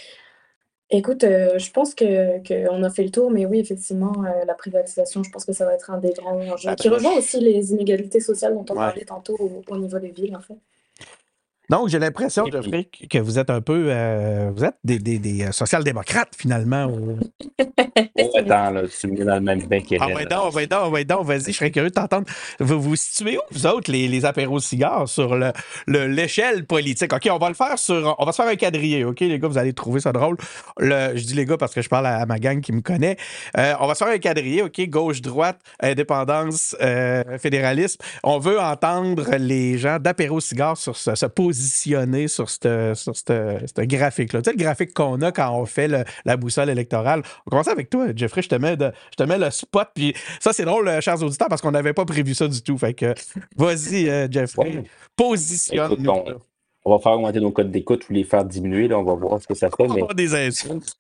Écoute, 0.91 1.25
euh, 1.25 1.59
je 1.59 1.71
pense 1.73 1.97
qu'on 1.97 2.83
a 2.83 2.91
fait 2.91 3.03
le 3.03 3.11
tour, 3.11 3.31
mais 3.31 3.45
oui, 3.45 3.59
effectivement, 3.59 4.13
euh, 4.25 4.45
la 4.45 4.55
privatisation, 4.55 5.25
je 5.25 5.31
pense 5.31 5.45
que 5.45 5.53
ça 5.53 5.65
va 5.65 5.75
être 5.75 5.91
un 5.91 5.99
des 5.99 6.13
grands 6.13 6.39
enjeux, 6.39 6.73
qui 6.77 6.89
rejoint 6.89 7.17
aussi 7.17 7.41
les 7.41 7.73
inégalités 7.73 8.21
sociales 8.21 8.55
dont 8.55 8.65
on 8.71 8.75
parlait 8.75 9.05
tantôt 9.05 9.37
au, 9.69 9.77
niveau 9.77 9.99
des 9.99 10.11
villes, 10.11 10.37
en 10.37 10.41
fait. 10.41 10.55
Donc, 11.69 11.89
j'ai 11.89 11.99
l'impression, 11.99 12.47
Geoffrey, 12.47 12.89
que 13.11 13.19
vous 13.19 13.39
êtes 13.39 13.51
un 13.51 13.61
peu. 13.61 13.87
Euh, 13.89 14.51
vous 14.55 14.65
êtes 14.65 14.77
des, 14.85 14.99
des, 14.99 15.19
des 15.19 15.47
euh, 15.47 15.53
social-démocrates, 15.53 16.35
finalement. 16.37 16.87
ouais, 17.59 18.43
dans, 18.43 18.73
là, 18.73 18.83
tu 18.89 19.09
me 19.09 19.25
dans 19.25 19.35
le 19.35 19.41
même 19.41 19.67
bain 19.67 19.81
Ah, 19.99 20.07
ouais, 20.09 20.27
donc, 20.27 20.55
ouais, 20.55 20.67
donc, 20.67 20.93
ouais, 20.93 21.05
donc, 21.05 21.27
vas-y, 21.27 21.53
je 21.53 21.59
serais 21.59 21.73
curieux 21.73 21.89
de 21.89 21.95
t'entendre. 21.95 22.27
Vous 22.61 22.81
vous 22.81 22.95
situez 22.95 23.37
où, 23.39 23.41
vous 23.51 23.67
autres, 23.67 23.91
les, 23.91 24.07
les 24.07 24.25
apéros 24.25 24.61
cigares, 24.61 25.09
sur 25.09 25.35
l'échelle 25.35 25.53
le, 25.89 26.07
l'échelle 26.07 26.67
politique? 26.67 27.13
OK, 27.13 27.29
on 27.31 27.39
va 27.39 27.49
le 27.49 27.55
faire 27.55 27.79
sur. 27.79 28.15
On 28.19 28.25
va 28.25 28.33
se 28.33 28.41
faire 28.43 28.51
un 28.51 28.57
quadrillé, 28.57 29.05
OK, 29.05 29.21
les 29.21 29.39
gars, 29.39 29.49
vous 29.49 29.59
allez 29.59 29.73
trouver 29.73 30.01
ça 30.01 30.13
drôle. 30.13 30.37
Le, 30.79 31.17
je 31.17 31.25
dis 31.25 31.35
les 31.35 31.47
gars 31.47 31.57
parce 31.57 31.75
que 31.75 31.83
je 31.83 31.89
parle 31.89 32.07
à, 32.07 32.25
ma 32.27 32.39
gang 32.39 32.61
qui 32.61 32.73
me 32.73 32.81
connaît. 32.81 33.17
Euh, 33.59 33.75
on 33.81 33.89
va 33.89 33.95
se 33.95 34.05
faire 34.05 34.13
un 34.13 34.19
quadrillé, 34.19 34.63
OK, 34.63 34.81
gauche-droite, 34.89 35.59
indépendance, 35.81 36.77
fédéralisme. 37.41 38.01
On 38.23 38.39
veut 38.39 38.61
entendre 38.61 39.35
les 39.37 39.79
gens 39.79 39.99
d'apéros 39.99 40.41
cigares 40.41 40.77
sur 40.77 40.97
ce, 40.97 41.15
ce 41.15 41.27
positionner 41.57 42.29
sur 42.29 42.51
ce 42.51 43.85
graphique-là. 43.85 44.43
Tu 44.43 44.51
sais, 44.51 44.57
le 44.57 44.63
graphique 44.63 44.93
qu'on 44.93 45.21
a 45.23 45.33
quand 45.33 45.59
on 45.59 45.67
fait 45.67 45.89
la 46.25 46.37
boussole 46.37 46.71
électorale. 46.71 47.23
On 47.47 47.51
commence 47.51 47.69
avec 47.69 47.91
toi, 47.91 48.09
Jeffrey. 48.15 48.43
Je 48.43 48.49
te 48.49 48.55
mets, 48.55 48.77
je 48.79 49.17
te 49.17 49.23
mets 49.23 49.39
le 49.39 49.51
spot. 49.51 49.89
Puis 49.95 50.15
ça, 50.41 50.53
c'est 50.53 50.65
drôle, 50.65 50.89
euh, 50.89 51.01
chers 51.01 51.23
auditeurs, 51.23 51.49
parce 51.49 51.63
qu'on 51.63 51.71
n'avait 51.71 51.95
pas 51.95 52.05
prévu 52.05 52.35
ça 52.35 52.49
du 52.49 52.63
tout. 52.63 52.77
Fait 52.77 52.95
que, 52.95 53.15
vas-y, 53.57 54.09
euh, 54.09 54.29
Jeffrey. 54.31 54.85
Positionne. 55.17 56.07
On, 56.85 56.93
va 56.93 57.01
faire 57.01 57.13
augmenter 57.13 57.41
nos 57.41 57.51
codes 57.51 57.73
d'écoute 57.73 58.09
ou 58.09 58.13
les 58.13 58.23
faire 58.23 58.45
diminuer. 58.45 58.87
Là, 58.87 58.99
on 58.99 59.03
va 59.03 59.15
voir 59.15 59.43
ce 59.43 59.47
que 59.49 59.55
ça 59.55 59.71
fait. 59.71 59.91
On 59.91 59.95
mais... 59.95 60.15
des 60.15 60.35
insultes. 60.35 60.97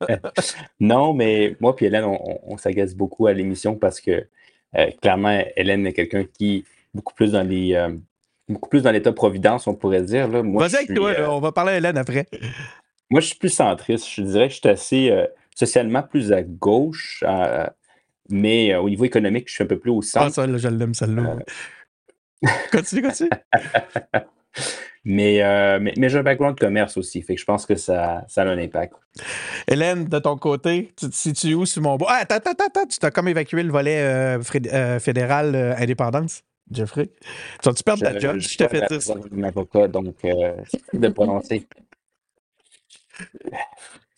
non, 0.80 1.14
mais 1.14 1.56
moi 1.60 1.74
et 1.80 1.84
Hélène, 1.86 2.04
on, 2.04 2.58
s'agace 2.58 2.94
beaucoup 2.94 3.26
à 3.26 3.32
l'émission 3.32 3.74
parce 3.74 4.02
que 4.02 4.26
euh, 4.76 4.90
clairement, 5.00 5.42
Hélène 5.56 5.86
est 5.86 5.94
quelqu'un 5.94 6.24
qui 6.24 6.64
beaucoup 6.92 7.14
plus 7.14 7.32
dans 7.32 7.42
les, 7.42 7.74
beaucoup 8.50 8.68
plus 8.68 8.82
dans 8.82 8.90
l'état-providence, 8.90 9.66
on 9.66 9.74
pourrait 9.74 10.02
dire. 10.02 10.28
Vas-y 10.28 10.76
avec 10.76 10.94
toi, 10.94 11.10
euh, 11.10 11.28
on 11.28 11.40
va 11.40 11.52
parler 11.52 11.72
à 11.72 11.76
Hélène 11.78 11.96
après. 11.96 12.26
Moi, 13.10 13.20
je 13.20 13.26
suis 13.26 13.36
plus 13.36 13.50
centriste. 13.50 14.08
Je 14.08 14.22
dirais 14.22 14.48
que 14.48 14.54
je 14.54 14.60
suis 14.60 14.68
assez 14.68 15.10
euh, 15.10 15.26
socialement 15.54 16.02
plus 16.02 16.32
à 16.32 16.42
gauche, 16.42 17.24
mais 18.28 18.72
euh, 18.72 18.80
au 18.80 18.88
niveau 18.88 19.04
économique, 19.04 19.48
je 19.48 19.54
suis 19.54 19.64
un 19.64 19.66
peu 19.66 19.78
plus 19.78 19.90
au 19.90 20.02
centre. 20.02 20.26
Ah, 20.26 20.30
ça, 20.30 20.46
là, 20.46 20.58
je 20.58 20.68
l'aime, 20.68 20.94
celle-là. 20.94 21.36
continue, 22.72 23.02
continue. 23.02 23.30
mais, 25.04 25.78
mais, 25.80 25.94
mais 25.96 26.08
j'ai 26.08 26.18
un 26.18 26.22
background 26.22 26.56
de 26.56 26.60
commerce 26.60 26.96
aussi, 26.96 27.22
fait 27.22 27.34
que 27.34 27.40
je 27.40 27.46
pense 27.46 27.66
que 27.66 27.74
ça, 27.74 28.24
ça 28.28 28.42
a 28.42 28.46
un 28.46 28.58
impact. 28.58 28.94
Hélène, 29.66 30.04
de 30.04 30.18
ton 30.18 30.36
côté, 30.36 30.92
tu 30.96 31.08
te 31.08 31.14
situes 31.14 31.54
où 31.54 31.66
sur 31.66 31.82
mon 31.82 31.96
bois? 31.96 32.08
Ah, 32.10 32.18
attends, 32.22 32.36
attends, 32.36 32.66
attends, 32.66 32.86
tu 32.86 32.98
t'as 32.98 33.10
comme 33.10 33.28
évacué 33.28 33.62
le 33.62 33.72
volet 33.72 34.38
fédéral 35.00 35.54
indépendance? 35.78 36.42
Jeffrey? 36.70 37.10
Tu 37.62 37.68
vas-tu 37.68 37.82
perdre 37.82 38.02
ta 38.02 38.18
job? 38.18 38.38
je 38.38 38.56
t'ai 38.56 38.68
fait 38.68 39.00
ça? 39.00 39.14
avocat, 39.44 39.88
donc 39.88 40.16
euh, 40.24 40.56
de 40.92 41.08
prononcer. 41.08 41.66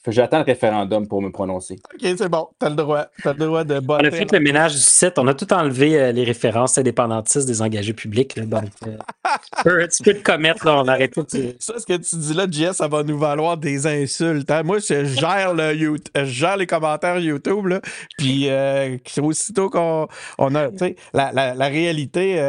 J'attends 0.09 0.39
le 0.39 0.45
référendum 0.45 1.07
pour 1.07 1.23
me 1.23 1.31
prononcer. 1.31 1.77
OK, 1.95 2.01
c'est 2.17 2.29
bon. 2.29 2.49
Tu 2.59 2.67
as 2.67 2.71
le 2.71 2.75
droit. 2.75 3.07
As 3.25 3.33
le 3.33 3.47
droit 3.47 3.63
de 3.63 3.81
On 3.89 3.95
a 3.95 4.11
fait 4.11 4.33
le 4.33 4.41
ménage 4.41 4.73
du 4.73 4.79
site. 4.79 5.19
On 5.19 5.29
a 5.29 5.35
tout 5.35 5.53
enlevé 5.53 5.99
euh, 6.01 6.13
les 6.13 6.25
références 6.25 6.77
indépendantistes 6.77 7.47
des 7.47 7.63
engagés 7.63 7.93
publics. 7.93 8.39
donc, 8.49 8.65
euh, 8.87 9.87
tu, 9.97 10.03
peux, 10.03 10.15
te 10.15 10.23
commettre. 10.23 10.67
Là, 10.67 10.83
on 10.83 10.89
arrête 10.89 11.13
tout. 11.13 11.27
Ça, 11.61 11.79
ce 11.79 11.87
que 11.87 11.97
tu 11.97 12.17
dis 12.17 12.35
là, 12.35 12.47
Jess, 12.51 12.79
ça 12.79 12.89
va 12.89 13.05
nous 13.05 13.19
valoir 13.19 13.57
des 13.57 13.87
insultes. 13.87 14.51
Hein. 14.51 14.65
Moi, 14.65 14.79
je 14.79 15.05
gère, 15.05 15.55
le 15.55 15.73
je 16.15 16.25
gère 16.25 16.57
les 16.57 16.67
commentaires 16.67 17.21
YouTube. 17.21 17.67
Là, 17.67 17.81
puis, 18.19 18.49
euh, 18.49 18.97
aussitôt 19.21 19.71
qu'on 19.71 20.09
on 20.39 20.55
a. 20.57 20.69
La, 21.15 21.33
la, 21.33 21.55
la 21.55 21.69
réalité. 21.69 22.41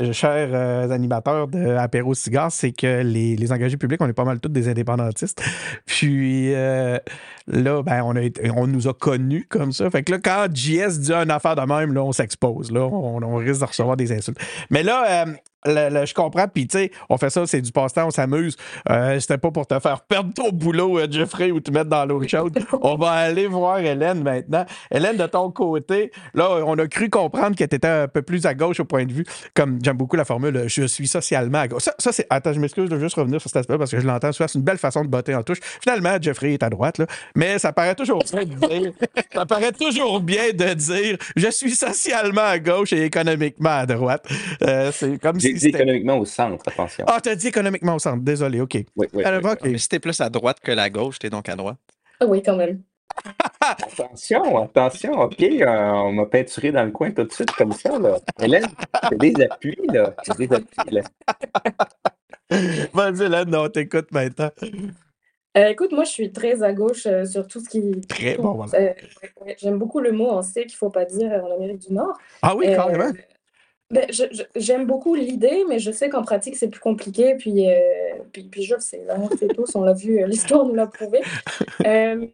Euh, 0.00 0.12
chers 0.12 0.48
euh, 0.52 0.90
animateurs 0.90 1.46
de 1.46 1.76
Apéro 1.76 2.14
c'est 2.14 2.72
que 2.72 3.02
les, 3.02 3.36
les 3.36 3.52
engagés 3.52 3.76
publics, 3.76 4.00
on 4.02 4.08
est 4.08 4.12
pas 4.12 4.24
mal 4.24 4.40
tous 4.40 4.48
des 4.48 4.68
indépendantistes. 4.68 5.40
Puis 5.86 6.52
euh, 6.52 6.98
là, 7.46 7.80
ben, 7.84 8.02
on, 8.02 8.16
a 8.16 8.22
été- 8.22 8.50
on 8.50 8.66
nous 8.66 8.88
a 8.88 8.94
connus 8.94 9.46
comme 9.48 9.70
ça. 9.70 9.88
Fait 9.90 10.02
que 10.02 10.10
là, 10.10 10.18
quand 10.18 10.48
JS 10.52 10.98
dit 10.98 11.12
une 11.12 11.30
affaire 11.30 11.54
de 11.54 11.60
même, 11.62 11.92
là, 11.94 12.02
on 12.02 12.10
s'expose. 12.10 12.72
Là, 12.72 12.80
on, 12.80 13.22
on 13.22 13.36
risque 13.36 13.60
de 13.60 13.66
recevoir 13.66 13.96
des 13.96 14.10
insultes. 14.10 14.38
Mais 14.68 14.82
là, 14.82 15.26
le- 15.66 15.88
le- 16.00 16.06
je 16.06 16.14
comprends, 16.14 16.46
puis 16.48 16.66
tu 16.66 16.78
sais, 16.78 16.90
on 17.08 17.16
fait 17.16 17.30
ça, 17.30 17.46
c'est 17.46 17.60
du 17.60 17.72
passe-temps, 17.72 18.06
on 18.06 18.10
s'amuse. 18.10 18.56
Euh, 18.90 19.18
C'était 19.20 19.38
pas 19.38 19.50
pour 19.50 19.66
te 19.66 19.78
faire 19.80 20.00
perdre 20.02 20.32
ton 20.34 20.50
boulot, 20.50 20.98
euh, 20.98 21.06
Jeffrey, 21.10 21.50
ou 21.50 21.60
te 21.60 21.70
mettre 21.70 21.90
dans 21.90 22.04
l'eau 22.04 22.22
chaude. 22.26 22.58
on 22.82 22.96
va 22.96 23.10
aller 23.12 23.46
voir 23.46 23.78
Hélène 23.78 24.22
maintenant. 24.22 24.64
Hélène, 24.90 25.16
de 25.16 25.26
ton 25.26 25.50
côté, 25.50 26.10
là, 26.34 26.48
on 26.66 26.76
a 26.78 26.86
cru 26.86 27.08
comprendre 27.10 27.56
que 27.56 27.64
tu 27.64 27.76
étais 27.76 27.88
un 27.88 28.08
peu 28.08 28.22
plus 28.22 28.44
à 28.46 28.54
gauche 28.54 28.80
au 28.80 28.84
point 28.84 29.04
de 29.04 29.12
vue, 29.12 29.24
comme 29.54 29.78
j'aime 29.82 29.96
beaucoup 29.96 30.16
la 30.16 30.24
formule 30.24 30.64
je 30.66 30.84
suis 30.86 31.06
socialement 31.08 31.58
à 31.58 31.68
gauche. 31.68 31.82
Ça, 31.82 31.94
ça, 31.98 32.12
c'est. 32.12 32.26
Attends, 32.30 32.52
je 32.52 32.60
m'excuse 32.60 32.88
de 32.90 32.98
juste 32.98 33.16
revenir 33.16 33.40
sur 33.40 33.48
cet 33.50 33.58
aspect 33.58 33.78
parce 33.78 33.90
que 33.90 34.00
je 34.00 34.06
l'entends 34.06 34.32
souvent. 34.32 34.48
C'est 34.48 34.58
une 34.58 34.64
belle 34.64 34.78
façon 34.78 35.02
de 35.02 35.08
botter 35.08 35.34
en 35.34 35.42
touche. 35.42 35.58
Finalement, 35.82 36.16
Jeffrey 36.20 36.52
est 36.54 36.62
à 36.62 36.70
droite, 36.70 36.98
là. 36.98 37.06
Mais 37.36 37.58
ça 37.58 37.72
paraît 37.72 37.94
toujours 37.94 38.22
bien 38.32 38.44
de 38.44 38.54
dire, 38.66 38.92
ça 39.32 39.46
paraît 39.46 39.72
toujours 39.72 40.20
bien 40.20 40.52
de 40.52 40.74
dire 40.74 41.16
je 41.36 41.50
suis 41.50 41.72
socialement 41.74 42.42
à 42.42 42.58
gauche 42.58 42.92
et 42.92 43.04
économiquement 43.04 43.70
à 43.78 43.86
droite. 43.86 44.26
Euh, 44.62 44.90
c'est 44.92 45.18
comme 45.20 45.38
si 45.40 45.53
dit 45.54 45.68
économiquement 45.68 46.18
au 46.18 46.24
centre, 46.24 46.64
attention. 46.68 47.04
Ah, 47.08 47.20
t'as 47.22 47.34
dit 47.34 47.48
économiquement 47.48 47.94
au 47.94 47.98
centre. 47.98 48.22
Désolé, 48.22 48.60
OK. 48.60 48.76
Oui, 48.96 49.06
oui, 49.12 49.24
Alors, 49.24 49.40
oui. 49.62 49.70
Mais 49.72 49.78
si 49.78 49.88
t'es 49.88 49.98
plus 49.98 50.20
à 50.20 50.28
droite 50.30 50.58
que 50.60 50.72
la 50.72 50.90
gauche, 50.90 51.18
t'es 51.18 51.30
donc 51.30 51.48
à 51.48 51.56
droite. 51.56 51.76
Ah 52.20 52.26
oui, 52.26 52.42
quand 52.42 52.56
même. 52.56 52.82
Attention, 53.60 54.62
attention, 54.62 55.12
OK, 55.20 55.40
euh, 55.42 55.66
on 55.66 56.12
m'a 56.12 56.26
peinturé 56.26 56.72
dans 56.72 56.84
le 56.84 56.90
coin 56.90 57.10
tout 57.12 57.24
de 57.24 57.32
suite 57.32 57.50
comme 57.52 57.72
ça, 57.72 57.98
là. 57.98 58.18
Hélène, 58.40 58.66
c'est 59.08 59.18
des 59.18 59.34
appuis, 59.44 59.76
là. 59.92 60.14
C'est 60.22 60.36
des 60.36 60.52
appuis, 60.54 60.90
là. 60.90 61.02
Vas-y, 62.92 63.22
Hélène, 63.22 63.54
on 63.54 63.68
t'écoute 63.68 64.08
maintenant. 64.12 64.50
Euh, 65.56 65.68
écoute, 65.68 65.92
moi, 65.92 66.04
je 66.04 66.10
suis 66.10 66.32
très 66.32 66.62
à 66.62 66.72
gauche 66.72 67.06
euh, 67.06 67.24
sur 67.24 67.46
tout 67.46 67.60
ce 67.60 67.68
qui. 67.68 68.00
Très 68.08 68.36
bon, 68.36 68.54
voilà. 68.54 68.72
euh, 68.74 68.92
J'aime 69.58 69.78
beaucoup 69.78 70.00
le 70.00 70.10
mot 70.12 70.28
on 70.30 70.42
sait 70.42 70.62
qu'il 70.62 70.72
ne 70.74 70.78
faut 70.78 70.90
pas 70.90 71.04
dire 71.04 71.30
en 71.30 71.54
Amérique 71.54 71.78
du 71.86 71.92
Nord. 71.94 72.18
Ah 72.42 72.56
oui, 72.56 72.66
Euh, 72.68 72.74
carrément. 72.76 73.12
Ben, 73.90 74.06
J'aime 74.56 74.86
beaucoup 74.86 75.14
l'idée, 75.14 75.64
mais 75.68 75.78
je 75.78 75.90
sais 75.90 76.08
qu'en 76.08 76.22
pratique, 76.22 76.56
c'est 76.56 76.68
plus 76.68 76.80
compliqué. 76.80 77.34
Puis, 77.36 77.68
euh, 77.68 77.74
puis, 78.32 78.44
puis 78.44 78.62
je 78.64 78.78
sais, 78.78 79.02
là, 79.06 79.16
sait 79.38 79.48
tous, 79.48 79.74
on 79.74 79.82
l'a 79.82 79.92
vu, 79.92 80.22
euh, 80.22 80.26
l'histoire 80.26 80.64
nous 80.64 80.74
l'a 80.74 80.86
prouvé. 80.86 81.20
Euh, 81.86 82.26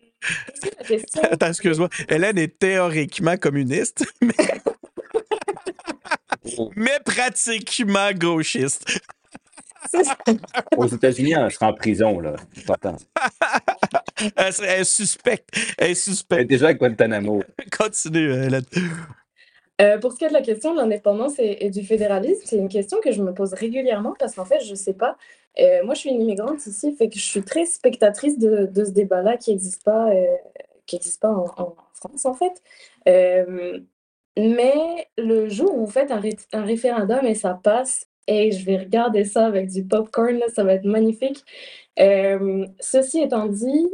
la 0.78 0.84
question. 0.84 1.22
Attends, 1.30 1.46
excuse-moi. 1.48 1.88
Hélène 2.08 2.38
est 2.38 2.58
théoriquement 2.58 3.36
communiste, 3.38 4.04
mais, 4.20 4.34
mais 6.76 6.98
pratiquement 7.04 8.12
gauchiste. 8.12 9.00
c'est 9.90 10.04
ça. 10.04 10.16
Aux 10.76 10.86
États-Unis, 10.86 11.36
on 11.36 11.48
sera 11.48 11.68
en 11.68 11.72
prison, 11.72 12.20
là. 12.20 12.36
C'est. 12.54 12.66
Elle, 14.36 14.52
elle 14.62 14.80
est 14.80 14.84
suspecte. 14.84 15.48
Elle 15.54 15.62
est 15.62 15.74
Elle 15.78 15.90
est 15.90 15.94
suspecte. 15.94 16.48
déjà 16.48 16.68
à 16.68 16.74
Guantanamo. 16.74 17.42
Continue, 17.76 18.32
Hélène. 18.32 18.64
Euh, 19.80 19.98
pour 19.98 20.12
ce 20.12 20.18
qui 20.18 20.24
est 20.24 20.28
de 20.28 20.32
la 20.34 20.42
question 20.42 20.72
de 20.74 20.78
l'indépendance 20.78 21.34
et, 21.38 21.70
du 21.70 21.82
fédéralisme, 21.84 22.42
c'est 22.44 22.56
une 22.56 22.68
question 22.68 22.98
que 23.02 23.12
je 23.12 23.22
me 23.22 23.32
pose 23.32 23.54
régulièrement 23.54 24.14
parce 24.18 24.34
qu'en 24.34 24.44
fait, 24.44 24.60
je 24.60 24.70
ne 24.72 24.76
sais 24.76 24.92
pas. 24.94 25.16
Euh, 25.58 25.82
moi, 25.84 25.94
je 25.94 26.00
suis 26.00 26.10
une 26.10 26.20
immigrante 26.20 26.66
ici, 26.66 26.92
fait 26.94 27.08
que 27.08 27.18
je 27.18 27.24
suis 27.24 27.42
très 27.42 27.64
spectatrice 27.66 28.38
de, 28.38 28.68
ce 28.74 28.90
débat-là 28.90 29.36
qui 29.36 29.50
n'existe 29.50 29.82
pas, 29.84 30.10
euh, 30.10 30.26
qui 30.86 30.96
existe 30.96 31.20
pas 31.22 31.30
en, 31.30 31.46
France, 31.94 32.26
en 32.26 32.34
fait. 32.34 32.62
Mais 34.36 35.08
le 35.18 35.48
jour 35.48 35.74
où 35.74 35.86
vous 35.86 35.90
faites 35.90 36.10
un, 36.10 36.20
ré- 36.20 36.36
un 36.52 36.64
référendum 36.64 37.26
et 37.26 37.34
ça 37.34 37.58
passe, 37.62 38.06
et 38.26 38.52
je 38.52 38.64
vais 38.64 38.76
regarder 38.78 39.24
ça 39.24 39.46
avec 39.46 39.68
du 39.70 39.84
popcorn, 39.84 40.38
là, 40.38 40.46
ça 40.54 40.62
va 40.64 40.74
être 40.74 40.84
magnifique. 40.84 41.44
Ceci 41.96 43.20
étant 43.20 43.46
dit, 43.46 43.88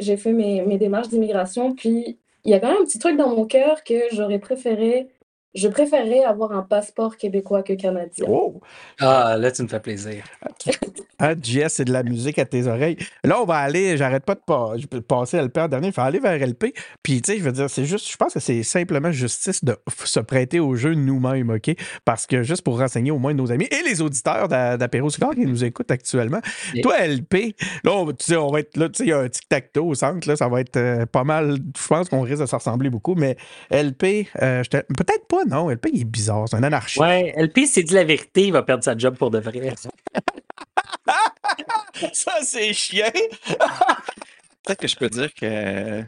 j'ai 0.00 0.16
fait 0.16 0.32
mes, 0.32 0.62
mes 0.62 0.78
démarches 0.78 1.08
d'immigration, 1.08 1.74
puis 1.74 2.18
il 2.44 2.50
y 2.50 2.54
a 2.54 2.60
quand 2.60 2.68
même 2.68 2.82
un 2.82 2.84
petit 2.84 2.98
truc 2.98 3.16
dans 3.16 3.28
mon 3.34 3.46
cœur 3.46 3.84
que 3.84 3.94
j'aurais 4.12 4.38
préféré, 4.38 5.08
je 5.54 5.68
préférerais 5.68 6.24
avoir 6.24 6.52
un 6.52 6.62
passeport 6.62 7.16
québécois 7.16 7.62
que 7.62 7.72
canadien. 7.74 8.26
Oh! 8.28 8.60
Ah, 9.00 9.36
là, 9.38 9.50
tu 9.52 9.62
me 9.62 9.68
fais 9.68 9.80
plaisir. 9.80 10.24
Hein, 11.18 11.34
JS, 11.40 11.68
c'est 11.68 11.84
de 11.84 11.92
la 11.92 12.02
musique 12.02 12.36
à 12.40 12.44
tes 12.44 12.66
oreilles. 12.66 12.96
Là, 13.22 13.40
on 13.40 13.44
va 13.44 13.58
aller, 13.58 13.96
j'arrête 13.96 14.24
pas 14.24 14.34
de 14.34 14.40
pas, 14.44 14.72
je 14.76 14.86
peux 14.88 15.00
passer 15.00 15.36
LP 15.36 15.56
en 15.58 15.68
dernier, 15.68 15.86
il 15.88 15.92
faut 15.92 16.00
aller 16.00 16.18
vers 16.18 16.32
LP. 16.44 16.74
Puis, 17.00 17.22
tu 17.22 17.30
sais, 17.32 17.38
je 17.38 17.44
veux 17.44 17.52
dire, 17.52 17.70
c'est 17.70 17.84
juste, 17.84 18.10
je 18.10 18.16
pense 18.16 18.34
que 18.34 18.40
c'est 18.40 18.64
simplement 18.64 19.12
justice 19.12 19.62
de 19.64 19.76
se 20.04 20.18
prêter 20.18 20.58
au 20.58 20.74
jeu 20.74 20.94
nous-mêmes, 20.94 21.50
OK? 21.50 21.76
Parce 22.04 22.26
que 22.26 22.42
juste 22.42 22.62
pour 22.62 22.76
renseigner 22.80 23.12
au 23.12 23.18
moins 23.18 23.34
nos 23.34 23.52
amis 23.52 23.68
et 23.70 23.88
les 23.88 24.02
auditeurs 24.02 24.48
d'A- 24.48 24.76
d'Apéro 24.76 25.08
qui 25.10 25.46
nous 25.46 25.62
écoutent 25.62 25.92
actuellement. 25.92 26.40
Toi, 26.82 26.98
LP, 27.06 27.54
là, 27.84 27.92
on, 27.92 28.06
tu 28.06 28.24
sais, 28.24 28.36
on 28.36 28.50
va 28.50 28.58
être 28.58 28.76
là, 28.76 28.88
tu 28.88 28.96
sais, 28.98 29.04
il 29.04 29.10
y 29.10 29.12
a 29.12 29.20
un 29.20 29.28
tic-tac-toe 29.28 29.86
au 29.90 29.94
centre, 29.94 30.26
là, 30.26 30.34
ça 30.34 30.48
va 30.48 30.60
être 30.60 30.76
euh, 30.76 31.06
pas 31.06 31.22
mal, 31.22 31.58
je 31.80 31.86
pense 31.86 32.08
qu'on 32.08 32.22
risque 32.22 32.40
de 32.40 32.46
se 32.46 32.56
ressembler 32.56 32.90
beaucoup, 32.90 33.14
mais 33.14 33.36
LP, 33.70 34.26
euh, 34.42 34.64
je 34.64 34.70
te- 34.70 34.92
peut-être 34.92 35.28
pas, 35.28 35.41
non, 35.46 35.70
LP, 35.70 35.88
il 35.92 36.00
est 36.02 36.04
bizarre, 36.04 36.48
c'est 36.48 36.56
un 36.56 36.62
anarchiste. 36.62 37.00
Ouais, 37.00 37.34
LP 37.36 37.66
s'est 37.66 37.82
dit 37.82 37.94
la 37.94 38.04
vérité, 38.04 38.46
il 38.46 38.52
va 38.52 38.62
perdre 38.62 38.84
sa 38.84 38.96
job 38.96 39.16
pour 39.16 39.30
de 39.30 39.38
vrai. 39.38 39.74
Ça, 42.12 42.32
c'est 42.42 42.72
chien! 42.72 43.10
Peut-être 44.64 44.80
que 44.80 44.88
je 44.88 44.96
peux 44.96 45.08
dire 45.08 45.32
que 45.34 46.04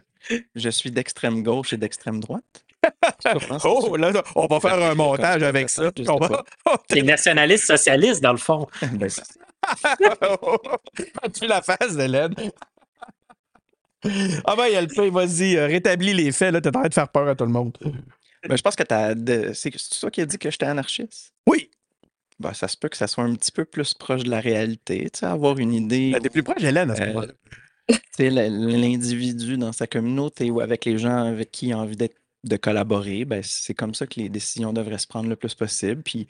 je 0.54 0.70
suis 0.70 0.90
d'extrême 0.90 1.42
gauche 1.42 1.72
et 1.72 1.76
d'extrême 1.76 2.20
droite. 2.20 2.44
Oh, 3.64 3.96
là, 3.96 4.12
on 4.34 4.46
va 4.46 4.60
faire 4.60 4.74
un 4.74 4.94
montage 4.94 5.42
avec 5.42 5.70
ça. 5.70 5.90
C'est 6.90 7.02
nationaliste 7.02 7.64
socialiste, 7.64 8.22
dans 8.22 8.32
le 8.32 8.38
fond. 8.38 8.66
Ben, 8.82 9.08
tu 11.32 11.46
la 11.46 11.62
face, 11.62 11.96
Hélène? 11.98 12.34
Ah 14.44 14.54
ben, 14.54 14.82
LP, 14.82 15.10
vas-y, 15.10 15.56
euh, 15.56 15.66
rétablis 15.66 16.12
les 16.12 16.30
faits, 16.30 16.52
là, 16.52 16.60
t'es 16.60 16.68
en 16.68 16.80
train 16.80 16.88
de 16.88 16.94
faire 16.94 17.08
peur 17.08 17.28
à 17.28 17.34
tout 17.34 17.44
le 17.44 17.52
monde. 17.52 17.76
Ben, 18.48 18.56
je 18.56 18.62
pense 18.62 18.76
que 18.76 18.82
t'as. 18.82 19.14
de- 19.14 19.52
C'est 19.54 19.70
toi 20.00 20.10
qui 20.10 20.20
as 20.20 20.26
dit 20.26 20.38
que 20.38 20.50
j'étais 20.50 20.66
anarchiste? 20.66 21.32
Oui, 21.48 21.70
Ben, 22.40 22.52
ça 22.52 22.66
se 22.68 22.76
peut 22.76 22.88
que 22.88 22.96
ça 22.96 23.06
soit 23.06 23.22
un 23.24 23.34
petit 23.34 23.52
peu 23.52 23.64
plus 23.64 23.94
proche 23.94 24.24
de 24.24 24.30
la 24.30 24.40
réalité, 24.40 25.08
tu 25.10 25.20
sais, 25.20 25.26
avoir 25.26 25.56
une 25.58 25.72
idée. 25.72 26.10
ben, 26.12 26.20
t'es 26.20 26.30
plus 26.30 26.42
proche 26.42 26.60
d'Hélène 26.62 26.90
à 26.90 26.96
ce 26.96 27.02
Euh, 27.02 27.06
moment-là. 27.08 27.32
l'individu 28.18 29.56
dans 29.56 29.72
sa 29.72 29.86
communauté 29.86 30.50
ou 30.50 30.60
avec 30.60 30.84
les 30.84 30.98
gens 30.98 31.16
avec 31.26 31.50
qui 31.50 31.68
il 31.68 31.72
a 31.72 31.78
envie 31.78 31.96
de 31.96 32.56
collaborer, 32.56 33.24
ben, 33.24 33.42
c'est 33.42 33.74
comme 33.74 33.94
ça 33.94 34.06
que 34.06 34.20
les 34.20 34.28
décisions 34.28 34.72
devraient 34.72 34.98
se 34.98 35.06
prendre 35.06 35.28
le 35.28 35.36
plus 35.36 35.54
possible. 35.54 36.02
Puis 36.02 36.26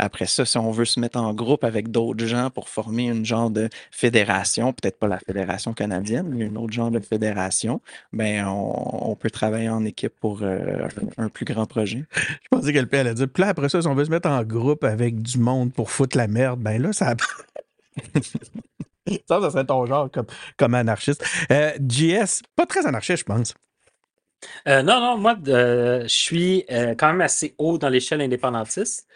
après 0.00 0.26
ça, 0.26 0.44
si 0.44 0.56
on 0.58 0.70
veut 0.70 0.84
se 0.84 0.98
mettre 0.98 1.18
en 1.18 1.34
groupe 1.34 1.62
avec 1.62 1.90
d'autres 1.90 2.24
gens 2.26 2.50
pour 2.50 2.68
former 2.68 3.08
une 3.08 3.24
genre 3.24 3.50
de 3.50 3.68
fédération, 3.90 4.72
peut-être 4.72 4.98
pas 4.98 5.08
la 5.08 5.18
fédération 5.18 5.74
canadienne, 5.74 6.26
mais 6.28 6.46
une 6.46 6.56
autre 6.56 6.72
genre 6.72 6.90
de 6.90 7.00
fédération, 7.00 7.80
ben, 8.12 8.46
on, 8.46 9.10
on 9.10 9.14
peut 9.16 9.30
travailler 9.30 9.68
en 9.68 9.84
équipe 9.84 10.14
pour 10.18 10.42
euh, 10.42 10.88
un, 11.18 11.28
plus 11.28 11.44
grand 11.44 11.66
projet. 11.66 12.04
Je 12.14 12.48
pensais 12.50 12.72
que 12.72 13.12
dire. 13.12 13.28
Puis 13.32 13.42
là, 13.42 13.48
après 13.48 13.68
ça, 13.68 13.82
si 13.82 13.88
on 13.88 13.94
veut 13.94 14.06
se 14.06 14.10
mettre 14.10 14.28
en 14.28 14.42
groupe 14.42 14.84
avec 14.84 15.20
du 15.20 15.38
monde 15.38 15.72
pour 15.72 15.90
foutre 15.90 16.16
la 16.16 16.26
merde, 16.28 16.60
ben 16.60 16.80
là, 16.80 16.92
ça. 16.92 17.14
ça, 19.28 19.40
ça 19.40 19.50
serait 19.50 19.66
ton 19.66 19.84
genre 19.86 20.10
comme, 20.10 20.26
comme 20.56 20.74
anarchiste. 20.74 21.24
Euh, 21.52 21.72
JS, 21.86 22.42
pas 22.56 22.66
très 22.66 22.86
anarchiste, 22.86 23.20
je 23.20 23.24
pense. 23.24 23.54
Euh, 24.68 24.82
non, 24.82 25.00
non, 25.00 25.18
moi, 25.18 25.36
euh, 25.48 26.02
je 26.02 26.08
suis 26.08 26.64
euh, 26.70 26.94
quand 26.96 27.08
même 27.08 27.20
assez 27.20 27.54
haut 27.58 27.78
dans 27.78 27.88
l'échelle 27.88 28.20
indépendantiste. 28.20 29.06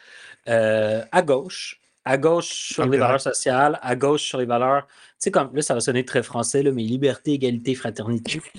Euh, 0.48 1.02
à 1.12 1.22
gauche, 1.22 1.80
à 2.04 2.18
gauche 2.18 2.48
sur 2.74 2.84
les 2.86 2.98
valeurs 2.98 3.20
sociales, 3.20 3.78
à 3.82 3.96
gauche 3.96 4.22
sur 4.22 4.38
les 4.38 4.44
valeurs, 4.44 4.86
tu 4.86 4.92
sais, 5.18 5.30
comme 5.30 5.54
là, 5.54 5.62
ça 5.62 5.72
va 5.74 5.80
sonner 5.80 6.04
très 6.04 6.22
français, 6.22 6.62
là, 6.62 6.70
mais 6.70 6.82
liberté, 6.82 7.32
égalité, 7.32 7.74
fraternité. 7.74 8.40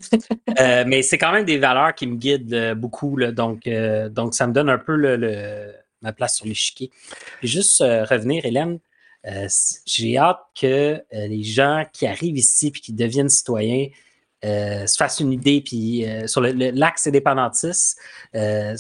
Euh, 0.58 0.86
mais 0.88 1.02
c'est 1.02 1.18
quand 1.18 1.34
même 1.34 1.44
des 1.44 1.58
valeurs 1.58 1.94
qui 1.94 2.08
me 2.08 2.16
guident 2.16 2.54
euh, 2.54 2.76
beaucoup, 2.76 3.18
là, 3.18 3.34
donc, 3.34 3.68
euh, 3.68 4.08
donc 4.08 4.34
ça 4.34 4.48
me 4.48 4.54
donne 4.54 4.70
un 4.70 4.78
peu 4.78 4.96
le, 4.96 5.18
le- 5.18 5.74
ma 6.02 6.14
place 6.14 6.38
sur 6.38 6.46
l'échiquier. 6.46 6.92
Juste 7.44 7.82
euh, 7.82 8.06
revenir, 8.06 8.46
Hélène, 8.46 8.80
j'ai 9.86 10.18
hâte 10.18 10.40
que 10.60 11.02
les 11.12 11.44
gens 11.44 11.84
qui 11.92 12.08
arrivent 12.08 12.38
ici 12.38 12.72
puis 12.72 12.80
qui 12.80 12.94
deviennent 12.94 13.28
citoyens 13.28 13.88
euh, 14.46 14.86
se 14.86 14.96
fassent 14.96 15.20
une 15.20 15.34
idée, 15.34 15.62
puis 15.62 16.08
euh, 16.08 16.28
sur 16.28 16.42
l'axe 16.42 17.08
indépendantiste, 17.08 18.00
euh, 18.36 18.76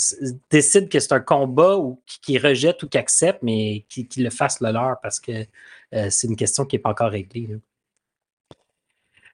décident 0.49 0.87
que 0.87 0.99
c'est 0.99 1.13
un 1.13 1.19
combat 1.19 1.77
ou 1.77 2.01
qui, 2.05 2.37
ou 2.37 2.87
qui 2.87 2.97
accepte, 2.97 3.39
mais 3.41 3.85
qui, 3.89 4.07
qui 4.07 4.21
le 4.21 4.29
fassent 4.29 4.61
le 4.61 4.71
leur 4.71 4.97
parce 5.01 5.19
que 5.19 5.45
euh, 5.93 6.07
c'est 6.09 6.27
une 6.27 6.35
question 6.35 6.65
qui 6.65 6.75
n'est 6.75 6.81
pas 6.81 6.91
encore 6.91 7.11
réglée. 7.11 7.49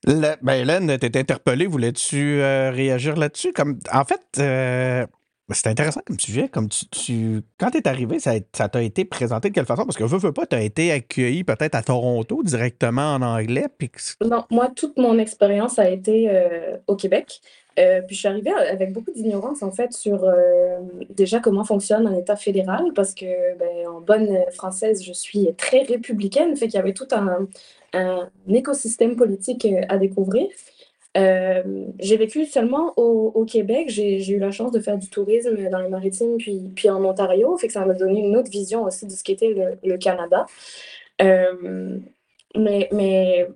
ben, 0.05 0.53
Hélène, 0.53 0.97
t'es 0.97 1.17
interpellée. 1.17 1.67
Voulais-tu 1.67 2.41
réagir 2.41 3.17
là-dessus? 3.17 3.53
En 3.91 4.05
fait, 4.05 4.39
c'est 5.53 5.67
intéressant 5.67 6.01
comme 6.05 6.19
sujet. 6.19 6.49
Comme 6.49 6.69
tu, 6.69 6.85
tu- 6.87 7.41
quand 7.57 7.71
tu 7.71 7.77
es 7.77 7.87
arrivé, 7.87 8.19
ça, 8.19 8.39
t'a 8.69 8.81
été 8.81 9.05
présenté 9.05 9.49
de 9.49 9.53
quelle 9.53 9.65
façon? 9.65 9.85
Parce 9.85 9.97
que 9.97 10.03
veux, 10.03 10.17
veux 10.17 10.33
pas, 10.33 10.45
tu 10.45 10.55
as 10.55 10.61
été 10.61 10.91
accueilli 10.91 11.43
peut-être 11.43 11.75
à 11.75 11.83
Toronto 11.83 12.43
directement 12.43 13.15
en 13.15 13.21
anglais. 13.21 13.67
Puis 13.77 13.91
Non, 14.23 14.45
moi, 14.49 14.69
toute 14.75 14.97
mon 14.97 15.17
expérience 15.17 15.79
a 15.79 15.89
été 15.89 16.29
euh, 16.29 16.77
au 16.87 16.95
Québec. 16.95 17.41
Euh, 17.79 18.01
puis 18.01 18.15
je 18.15 18.19
suis 18.19 18.27
arrivée 18.27 18.51
avec 18.51 18.91
beaucoup 18.91 19.11
d'ignorance 19.11 19.63
en 19.63 19.71
fait 19.71 19.93
sur 19.93 20.25
euh, 20.25 20.79
déjà 21.09 21.39
comment 21.39 21.63
fonctionne 21.63 22.05
un 22.05 22.17
État 22.17 22.35
fédéral 22.35 22.91
parce 22.93 23.13
que 23.13 23.57
ben, 23.57 23.87
en 23.87 24.01
bonne 24.01 24.39
française 24.51 25.01
je 25.01 25.13
suis 25.13 25.47
très 25.55 25.83
républicaine, 25.83 26.57
fait 26.57 26.67
qu'il 26.67 26.75
y 26.75 26.79
avait 26.79 26.93
tout 26.93 27.07
un, 27.11 27.47
écosystème 28.49 29.15
politique 29.15 29.65
à 29.87 29.97
découvrir. 29.97 30.47
Euh, 31.17 31.85
j'ai 31.99 32.17
vécu 32.17 32.45
seulement 32.45 32.93
au, 32.97 33.45
Québec. 33.45 33.89
J'ai 33.89 34.31
eu 34.31 34.39
la 34.39 34.51
chance 34.51 34.71
de 34.71 34.79
faire 34.79 34.97
du 34.97 35.09
tourisme 35.09 35.55
dans 35.69 35.79
les 35.79 35.89
maritimes 35.89 36.37
puis, 36.37 36.71
puis 36.75 36.89
en 36.89 37.03
Ontario. 37.03 37.57
Fait 37.57 37.69
ça 37.69 37.85
m'a 37.85 37.93
donné 37.93 38.21
une 38.21 38.37
autre 38.37 38.49
vision 38.49 38.83
aussi 38.83 39.05
de 39.05 39.11
ce 39.11 39.23
qu'était 39.23 39.77
le, 39.83 39.97
Canada. 39.97 40.45
Euh, 41.21 41.99
mais, 42.55 42.89
mais 42.91 43.47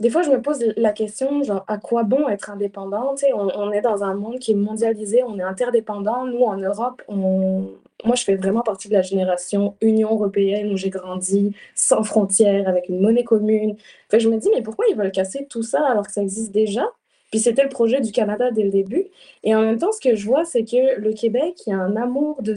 des 0.00 0.10
fois, 0.10 0.22
je 0.22 0.30
me 0.30 0.42
pose 0.42 0.64
la 0.76 0.92
question, 0.92 1.42
genre, 1.42 1.64
à 1.68 1.78
quoi 1.78 2.02
bon 2.02 2.28
être 2.28 2.50
indépendant? 2.50 3.14
On, 3.32 3.48
on 3.54 3.72
est 3.72 3.80
dans 3.80 4.02
un 4.02 4.14
monde 4.14 4.38
qui 4.38 4.52
est 4.52 4.56
mondialisé, 4.56 5.22
on 5.22 5.38
est 5.38 5.42
interdépendant. 5.42 6.26
Nous, 6.26 6.42
en 6.42 6.56
Europe, 6.56 7.02
on, 7.08 7.68
moi, 8.04 8.16
je 8.16 8.24
fais 8.24 8.36
vraiment 8.36 8.62
partie 8.62 8.88
de 8.88 8.92
la 8.92 9.02
génération 9.02 9.76
Union 9.80 10.12
européenne 10.12 10.72
où 10.72 10.76
j'ai 10.76 10.90
grandi 10.90 11.54
sans 11.74 12.02
frontières, 12.02 12.68
avec 12.68 12.88
une 12.88 13.00
monnaie 13.00 13.24
commune. 13.24 13.76
Fait 14.10 14.18
que 14.18 14.22
je 14.22 14.28
me 14.28 14.38
dis, 14.38 14.48
mais 14.54 14.62
pourquoi 14.62 14.86
ils 14.90 14.96
veulent 14.96 15.12
casser 15.12 15.46
tout 15.48 15.62
ça 15.62 15.86
alors 15.86 16.06
que 16.06 16.12
ça 16.12 16.22
existe 16.22 16.52
déjà? 16.52 16.86
Puis 17.30 17.40
c'était 17.40 17.64
le 17.64 17.68
projet 17.68 18.00
du 18.00 18.12
Canada 18.12 18.50
dès 18.50 18.62
le 18.62 18.70
début. 18.70 19.06
Et 19.42 19.54
en 19.54 19.62
même 19.62 19.78
temps, 19.78 19.92
ce 19.92 20.00
que 20.00 20.14
je 20.14 20.24
vois, 20.26 20.44
c'est 20.44 20.64
que 20.64 21.00
le 21.00 21.12
Québec, 21.12 21.54
il 21.66 21.70
y 21.70 21.72
a 21.72 21.78
un 21.78 21.96
amour 21.96 22.42
de, 22.42 22.54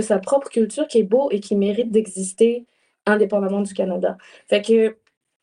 sa 0.00 0.18
propre 0.18 0.48
culture 0.48 0.86
qui 0.88 0.98
est 0.98 1.02
beau 1.04 1.30
et 1.30 1.40
qui 1.40 1.56
mérite 1.56 1.90
d'exister 1.90 2.64
indépendamment 3.06 3.60
du 3.60 3.74
Canada. 3.74 4.16
Fait 4.48 4.62
que 4.62 4.96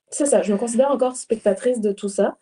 c'est 0.09 0.25
ça, 0.25 0.41
je 0.41 0.51
me 0.51 0.57
considère 0.57 0.91
encore 0.91 1.15
spectatrice 1.15 1.79
de 1.79 1.91
tout 1.91 2.09
ça. 2.09 2.37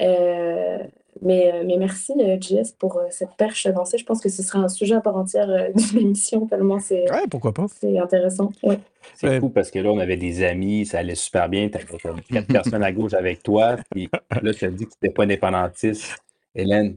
Euh, 0.00 0.78
mais, 1.22 1.52
euh, 1.54 1.62
mais 1.66 1.76
merci, 1.78 2.12
euh, 2.20 2.36
JS, 2.40 2.72
pour 2.78 2.98
euh, 2.98 3.04
cette 3.10 3.34
perche 3.38 3.66
lancée. 3.66 3.96
Je 3.98 4.04
pense 4.04 4.20
que 4.20 4.28
ce 4.28 4.42
sera 4.42 4.58
un 4.58 4.68
sujet 4.68 4.94
à 4.96 5.00
part 5.00 5.16
entière 5.16 5.48
euh, 5.48 5.68
d'une 5.74 6.00
émission, 6.00 6.46
tellement 6.46 6.78
c'est 6.80 7.10
Ouais, 7.10 7.26
pourquoi 7.30 7.52
pas? 7.54 7.66
c'est 7.80 7.98
intéressant. 7.98 8.50
Ouais. 8.62 8.78
C'est 9.14 9.28
Ouais. 9.28 9.40
fou 9.40 9.48
parce 9.48 9.70
que 9.70 9.78
là, 9.78 9.90
on 9.90 9.98
avait 9.98 10.16
des 10.16 10.42
amis, 10.44 10.84
ça 10.86 10.98
allait 10.98 11.14
super 11.14 11.48
bien. 11.48 11.68
Tu 11.68 11.76
avais 11.78 11.98
comme 11.98 12.20
quatre 12.22 12.46
personnes 12.52 12.82
à 12.84 12.92
gauche 12.92 13.14
avec 13.14 13.42
toi. 13.42 13.76
Puis 13.90 14.08
là, 14.42 14.52
tu 14.52 14.64
as 14.64 14.70
dit 14.70 14.84
que 14.86 14.90
tu 14.90 14.96
n'étais 15.02 15.14
pas 15.14 15.22
indépendantiste. 15.24 16.16
Hélène, 16.54 16.96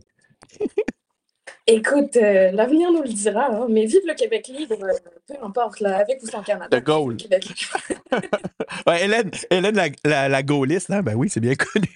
Écoute, 1.67 2.15
euh, 2.17 2.51
l'avenir 2.51 2.91
nous 2.91 3.01
le 3.01 3.07
dira, 3.09 3.47
hein, 3.51 3.65
mais 3.69 3.85
vive 3.87 4.01
le 4.05 4.13
Québec 4.13 4.47
libre, 4.49 4.75
euh, 4.83 4.93
peu 5.27 5.33
importe, 5.43 5.79
là, 5.79 5.97
avec 5.97 6.21
ou 6.21 6.27
sans 6.27 6.43
Canada. 6.43 6.79
De 6.79 6.83
Gaulle. 6.85 7.15
vive 7.17 7.27
le 7.31 7.37
Québec 7.39 7.45
libre. 7.49 8.21
Ouais, 8.87 9.03
Hélène, 9.05 9.31
Hélène 9.49 9.75
la, 9.75 9.87
la, 10.03 10.29
la 10.29 10.43
gaulliste, 10.43 10.91
hein? 10.91 11.01
ben 11.01 11.15
oui, 11.15 11.27
c'est 11.29 11.39
bien 11.39 11.55
connu. 11.55 11.87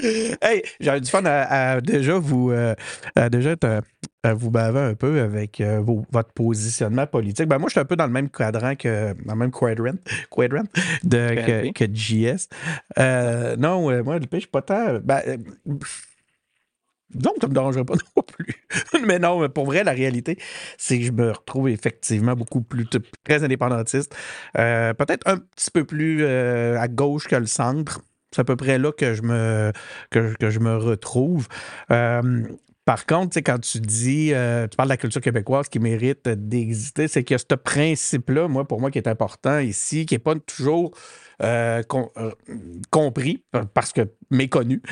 hey, 0.42 0.62
j'avais 0.80 1.00
du 1.00 1.10
fun 1.10 1.24
à, 1.24 1.72
à 1.74 1.80
déjà 1.80 2.18
vous 2.18 2.50
euh, 2.50 2.74
à 3.16 3.28
déjà 3.30 3.56
te- 3.56 3.80
à 4.22 4.34
vous 4.34 4.50
baver 4.50 4.80
un 4.80 4.94
peu 4.94 5.20
avec 5.20 5.60
euh, 5.60 5.80
vos- 5.80 6.04
votre 6.10 6.32
positionnement 6.32 7.06
politique. 7.06 7.46
Ben 7.48 7.58
moi, 7.58 7.68
je 7.68 7.72
suis 7.72 7.80
un 7.80 7.84
peu 7.86 7.96
dans 7.96 8.06
le 8.06 8.12
même 8.12 8.28
cadran 8.30 8.74
que 8.76 9.14
dans 9.24 9.32
le 9.34 9.38
même 9.38 9.50
quadrant, 9.50 9.92
quadrant 10.30 10.64
de, 11.04 11.34
que, 11.34 11.72
que 11.72 11.94
JS. 11.94 12.48
Euh, 12.98 13.56
non, 13.56 13.90
euh, 13.90 14.02
moi, 14.02 14.18
le 14.18 14.26
je 14.32 14.38
suis 14.38 14.48
pas 14.48 14.62
tant. 14.62 14.98
Ben, 15.02 15.20
euh, 15.26 15.36
donc, 17.14 17.34
ça 17.40 17.48
me 17.48 17.54
dérangerait 17.54 17.84
pas 17.84 17.94
non 18.16 18.22
plus. 18.22 18.54
mais 19.04 19.18
non, 19.18 19.40
mais 19.40 19.48
pour 19.48 19.64
vrai, 19.66 19.82
la 19.82 19.90
réalité, 19.92 20.38
c'est 20.78 20.98
que 20.98 21.04
je 21.04 21.10
me 21.12 21.32
retrouve 21.32 21.68
effectivement 21.68 22.34
beaucoup 22.36 22.60
plus 22.60 22.86
très 23.24 23.42
indépendantiste. 23.42 24.14
Euh, 24.56 24.94
Peut-être 24.94 25.26
un 25.26 25.38
petit 25.38 25.70
peu 25.72 25.84
plus 25.84 26.22
euh, 26.22 26.78
à 26.78 26.86
gauche 26.86 27.26
que 27.26 27.34
le 27.36 27.46
centre. 27.46 28.00
C'est 28.32 28.40
à 28.40 28.44
peu 28.44 28.56
près 28.56 28.78
là 28.78 28.92
que 28.92 29.14
je 29.14 29.22
me, 29.22 29.72
que, 30.10 30.34
je 30.40 30.58
me 30.60 30.76
retrouve. 30.76 31.48
Euh, 31.90 32.42
par 32.84 33.06
contre, 33.06 33.38
quand 33.38 33.58
tu 33.58 33.80
dis, 33.80 34.32
euh, 34.32 34.66
tu 34.66 34.76
parles 34.76 34.88
de 34.88 34.92
la 34.94 34.96
culture 34.96 35.20
québécoise 35.20 35.68
qui 35.68 35.78
mérite 35.78 36.28
d'exister, 36.28 37.08
c'est 37.08 37.24
que 37.24 37.36
ce 37.38 37.54
principe-là, 37.54 38.48
moi, 38.48 38.66
pour 38.66 38.80
moi, 38.80 38.90
qui 38.90 38.98
est 38.98 39.08
important 39.08 39.58
ici, 39.58 40.06
qui 40.06 40.14
n'est 40.14 40.18
pas 40.20 40.34
toujours 40.34 40.92
euh, 41.42 41.82
com- 41.84 42.08
compris, 42.90 43.44
parce 43.74 43.92
que 43.92 44.02
méconnu 44.30 44.82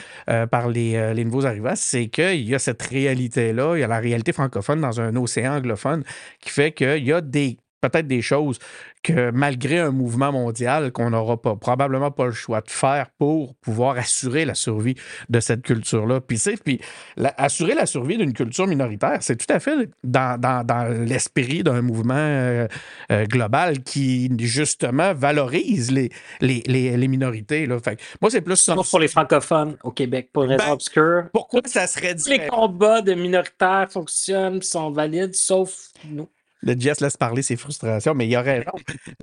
par 0.50 0.68
les, 0.68 1.14
les 1.14 1.24
nouveaux 1.24 1.46
arrivants, 1.46 1.76
c'est 1.76 2.08
qu'il 2.08 2.48
y 2.48 2.54
a 2.54 2.58
cette 2.58 2.82
réalité-là, 2.82 3.76
il 3.76 3.80
y 3.80 3.84
a 3.84 3.88
la 3.88 3.98
réalité 3.98 4.32
francophone 4.32 4.80
dans 4.80 5.00
un 5.00 5.14
océan 5.16 5.56
anglophone 5.56 6.04
qui 6.40 6.50
fait 6.50 6.72
qu'il 6.72 7.04
y 7.04 7.12
a 7.12 7.20
des 7.20 7.58
peut-être 7.80 8.06
des 8.06 8.22
choses 8.22 8.58
que 9.02 9.30
malgré 9.30 9.78
un 9.78 9.90
mouvement 9.92 10.32
mondial 10.32 10.90
qu'on 10.92 11.10
n'aura 11.10 11.40
pas 11.40 11.54
probablement 11.56 12.10
pas 12.10 12.26
le 12.26 12.32
choix 12.32 12.60
de 12.60 12.70
faire 12.70 13.06
pour 13.18 13.54
pouvoir 13.56 13.96
assurer 13.96 14.44
la 14.44 14.54
survie 14.54 14.96
de 15.28 15.40
cette 15.40 15.62
culture-là. 15.62 16.20
Puis, 16.20 16.42
puis 16.64 16.80
la- 17.16 17.34
assurer 17.38 17.74
la 17.74 17.86
survie 17.86 18.18
d'une 18.18 18.32
culture 18.32 18.66
minoritaire, 18.66 19.18
c'est 19.20 19.36
tout 19.36 19.52
à 19.52 19.60
fait 19.60 19.88
dans, 20.02 20.40
dans- 20.40 20.64
dans 20.66 20.88
l'esprit 21.04 21.62
d'un 21.62 21.80
mouvement 21.82 22.14
euh, 22.16 22.66
euh, 23.12 23.24
global 23.26 23.82
qui 23.84 24.30
justement 24.38 25.14
valorise 25.14 25.90
les, 25.92 26.10
les, 26.40 26.62
les, 26.66 26.96
les 26.96 27.08
minorités. 27.08 27.66
Là. 27.66 27.78
Fait 27.78 27.96
que 27.96 28.02
moi, 28.20 28.30
c'est 28.30 28.42
plus 28.42 28.56
ça. 28.56 28.74
Pour 28.74 28.98
les 28.98 29.08
francophones 29.08 29.76
au 29.84 29.90
Québec, 29.92 30.30
pour 30.32 30.42
raison 30.44 30.56
Ben, 30.64 30.72
obscure. 30.72 31.24
Pourquoi 31.32 31.60
ça 31.66 31.86
serait 31.86 32.14
Tous 32.16 32.28
les 32.28 32.38
différent? 32.38 32.66
combats 32.68 33.02
de 33.02 33.14
minoritaires 33.14 33.86
fonctionnent, 33.90 34.60
sont 34.62 34.90
valides, 34.90 35.34
sauf 35.34 35.88
nous. 36.04 36.28
Le 36.60 36.74
Jess 36.78 37.00
laisse 37.00 37.16
parler 37.16 37.42
ses 37.42 37.56
frustrations, 37.56 38.14
mais 38.14 38.26
il 38.26 38.30
y 38.30 38.36
a 38.36 38.42
raison. 38.42 38.72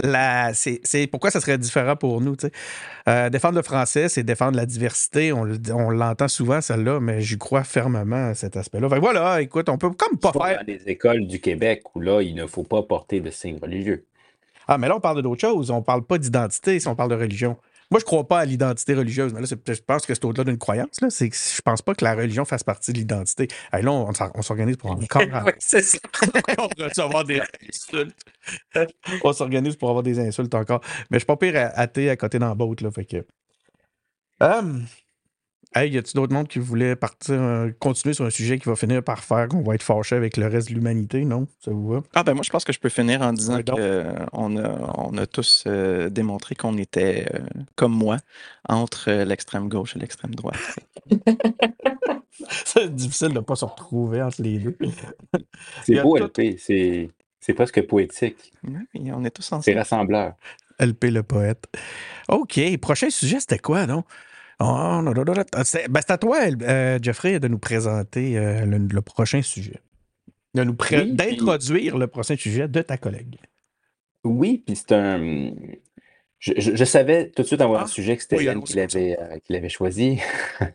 La- 0.02 0.54
c'est, 0.54 0.80
c'est 0.84 1.06
pourquoi 1.08 1.32
ça 1.32 1.42
serait 1.42 1.58
différent 1.58 1.96
pour 1.96 2.22
nous. 2.22 2.36
Euh, 3.10 3.30
défendre 3.30 3.56
le 3.56 3.62
français, 3.62 4.08
c'est 4.08 4.24
défendre 4.24 4.56
la 4.56 4.66
diversité. 4.66 5.34
On, 5.34 5.44
le- 5.44 5.60
on 5.72 5.90
l'entend 5.90 6.28
souvent, 6.30 6.62
celle-là, 6.62 7.00
mais 7.02 7.20
j'y 7.22 7.38
crois 7.38 7.64
fermement 7.64 8.30
à 8.30 8.34
cet 8.36 8.56
aspect-là. 8.56 8.88
Fait 8.88 8.96
que 8.96 9.02
voilà, 9.02 9.42
écoute, 9.42 9.68
on 9.70 9.78
peut 9.78 9.90
comme 9.92 10.18
pas 10.18 10.32
pas 10.32 10.48
faire. 10.48 10.60
dans 10.60 10.66
les 10.68 10.82
écoles 10.88 11.28
du 11.28 11.42
Québec 11.42 11.84
où 11.94 12.00
là, 12.00 12.22
il 12.22 12.36
ne 12.36 12.48
faut 12.48 12.64
pas 12.64 12.84
porter 12.84 13.20
de 13.20 13.30
signes 13.30 13.60
religieux. 13.62 14.06
Ah, 14.68 14.78
mais 14.78 14.88
là, 14.88 14.96
on 14.96 15.02
parle 15.02 15.22
d'autre 15.22 15.42
chose. 15.42 15.70
On 15.72 15.82
parle 15.82 16.04
pas 16.04 16.18
d'identité 16.18 16.80
si 16.80 16.88
on 16.88 16.96
parle 16.96 17.10
de 17.12 17.16
religion. 17.16 17.58
Moi, 17.92 18.00
je 18.00 18.06
crois 18.06 18.28
pas 18.28 18.40
à 18.40 18.46
l'identité 18.46 18.96
religieuse, 18.96 19.34
mais 19.34 19.42
là, 19.42 19.48
je 19.48 19.82
pense 19.82 20.06
que 20.06 20.14
c'est 20.16 20.26
au-delà 20.26 20.44
d'une 20.44 20.58
croyance. 20.58 21.02
Là. 21.02 21.10
C'est 21.10 21.30
que 21.30 21.36
je 21.36 21.62
pense 21.62 21.82
pas 21.82 21.94
que 21.94 22.04
la 22.04 22.16
religion 22.16 22.44
fasse 22.44 22.64
partie 22.64 22.92
de 22.94 22.98
l'identité. 22.98 23.48
Hey, 23.72 23.84
là, 23.84 23.92
on, 23.92 24.12
s'or- 24.14 24.32
on 24.34 24.42
s'organise 24.42 24.78
pour 24.78 24.92
encore 24.92 25.22
Oui, 25.46 25.52
c'est 25.60 25.82
ça. 25.84 26.00
on 26.58 26.84
recevoir 26.84 27.24
des 27.26 27.42
insultes. 27.70 28.16
On 29.24 29.34
s'organise 29.34 29.76
pour 29.76 29.90
avoir 29.90 30.04
des 30.04 30.20
insultes 30.20 30.56
encore. 30.56 30.82
Mais 31.12 31.18
je 31.18 31.20
suis 31.20 31.26
pas 31.28 31.38
pire 31.38 31.56
à- 31.58 31.80
athée 31.80 32.10
à 32.10 32.18
côté 32.18 32.40
dans 32.40 32.48
la 32.50 32.56
botte, 32.56 32.82
là. 32.82 32.90
Fait 32.92 33.06
que. 33.06 33.26
Hum. 34.42 34.86
Hey, 35.78 35.92
y 35.92 35.98
a-tu 35.98 36.14
d'autres 36.14 36.32
mondes 36.34 36.48
qui 36.48 36.60
voulaient 36.60 36.96
partir, 36.96 37.36
euh, 37.36 37.70
continuer 37.80 38.14
sur 38.14 38.24
un 38.24 38.30
sujet 38.30 38.58
qui 38.60 38.70
va 38.70 38.78
finir 38.78 39.04
par 39.04 39.22
faire 39.26 39.50
qu'on 39.50 39.62
va 39.62 39.76
être 39.76 39.84
fâché 39.84 40.16
avec 40.16 40.38
le 40.38 40.48
reste 40.48 40.70
de 40.70 40.74
l'humanité, 40.74 41.26
non? 41.26 41.48
Ça 41.60 41.72
vous 41.72 41.90
va? 41.90 42.02
Ah 42.14 42.24
ben 42.24 42.34
moi 42.34 42.44
je 42.44 42.50
pense 42.50 42.64
que 42.64 42.72
je 42.72 42.80
peux 42.80 42.88
finir 42.88 43.22
en 43.22 43.34
disant 43.34 43.62
qu'on 43.62 44.58
a, 44.58 44.94
on 44.98 45.18
a 45.18 45.28
tous 45.28 45.66
euh, 45.68 46.10
démontré 46.10 46.56
qu'on 46.56 46.78
était 46.78 47.28
euh, 47.34 47.40
comme 47.76 47.92
moi 47.92 48.18
entre 48.70 49.10
euh, 49.12 49.26
l'extrême 49.26 49.68
gauche 49.68 49.98
et 49.98 50.00
l'extrême 50.00 50.34
droite. 50.34 50.56
C'est 52.66 52.94
difficile 52.96 53.34
de 53.34 53.40
pas 53.42 53.56
se 53.56 53.66
retrouver 53.66 54.22
entre 54.22 54.42
les 54.42 54.60
deux. 54.60 54.78
C'est 55.84 56.02
beau, 56.02 56.18
tout- 56.18 56.26
LP. 56.42 56.58
C'est 56.58 57.10
c'est 57.42 57.54
presque 57.54 57.86
poétique. 57.86 58.54
Oui, 58.64 59.12
on 59.14 59.24
est 59.26 59.30
tous 59.30 59.42
C'est 59.44 59.56
ensemble. 59.56 59.78
rassembleur. 59.78 60.34
LP 60.80 61.06
le 61.12 61.22
poète. 61.24 61.66
OK. 62.30 62.60
Prochain 62.82 63.10
sujet, 63.10 63.40
c'était 63.40 63.60
quoi, 63.60 63.86
non? 63.86 64.04
Oh. 64.60 65.02
C'est 65.64 65.90
ben, 65.90 66.02
à 66.08 66.18
toi, 66.18 66.38
euh, 66.62 67.00
Jeffrey, 67.02 67.40
de 67.40 67.48
nous 67.48 67.58
présenter 67.60 68.38
euh, 68.38 68.66
le, 68.66 68.78
le 68.78 69.02
prochain 69.02 69.42
sujet. 69.42 69.82
De 70.54 70.64
nous 70.64 70.74
pré- 70.76 71.02
Oui, 71.02 71.14
D'introduire 71.14 71.98
le 71.98 72.08
prochain 72.08 72.36
sujet 72.38 72.68
de 72.68 72.82
ta 72.82 72.98
collègue. 72.98 73.38
Oui, 74.24 74.64
puis 74.66 74.76
c'est 74.76 74.94
un. 74.94 75.52
Je, 76.40 76.54
je- 76.58 76.76
je 76.76 76.86
savais 76.86 77.30
tout 77.32 77.42
de 77.42 77.48
suite 77.48 77.62
en 77.62 77.68
voyant 77.68 77.84
Ah, 77.86 77.88
sujet 77.88 78.16
que 78.16 78.22
c'était 78.24 78.38
oui, 78.38 78.44
Hélène 78.44 78.58
allons-y 78.58 78.68
qui 78.68 78.76
l'avait 78.78 79.18
euh, 79.20 79.38
qui 79.44 79.54
l'avait 79.54 79.70
choisi. 79.70 80.20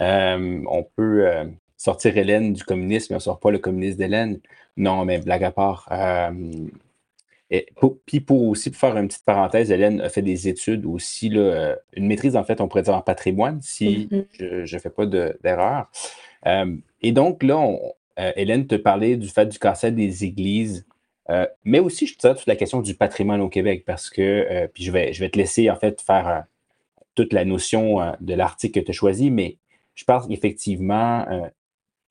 Euh, 0.00 0.60
on 0.68 0.82
peut 0.82 1.24
euh, 1.28 1.44
sortir 1.76 2.16
Hélène 2.18 2.52
du 2.52 2.64
communisme, 2.64 3.06
mais 3.10 3.14
on 3.14 3.18
ne 3.18 3.22
sort 3.22 3.38
pas 3.38 3.52
le 3.52 3.58
communisme 3.58 3.98
d'Hélène. 3.98 4.40
Non, 4.76 5.04
mais 5.04 5.18
blague 5.20 5.44
à 5.44 5.52
part. 5.52 5.86
Et 7.50 7.66
pour- 7.76 7.98
puis 8.06 8.20
pour 8.20 8.42
aussi 8.48 8.70
pour 8.70 8.80
faire 8.80 8.96
une 8.96 9.08
petite 9.08 9.24
parenthèse, 9.24 9.70
Hélène 9.70 10.00
a 10.00 10.08
fait 10.08 10.22
des 10.22 10.48
études 10.48 10.86
aussi, 10.86 11.28
là, 11.28 11.40
euh, 11.40 11.76
une 11.94 12.06
maîtrise 12.06 12.36
en 12.36 12.44
fait, 12.44 12.60
on 12.60 12.68
pourrait 12.68 12.82
dire 12.82 12.94
en 12.96 13.02
patrimoine, 13.02 13.60
si 13.62 14.08
Mhm. 14.10 14.24
je 14.38 14.74
ne 14.74 14.80
fais 14.80 14.90
pas 14.90 15.06
de- 15.06 15.38
d'erreur. 15.42 15.90
Euh, 16.46 16.76
et 17.02 17.12
donc 17.12 17.42
là, 17.42 17.58
on- 17.58 17.92
euh, 18.18 18.32
Hélène 18.36 18.66
te 18.66 18.74
parlait 18.74 19.16
du 19.16 19.28
fait 19.28 19.46
du 19.46 19.58
cancer 19.58 19.92
des 19.92 20.24
églises, 20.24 20.86
euh, 21.30 21.46
mais 21.64 21.80
aussi 21.80 22.06
je 22.06 22.14
te 22.14 22.20
dirais 22.20 22.34
toute 22.34 22.46
la 22.46 22.56
question 22.56 22.80
du 22.80 22.94
patrimoine 22.94 23.40
au 23.40 23.48
Québec, 23.48 23.84
parce 23.86 24.10
que, 24.10 24.66
puis 24.72 24.84
je 24.84 24.90
vais, 24.92 25.12
je 25.12 25.20
vais 25.20 25.28
te 25.30 25.38
laisser 25.38 25.70
en 25.70 25.76
fait 25.76 26.00
faire 26.00 26.44
toute 27.14 27.32
la 27.32 27.44
notion 27.44 28.14
de 28.20 28.34
l'article 28.34 28.80
que 28.80 28.84
tu 28.86 28.90
as 28.90 28.94
choisi, 28.94 29.30
mais 29.30 29.56
je 29.94 30.04
pense 30.04 30.26
qu'effectivement, 30.26 31.24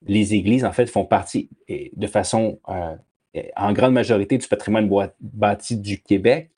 les 0.05 0.33
églises, 0.33 0.63
en 0.65 0.71
fait, 0.71 0.89
font 0.89 1.05
partie 1.05 1.49
de 1.69 2.07
façon 2.07 2.59
en 3.55 3.73
grande 3.73 3.93
majorité 3.93 4.37
du 4.37 4.47
patrimoine 4.47 4.89
bâti 5.19 5.77
du 5.77 6.01
Québec. 6.01 6.51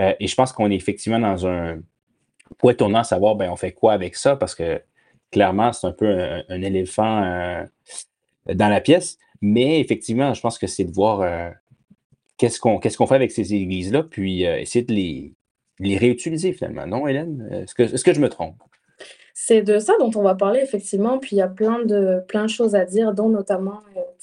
Euh, 0.00 0.14
et 0.18 0.26
je 0.26 0.34
pense 0.34 0.52
qu'on 0.52 0.70
est 0.70 0.76
effectivement 0.76 1.18
dans 1.18 1.46
un, 1.46 1.80
être 2.64 2.76
tournant 2.76 3.00
à 3.00 3.04
savoir, 3.04 3.36
ben, 3.36 3.50
on 3.50 3.56
fait 3.56 3.72
quoi 3.72 3.92
avec 3.92 4.16
ça? 4.16 4.36
Parce 4.36 4.54
que 4.54 4.80
clairement, 5.30 5.72
c'est 5.72 5.86
un 5.86 5.92
peu 5.92 6.42
un, 6.48 6.62
éléphant 6.62 7.22
euh, 7.22 7.64
dans 8.46 8.68
la 8.68 8.80
pièce. 8.80 9.18
Mais 9.40 9.80
effectivement, 9.80 10.32
je 10.34 10.40
pense 10.40 10.58
que 10.58 10.66
c'est 10.66 10.84
de 10.84 10.92
voir 10.92 11.52
qu'est-ce 12.36 12.60
qu'on 12.60 12.78
qu'est-ce 12.78 12.96
qu'on 12.96 13.08
fait 13.08 13.16
avec 13.16 13.32
ces 13.32 13.54
églises-là, 13.54 14.04
puis 14.04 14.44
essayer 14.44 14.84
de 14.84 14.94
les, 14.94 15.34
les 15.80 15.96
réutiliser 15.96 16.52
finalement. 16.52 16.86
Non, 16.86 17.08
Hélène? 17.08 17.48
Est-ce 17.50 17.74
que, 17.74 17.82
est 17.82 18.02
que 18.04 18.14
je 18.14 18.20
me 18.20 18.28
trompe? 18.28 18.62
C'est 19.34 19.62
de 19.62 19.78
ça 19.78 19.94
dont 19.98 20.10
on 20.14 20.22
va 20.22 20.34
parler 20.34 20.60
effectivement, 20.60 21.18
puis 21.18 21.36
il 21.36 21.38
y 21.38 21.42
a 21.42 21.48
plein 21.48 21.84
de, 21.84 22.22
plein 22.28 22.44
de 22.44 22.50
choses 22.50 22.74
à 22.74 22.84
dire, 22.84 23.12
dont 23.12 23.28
notamment 23.28 23.80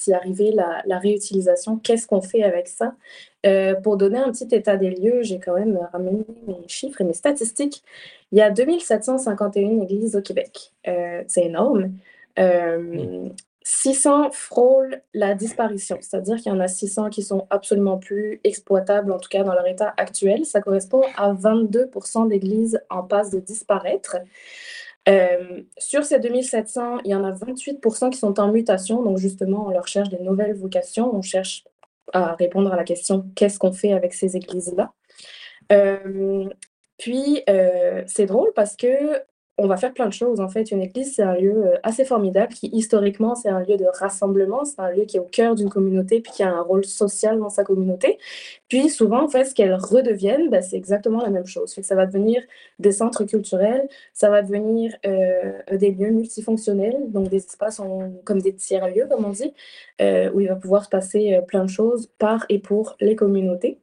y 0.07 0.13
arriver 0.13 0.51
la, 0.51 0.81
la 0.85 0.99
réutilisation. 0.99 1.77
Qu'est-ce 1.77 2.07
qu'on 2.07 2.21
fait 2.21 2.43
avec 2.43 2.67
ça? 2.67 2.93
Euh, 3.45 3.75
pour 3.75 3.97
donner 3.97 4.17
un 4.17 4.31
petit 4.31 4.53
état 4.53 4.75
des 4.75 4.89
lieux, 4.91 5.23
j'ai 5.23 5.39
quand 5.39 5.53
même 5.53 5.79
ramené 5.93 6.25
mes 6.47 6.67
chiffres 6.67 7.01
et 7.01 7.03
mes 7.03 7.13
statistiques. 7.13 7.83
Il 8.31 8.37
y 8.37 8.41
a 8.41 8.51
2751 8.51 9.81
églises 9.81 10.15
au 10.15 10.21
Québec. 10.21 10.73
Euh, 10.87 11.23
c'est 11.27 11.45
énorme. 11.45 11.93
600 13.63 14.25
euh, 14.25 14.29
frôlent 14.31 15.01
la 15.13 15.35
disparition, 15.35 15.97
c'est-à-dire 16.01 16.37
qu'il 16.37 16.51
y 16.51 16.55
en 16.55 16.59
a 16.59 16.67
600 16.67 17.09
qui 17.09 17.23
sont 17.23 17.47
absolument 17.49 17.97
plus 17.97 18.39
exploitables, 18.43 19.11
en 19.11 19.19
tout 19.19 19.29
cas 19.29 19.43
dans 19.43 19.53
leur 19.53 19.67
état 19.67 19.93
actuel. 19.97 20.45
Ça 20.45 20.61
correspond 20.61 21.01
à 21.17 21.33
22% 21.33 22.27
d'églises 22.27 22.81
en 22.89 23.03
passe 23.03 23.29
de 23.29 23.39
disparaître. 23.39 24.17
Sur 25.77 26.03
ces 26.03 26.19
2700, 26.19 26.99
il 27.05 27.11
y 27.11 27.15
en 27.15 27.23
a 27.23 27.31
28% 27.31 28.09
qui 28.11 28.17
sont 28.17 28.39
en 28.39 28.51
mutation. 28.51 29.01
Donc, 29.01 29.17
justement, 29.17 29.67
on 29.67 29.71
leur 29.71 29.87
cherche 29.87 30.09
des 30.09 30.19
nouvelles 30.19 30.55
vocations. 30.55 31.15
On 31.15 31.21
cherche 31.21 31.63
à 32.13 32.35
répondre 32.35 32.71
à 32.71 32.75
la 32.75 32.83
question 32.83 33.25
qu'est-ce 33.35 33.59
qu'on 33.59 33.71
fait 33.71 33.93
avec 33.93 34.13
ces 34.13 34.35
églises-là? 34.35 34.93
Euh, 35.71 36.49
puis, 36.97 37.43
euh, 37.49 38.03
c'est 38.07 38.25
drôle 38.25 38.51
parce 38.55 38.75
que 38.75 39.21
on 39.59 39.67
va 39.67 39.77
faire 39.77 39.93
plein 39.93 40.07
de 40.07 40.13
choses. 40.13 40.39
En 40.39 40.47
fait, 40.47 40.71
une 40.71 40.81
église, 40.81 41.15
c'est 41.15 41.21
un 41.21 41.35
lieu 41.35 41.67
euh, 41.67 41.75
assez 41.83 42.05
formidable 42.05 42.53
qui, 42.53 42.67
historiquement, 42.67 43.35
c'est 43.35 43.49
un 43.49 43.59
lieu 43.59 43.77
de 43.77 43.85
rassemblement, 43.99 44.63
c'est 44.63 44.79
un 44.79 44.89
lieu 44.91 45.03
qui 45.03 45.17
est 45.17 45.19
au 45.19 45.25
cœur 45.25 45.55
d'une 45.55 45.69
communauté, 45.69 46.21
puis 46.21 46.31
qui 46.31 46.43
a 46.43 46.49
un 46.49 46.61
rôle 46.61 46.85
social 46.85 47.39
dans 47.39 47.49
sa 47.49 47.63
communauté. 47.63 48.17
Puis, 48.69 48.89
souvent, 48.89 49.23
en 49.23 49.27
fait, 49.27 49.45
ce 49.45 49.53
qu'elles 49.53 49.75
redeviennent, 49.75 50.49
ben, 50.49 50.61
c'est 50.61 50.77
exactement 50.77 51.21
la 51.21 51.29
même 51.29 51.45
chose. 51.45 51.77
ça 51.81 51.95
va 51.95 52.05
devenir 52.05 52.41
des 52.79 52.93
centres 52.93 53.25
culturels, 53.25 53.87
ça 54.13 54.29
va 54.29 54.41
devenir 54.41 54.95
euh, 55.05 55.51
des 55.73 55.91
lieux 55.91 56.11
multifonctionnels, 56.11 57.11
donc 57.11 57.29
des 57.29 57.37
espaces 57.37 57.81
comme 58.23 58.41
des 58.41 58.55
tiers-lieux, 58.55 59.07
comme 59.09 59.25
on 59.25 59.31
dit, 59.31 59.53
euh, 60.01 60.31
où 60.33 60.39
il 60.39 60.47
va 60.47 60.55
pouvoir 60.55 60.85
se 60.85 60.89
passer 60.89 61.39
plein 61.47 61.65
de 61.65 61.69
choses 61.69 62.09
par 62.17 62.45
et 62.49 62.59
pour 62.59 62.95
les 63.01 63.15
communautés. 63.15 63.79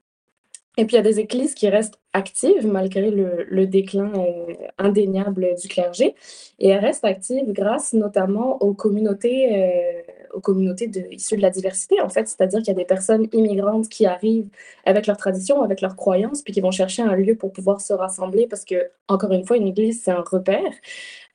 Et 0.78 0.84
puis, 0.84 0.94
il 0.94 0.96
y 0.96 1.00
a 1.00 1.02
des 1.02 1.20
églises 1.20 1.54
qui 1.54 1.68
restent 1.70 1.98
actives 2.12 2.66
malgré 2.66 3.10
le, 3.10 3.66
déclin 3.66 4.12
euh, 4.14 4.54
indéniable 4.78 5.54
du 5.60 5.68
clergé. 5.68 6.14
Et 6.58 6.68
elles 6.68 6.84
restent 6.84 7.04
actives 7.04 7.50
grâce 7.52 7.94
notamment 7.94 8.62
aux 8.62 8.74
communautés, 8.74 9.56
euh, 9.56 10.02
aux 10.34 10.40
communautés 10.40 10.90
issues 11.10 11.36
de 11.36 11.42
la 11.42 11.50
diversité, 11.50 12.00
en 12.02 12.10
fait. 12.10 12.28
C'est-à-dire 12.28 12.58
qu'il 12.60 12.68
y 12.68 12.70
a 12.72 12.74
des 12.74 12.84
personnes 12.84 13.26
immigrantes 13.32 13.88
qui 13.88 14.04
arrivent 14.04 14.48
avec 14.84 15.06
leurs 15.06 15.16
traditions, 15.16 15.62
avec 15.62 15.80
leurs 15.80 15.96
croyances, 15.96 16.42
puis 16.42 16.52
qui 16.52 16.60
vont 16.60 16.70
chercher 16.70 17.02
un 17.02 17.14
lieu 17.16 17.36
pour 17.36 17.52
pouvoir 17.52 17.80
se 17.80 17.94
rassembler 17.94 18.46
parce 18.46 18.64
que, 18.66 18.90
encore 19.08 19.32
une 19.32 19.46
fois, 19.46 19.56
une 19.56 19.68
église, 19.68 20.02
c'est 20.04 20.10
un 20.10 20.24
repère. 20.26 20.72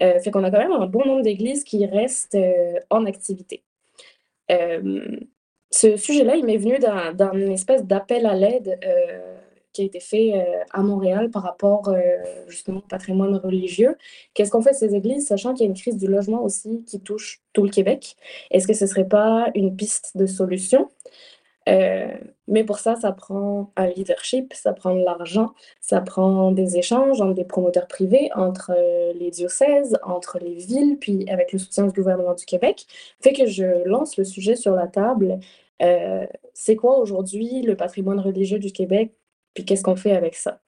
Euh, 0.04 0.20
fait 0.20 0.32
qu'on 0.32 0.44
a 0.44 0.52
quand 0.52 0.60
même 0.60 0.72
un 0.72 0.86
bon 0.88 1.06
nombre 1.06 1.24
d'églises 1.24 1.64
qui 1.64 1.86
restent 1.86 2.38
en 2.90 3.06
activité 3.06 3.64
ce 5.72 5.96
sujet-là, 5.96 6.36
il 6.36 6.46
m'est 6.46 6.58
venu 6.58 6.78
d'un 6.80 7.50
espèce 7.50 7.86
d'appel 7.86 8.26
à 8.26 8.36
l'aide 8.36 8.78
euh, 8.86 9.38
qui 9.72 9.84
a 9.84 9.86
été 9.86 10.02
fait 10.02 10.34
euh, 10.36 10.64
à 10.72 10.84
Montréal 10.84 11.32
par 11.32 11.44
rapport 11.44 11.88
euh, 11.88 12.02
justement 12.50 12.80
au 12.80 12.88
patrimoine 12.88 13.36
religieux. 13.38 13.98
Qu'est-ce 14.34 14.52
qu'on 14.52 14.62
fait 14.62 14.72
de 14.72 14.76
ces 14.76 14.96
églises, 14.96 15.28
sachant 15.28 15.54
qu'il 15.54 15.66
y 15.66 15.68
a 15.68 15.70
une 15.70 15.78
crise 15.78 15.96
du 15.96 16.08
logement 16.08 16.44
aussi 16.44 16.84
qui 16.86 17.00
touche 17.00 17.42
tout 17.54 17.64
le 17.64 17.70
Québec? 17.70 18.18
Est-ce 18.52 18.68
que 18.68 18.74
ce 18.74 18.84
ne 18.84 18.90
serait 18.90 19.08
pas 19.08 19.48
une 19.56 19.76
piste 19.76 20.18
de 20.18 20.26
solution? 20.26 20.90
mais 22.48 22.66
pour 22.66 22.80
ça, 22.80 22.98
ça 22.98 23.14
prend 23.14 23.72
un 23.78 23.88
leadership, 23.88 24.52
ça 24.54 24.74
prend 24.74 24.94
de 24.94 25.04
l'argent, 25.04 25.54
ça 25.80 26.02
prend 26.02 26.52
des 26.52 26.76
échanges 26.76 27.22
entre 27.22 27.36
des 27.36 27.46
promoteurs 27.46 27.88
privés, 27.88 28.30
entre 28.36 28.74
les 29.14 29.32
diocèses, 29.32 29.98
entre 30.04 30.38
les 30.40 30.56
villes, 30.56 30.98
puis 31.00 31.30
avec 31.30 31.54
le 31.54 31.60
soutien 31.60 31.86
du 31.86 31.94
gouvernement 31.94 32.34
du 32.34 32.44
Québec. 32.44 32.88
Fait 33.22 33.32
que 33.32 33.46
je 33.46 33.88
lance 33.88 34.18
le 34.18 34.26
sujet 34.26 34.58
sur 34.58 34.76
la 34.76 34.88
table 34.88 35.40
euh, 35.82 36.26
c'est 36.54 36.76
quoi 36.76 37.00
aujourd'hui 37.00 37.62
le 37.62 37.76
patrimoine 37.76 38.20
religieux 38.20 38.60
du 38.60 38.72
Québec, 38.72 39.14
puis 39.54 39.66
qu'est-ce 39.66 39.84
qu'on 39.84 39.96
fait 39.96 40.16
avec 40.16 40.36
ça? 40.36 40.62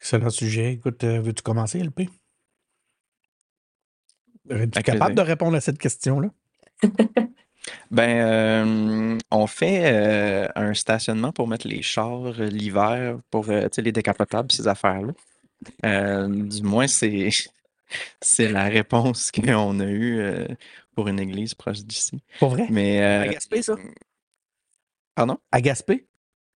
Excellent 0.00 0.30
sujet. 0.30 0.72
Écoute, 0.72 1.04
euh, 1.04 1.20
veux-tu 1.20 1.42
commencer, 1.42 1.80
LP? 1.80 2.08
Es-tu 4.50 4.82
capable 4.82 5.14
de 5.14 5.22
répondre 5.22 5.56
à 5.56 5.60
cette 5.60 5.78
question-là? 5.78 6.28
ben, 7.90 8.26
euh, 8.26 9.18
on 9.30 9.46
fait 9.46 10.48
un 10.56 10.74
stationnement 10.74 11.32
pour 11.32 11.46
mettre 11.46 11.68
les 11.68 11.82
chars 11.82 12.32
l'hiver 12.40 13.18
pour 13.30 13.46
les 13.46 13.92
décapotables, 13.92 14.50
ces 14.50 14.66
affaires-là. 14.66 15.12
du 16.28 16.62
moins, 16.62 16.88
c'est 16.88 17.28
c'est 18.20 18.48
la 18.48 18.64
réponse 18.64 19.30
qu'on 19.30 19.78
a 19.78 19.86
eue 19.86 20.46
pour 20.94 21.08
une 21.08 21.20
église 21.20 21.54
proche 21.54 21.80
d'ici. 21.80 22.22
Pour 22.38 22.50
vrai? 22.50 22.66
Mais, 22.70 23.02
à 23.02 23.28
Gaspé, 23.28 23.62
ça? 23.62 23.76
Pardon? 25.14 25.38
À 25.50 25.60
Gaspé? 25.60 26.06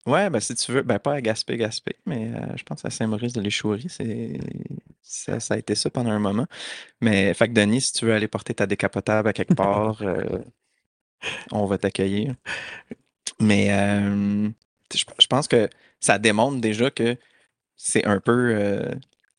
Ouais, 0.05 0.29
ben 0.29 0.39
si 0.39 0.53
tu 0.53 0.71
veux, 0.71 0.83
ben 0.83 0.99
pas 0.99 1.13
à 1.13 1.21
Gaspé, 1.21 1.57
Gaspé, 1.57 1.95
mais 2.05 2.31
je 2.55 2.63
pense 2.63 2.85
à 2.85 2.91
Saint-Maurice 2.91 3.33
de 3.33 3.41
l'Échouerie, 3.41 3.87
c'est 3.89 4.39
ça, 5.01 5.39
ça, 5.39 5.55
a 5.55 5.57
été 5.57 5.73
ça 5.73 5.89
pendant 5.89 6.11
un 6.11 6.19
moment. 6.19 6.45
Mais 7.01 7.33
fait 7.33 7.47
que 7.47 7.53
Denis, 7.53 7.81
si 7.81 7.93
tu 7.93 8.05
veux 8.05 8.13
aller 8.13 8.27
porter 8.27 8.53
ta 8.53 8.67
décapotable 8.67 9.29
à 9.29 9.33
quelque 9.33 9.53
part, 9.55 10.03
on 11.51 11.65
va 11.65 11.77
t'accueillir. 11.79 12.35
Mais 13.39 13.69
je, 14.93 15.27
pense 15.27 15.47
que 15.47 15.69
ça 15.99 16.19
démontre 16.19 16.61
déjà 16.61 16.91
que 16.91 17.17
c'est 17.75 18.05
un 18.05 18.19
peu 18.19 18.85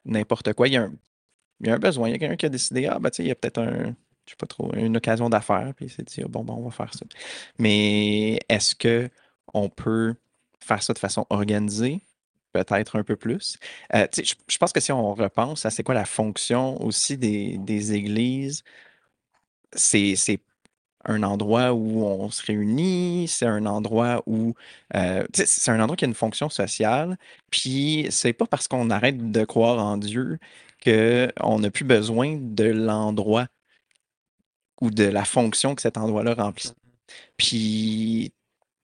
n'importe 0.04 0.52
quoi. 0.54 0.68
Il 0.68 0.74
y 0.74 0.76
a 0.76 0.82
un, 0.82 0.92
il 1.60 1.68
y 1.68 1.70
a 1.70 1.74
un 1.74 1.78
besoin. 1.78 2.08
Il 2.08 2.12
y 2.12 2.14
a 2.14 2.18
quelqu'un 2.18 2.36
qui 2.36 2.46
a 2.46 2.50
décidé, 2.50 2.86
ah, 2.86 2.98
ben, 2.98 3.10
tu 3.10 3.16
sais, 3.16 3.24
il 3.24 3.28
y 3.28 3.32
a 3.32 3.34
peut-être 3.34 3.58
un, 3.58 3.94
je 4.26 4.32
sais 4.32 4.36
pas 4.36 4.46
trop, 4.46 4.72
une 4.74 4.96
occasion 4.96 5.30
d'affaires, 5.30 5.72
puis 5.76 5.86
il 5.86 5.90
s'est 5.90 6.02
dit, 6.02 6.22
bon, 6.28 6.44
bon, 6.44 6.54
on 6.54 6.62
va 6.64 6.70
faire 6.70 6.92
ça. 6.92 7.06
Mais 7.58 8.40
est-ce 8.48 8.74
que 8.74 9.08
on 9.54 9.68
peut 9.68 10.14
faire 10.60 10.82
ça 10.82 10.92
de 10.92 10.98
façon 10.98 11.26
organisée? 11.30 12.02
Peut-être 12.52 12.96
un 12.96 13.02
peu 13.04 13.16
plus. 13.16 13.58
Euh, 13.94 14.06
je, 14.16 14.58
pense 14.58 14.72
que 14.72 14.80
si 14.80 14.90
on 14.90 15.14
repense 15.14 15.66
à 15.66 15.70
c'est 15.70 15.82
quoi 15.82 15.94
la 15.94 16.06
fonction 16.06 16.82
aussi 16.82 17.18
des, 17.18 17.58
des 17.58 17.92
églises, 17.92 18.64
c'est 19.74 20.16
un 21.06 21.22
endroit 21.22 21.72
où 21.72 22.04
on 22.04 22.30
se 22.30 22.44
réunit, 22.44 23.28
c'est 23.28 23.46
un 23.46 23.66
endroit 23.66 24.22
où 24.26 24.54
euh, 24.94 25.24
c'est 25.34 25.70
un 25.70 25.80
endroit 25.80 25.96
qui 25.96 26.04
a 26.04 26.08
une 26.08 26.14
fonction 26.14 26.48
sociale. 26.50 27.16
Puis 27.50 28.06
c'est 28.10 28.32
pas 28.32 28.46
parce 28.46 28.68
qu'on 28.68 28.90
arrête 28.90 29.30
de 29.30 29.44
croire 29.44 29.84
en 29.84 29.96
Dieu 29.98 30.38
qu'on 30.84 31.58
n'a 31.60 31.70
plus 31.70 31.84
besoin 31.84 32.36
de 32.40 32.64
l'endroit 32.64 33.46
ou 34.80 34.90
de 34.90 35.04
la 35.04 35.24
fonction 35.24 35.74
que 35.74 35.82
cet 35.82 35.96
endroit-là 35.98 36.34
remplit. 36.34 36.72
Puis, 37.36 38.32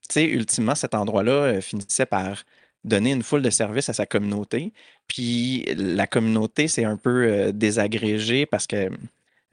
tu 0.09 0.13
sais, 0.13 0.25
ultimement, 0.25 0.75
cet 0.75 0.95
endroit-là 0.95 1.31
euh, 1.31 1.61
finissait 1.61 2.05
par 2.05 2.43
donner 2.83 3.11
une 3.11 3.23
foule 3.23 3.41
de 3.41 3.49
services 3.49 3.89
à 3.89 3.93
sa 3.93 4.05
communauté. 4.05 4.73
Puis 5.07 5.63
la 5.77 6.05
communauté 6.05 6.67
s'est 6.67 6.83
un 6.83 6.97
peu 6.97 7.27
euh, 7.27 7.51
désagrégée 7.53 8.45
parce 8.45 8.67
que 8.67 8.89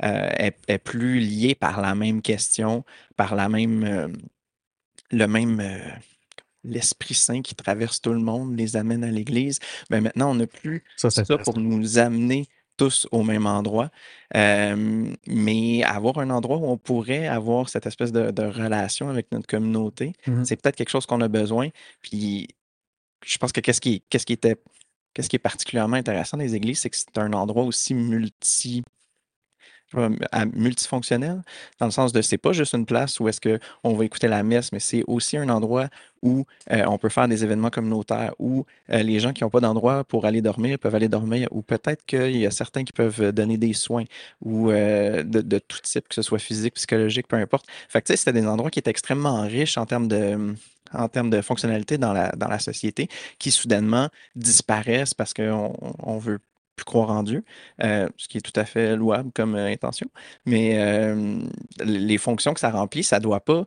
euh, 0.03 0.51
est, 0.66 0.78
plus 0.78 1.20
liée 1.20 1.55
par 1.55 1.80
la 1.80 1.95
même 1.95 2.22
question, 2.22 2.84
par 3.16 3.34
la 3.36 3.49
même, 3.49 4.16
le 5.11 5.26
même 5.26 5.62
l'Esprit 6.64 7.14
Saint 7.14 7.43
qui 7.43 7.55
traverse 7.55 8.01
tout 8.01 8.12
le 8.12 8.18
monde, 8.18 8.57
les 8.57 8.76
amène 8.76 9.05
à 9.05 9.11
l'Église. 9.11 9.59
Mais 9.91 9.99
ben, 9.99 10.05
maintenant, 10.05 10.30
on 10.30 10.34
n'a 10.34 10.47
plus 10.47 10.84
ça, 10.97 11.11
pour 11.38 11.59
nous 11.59 11.99
amener 11.99 12.47
tous 12.81 13.07
au 13.11 13.22
même 13.22 13.47
endroit. 13.47 13.91
mais 14.35 15.83
avoir 15.85 16.18
un 16.18 16.31
endroit 16.31 16.57
où 16.57 16.66
on 16.66 16.78
pourrait 16.78 17.26
avoir 17.26 17.68
cette 17.68 17.87
espèce 17.87 18.12
de, 18.12 18.43
relation 18.43 19.11
avec 19.11 19.31
notre 19.33 19.47
communauté, 19.47 20.12
mmh 20.26 20.45
c'est 20.45 20.57
peut-être 20.57 20.76
quelque 20.76 20.91
chose 20.91 21.07
qu'on 21.07 21.20
a 21.20 21.28
besoin. 21.28 21.68
Puis 22.01 22.49
je 23.24 23.37
pense 23.39 23.53
que 23.53 23.61
qu'est-ce 23.61 23.83
qui, 23.83 24.03
qu'est-ce 24.09 24.24
qui 24.24 24.33
était 24.33 24.57
qu'est-ce 25.12 25.28
qui 25.28 25.37
est 25.37 25.47
particulièrement 25.51 25.97
intéressant 25.97 26.37
des 26.39 26.55
églises, 26.55 26.78
c'est 26.81 26.91
que 26.91 26.97
c'est 26.97 27.18
un 27.18 27.33
endroit 27.33 27.64
aussi 27.64 27.95
multi 27.95 28.83
multifonctionnel, 30.55 31.43
dans 31.78 31.86
le 31.86 31.93
sens 31.93 32.12
de 32.12 32.22
c'est 32.22 32.38
pas 32.38 32.53
juste 32.53 32.74
une 32.74 32.86
place 32.86 33.20
où 33.20 33.28
est-ce 33.28 33.41
qu'on 33.41 33.95
va 33.95 34.05
écouter 34.05 34.28
la 34.28 34.43
messe, 34.43 34.72
mais 34.72 34.80
c'est 34.80 35.03
aussi 35.07 35.36
un 35.36 35.49
endroit 35.49 35.88
où 36.22 36.45
on 36.70 36.99
peut 36.99 37.09
faire 37.09 37.28
des 37.28 37.45
événements 37.45 37.70
communautaires, 37.70 38.34
où 38.38 38.66
les 38.88 39.20
gens 39.20 39.32
qui 39.32 39.43
n'ont 39.43 39.51
pas 39.51 39.61
d'endroit 39.61 40.05
pour 40.05 40.26
aller 40.26 40.43
dormir 40.43 40.78
peuvent 40.78 40.95
aller 40.95 41.09
dormir, 41.09 41.49
ou 41.51 41.62
peut-être 41.62 42.05
qu'il 42.07 42.36
y 42.36 42.47
a 42.47 42.51
certains 42.51 42.84
qui 42.84 42.93
peuvent 42.93 43.32
donner 43.32 43.57
des 43.57 43.72
soins, 43.72 44.05
ou 44.45 44.68
de, 44.70 45.59
tout 45.59 45.80
type, 45.82 46.09
que 46.09 46.14
ce 46.14 46.22
soit 46.22 46.38
physique, 46.38 46.74
psychologique, 46.74 47.26
peu 47.26 47.36
importe. 47.36 47.66
Fait 47.88 48.03
que 48.03 48.12
tu 48.12 48.16
c'était 48.16 48.32
des 48.32 48.47
endroits 48.47 48.70
qui 48.70 48.78
étaient 48.78 48.91
extrêmement 48.91 49.43
riches 49.43 49.78
en 49.78 49.86
termes 49.86 50.09
de 50.09 50.55
en 50.93 51.09
termes 51.09 51.30
de 51.30 51.41
fonctionnalité 51.41 51.99
dans 51.99 52.12
la, 52.12 52.32
dans 52.32 52.49
la 52.49 52.59
société 52.59 53.09
qui 53.38 53.51
soudainement 53.51 54.09
disparaissent 54.34 55.14
parce 55.14 55.34
qu'on 55.34 55.72
on 56.01 56.18
veut 56.18 56.41
plus 56.81 56.85
croire 56.85 57.11
en 57.11 57.22
Dieu, 57.22 57.45
euh, 57.83 58.09
ce 58.16 58.28
qui 58.28 58.39
est 58.39 58.41
tout 58.41 58.59
à 58.59 58.64
fait 58.64 58.97
louable 58.97 59.31
comme 59.35 59.55
euh, 59.55 59.66
intention. 59.72 60.09
Mais 60.47 60.78
euh, 60.78 61.39
les 61.85 62.18
fonctions 62.18 62.55
que 62.55 62.61
ça 62.61 62.70
remplit, 62.70 63.03
ça 63.05 63.18
ne 63.18 63.22
doit 63.24 63.41
pas 63.41 63.64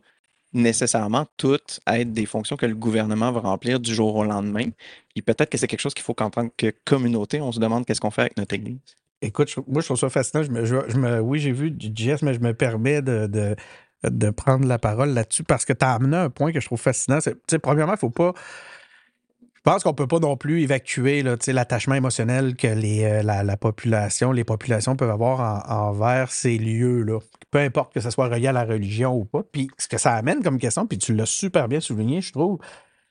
nécessairement 0.52 1.26
toutes 1.36 1.80
être 1.86 2.12
des 2.12 2.26
fonctions 2.26 2.56
que 2.56 2.66
le 2.66 2.74
gouvernement 2.76 3.32
va 3.32 3.40
remplir 3.40 3.80
du 3.80 3.94
jour 3.94 4.14
au 4.14 4.24
lendemain. 4.24 4.66
Et 5.16 5.22
peut-être 5.22 5.50
que 5.50 5.58
c'est 5.58 5.66
quelque 5.66 5.80
chose 5.80 5.94
qu'il 5.94 6.04
faut 6.04 6.14
qu'en 6.14 6.30
tant 6.30 6.48
que 6.56 6.72
communauté, 6.84 7.40
on 7.40 7.52
se 7.52 7.58
demande 7.60 7.84
qu'est-ce 7.86 8.00
qu'on 8.00 8.12
fait 8.12 8.22
avec 8.22 8.36
notre 8.36 8.54
Église. 8.54 8.78
Écoute, 9.22 9.54
moi, 9.66 9.80
je 9.80 9.86
trouve 9.86 9.98
ça 9.98 10.10
fascinant. 10.10 10.44
Je 10.44 10.50
me, 10.50 10.64
je, 10.64 10.96
me- 10.96 11.20
oui, 11.20 11.40
j'ai 11.40 11.52
vu 11.52 11.70
du 11.70 11.88
JS, 11.94 12.22
mais 12.22 12.34
je 12.34 12.40
me 12.40 12.54
permets 12.54 13.02
de, 13.02 13.26
de, 13.26 13.56
de 14.08 14.30
prendre 14.30 14.66
la 14.66 14.78
parole 14.78 15.10
là-dessus 15.10 15.44
parce 15.44 15.64
que 15.64 15.72
tu 15.72 15.84
as 15.84 15.94
amené 15.94 16.16
un 16.16 16.30
point 16.30 16.52
que 16.52 16.60
je 16.60 16.66
trouve 16.66 16.80
fascinant. 16.80 17.18
Premièrement, 17.62 17.94
il 17.94 17.96
ne 17.96 18.00
faut 18.00 18.10
pas. 18.10 18.32
Pense 19.64 19.82
qu'on 19.82 19.90
ne 19.90 19.94
peut 19.94 20.06
pas 20.06 20.18
non 20.18 20.36
plus 20.36 20.60
évacuer 20.60 21.22
l'attachement 21.22 21.94
émotionnel 21.94 22.54
que 22.54 22.66
les, 22.66 23.04
euh, 23.04 23.22
la, 23.22 23.42
la 23.42 23.56
population, 23.56 24.30
les 24.30 24.44
populations 24.44 24.94
peuvent 24.94 25.08
avoir 25.10 25.40
en- 25.40 25.88
envers 25.88 26.30
ces 26.30 26.58
lieux-là. 26.58 27.18
Peu 27.50 27.58
importe 27.60 27.94
que 27.94 28.00
ce 28.00 28.10
soit 28.10 28.28
relié 28.28 28.48
à 28.48 28.52
la 28.52 28.64
religion 28.64 29.16
ou 29.16 29.24
pas. 29.24 29.42
Puis 29.42 29.70
ce 29.78 29.88
que 29.88 29.96
ça 29.96 30.12
amène 30.14 30.42
comme 30.42 30.58
question, 30.58 30.86
puis 30.86 30.98
tu 30.98 31.14
l'as 31.14 31.24
super 31.24 31.66
bien 31.66 31.80
souligné, 31.80 32.20
je 32.20 32.32
trouve, 32.32 32.58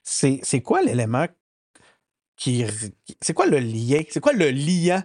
c'est 0.04 0.40
quoi 0.62 0.80
l'élément 0.80 1.26
qui. 2.36 2.64
C'est 3.20 3.34
quoi 3.34 3.46
le 3.46 3.58
lien? 3.58 4.02
C'est 4.08 4.20
quoi 4.20 4.32
le 4.32 4.50
liant 4.50 5.02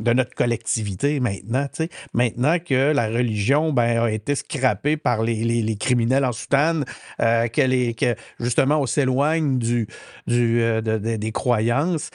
de 0.00 0.12
notre 0.12 0.34
collectivité 0.34 1.20
maintenant, 1.20 1.66
tu 1.66 1.84
sais. 1.84 1.88
Maintenant 2.14 2.58
que 2.58 2.92
la 2.92 3.08
religion 3.08 3.72
ben, 3.72 4.02
a 4.02 4.10
été 4.10 4.34
scrappée 4.34 4.96
par 4.96 5.22
les, 5.22 5.44
les- 5.44 5.62
les 5.62 5.76
criminels 5.76 6.24
en 6.24 6.32
soutane, 6.32 6.84
euh, 7.20 7.48
que, 7.48 7.62
les- 7.62 7.94
que 7.94 8.14
justement 8.40 8.80
on 8.80 8.86
s'éloigne 8.86 9.58
du, 9.58 9.86
du, 10.26 10.60
euh, 10.62 10.80
de- 10.80 10.98
de- 10.98 11.16
des 11.16 11.32
croyances, 11.32 12.10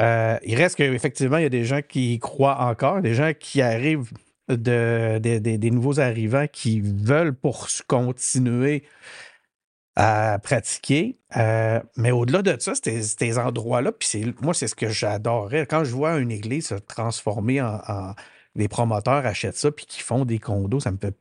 euh, 0.00 0.36
il 0.44 0.54
reste 0.56 0.76
qu'effectivement, 0.76 1.38
il 1.38 1.42
y 1.42 1.46
a 1.46 1.50
des 1.50 1.64
gens 1.64 1.80
qui 1.86 2.14
y 2.14 2.18
croient 2.18 2.60
encore, 2.60 3.00
des 3.02 3.14
gens 3.14 3.32
qui 3.38 3.62
arrivent 3.62 4.10
de- 4.48 5.18
des 5.18 5.70
nouveaux 5.70 6.00
arrivants 6.00 6.46
qui 6.52 6.80
veulent 6.80 7.34
pour 7.34 7.68
continuer 7.86 8.82
à 9.96 10.38
pratiquer. 10.42 11.18
Euh, 11.36 11.80
mais 11.96 12.10
au-delà 12.10 12.42
de 12.42 12.56
ça, 12.60 12.72
ces, 12.74 13.38
endroits-là, 13.38 13.92
puis 13.92 14.34
moi, 14.40 14.54
c'est 14.54 14.68
ce 14.68 14.74
que 14.74 14.88
j'adorais. 14.88 15.66
Quand 15.66 15.84
je 15.84 15.92
vois 15.92 16.18
une 16.18 16.30
église 16.30 16.68
se 16.68 16.74
transformer 16.74 17.60
en, 17.60 17.80
en- 17.86 18.14
des 18.56 18.68
promoteurs 18.68 19.26
achètent 19.26 19.56
ça 19.56 19.70
puis 19.70 19.86
qui 19.86 20.00
font 20.00 20.24
des 20.24 20.38
condos, 20.38 20.80
ça 20.80 20.90
me 20.90 20.98
fait 20.98 21.16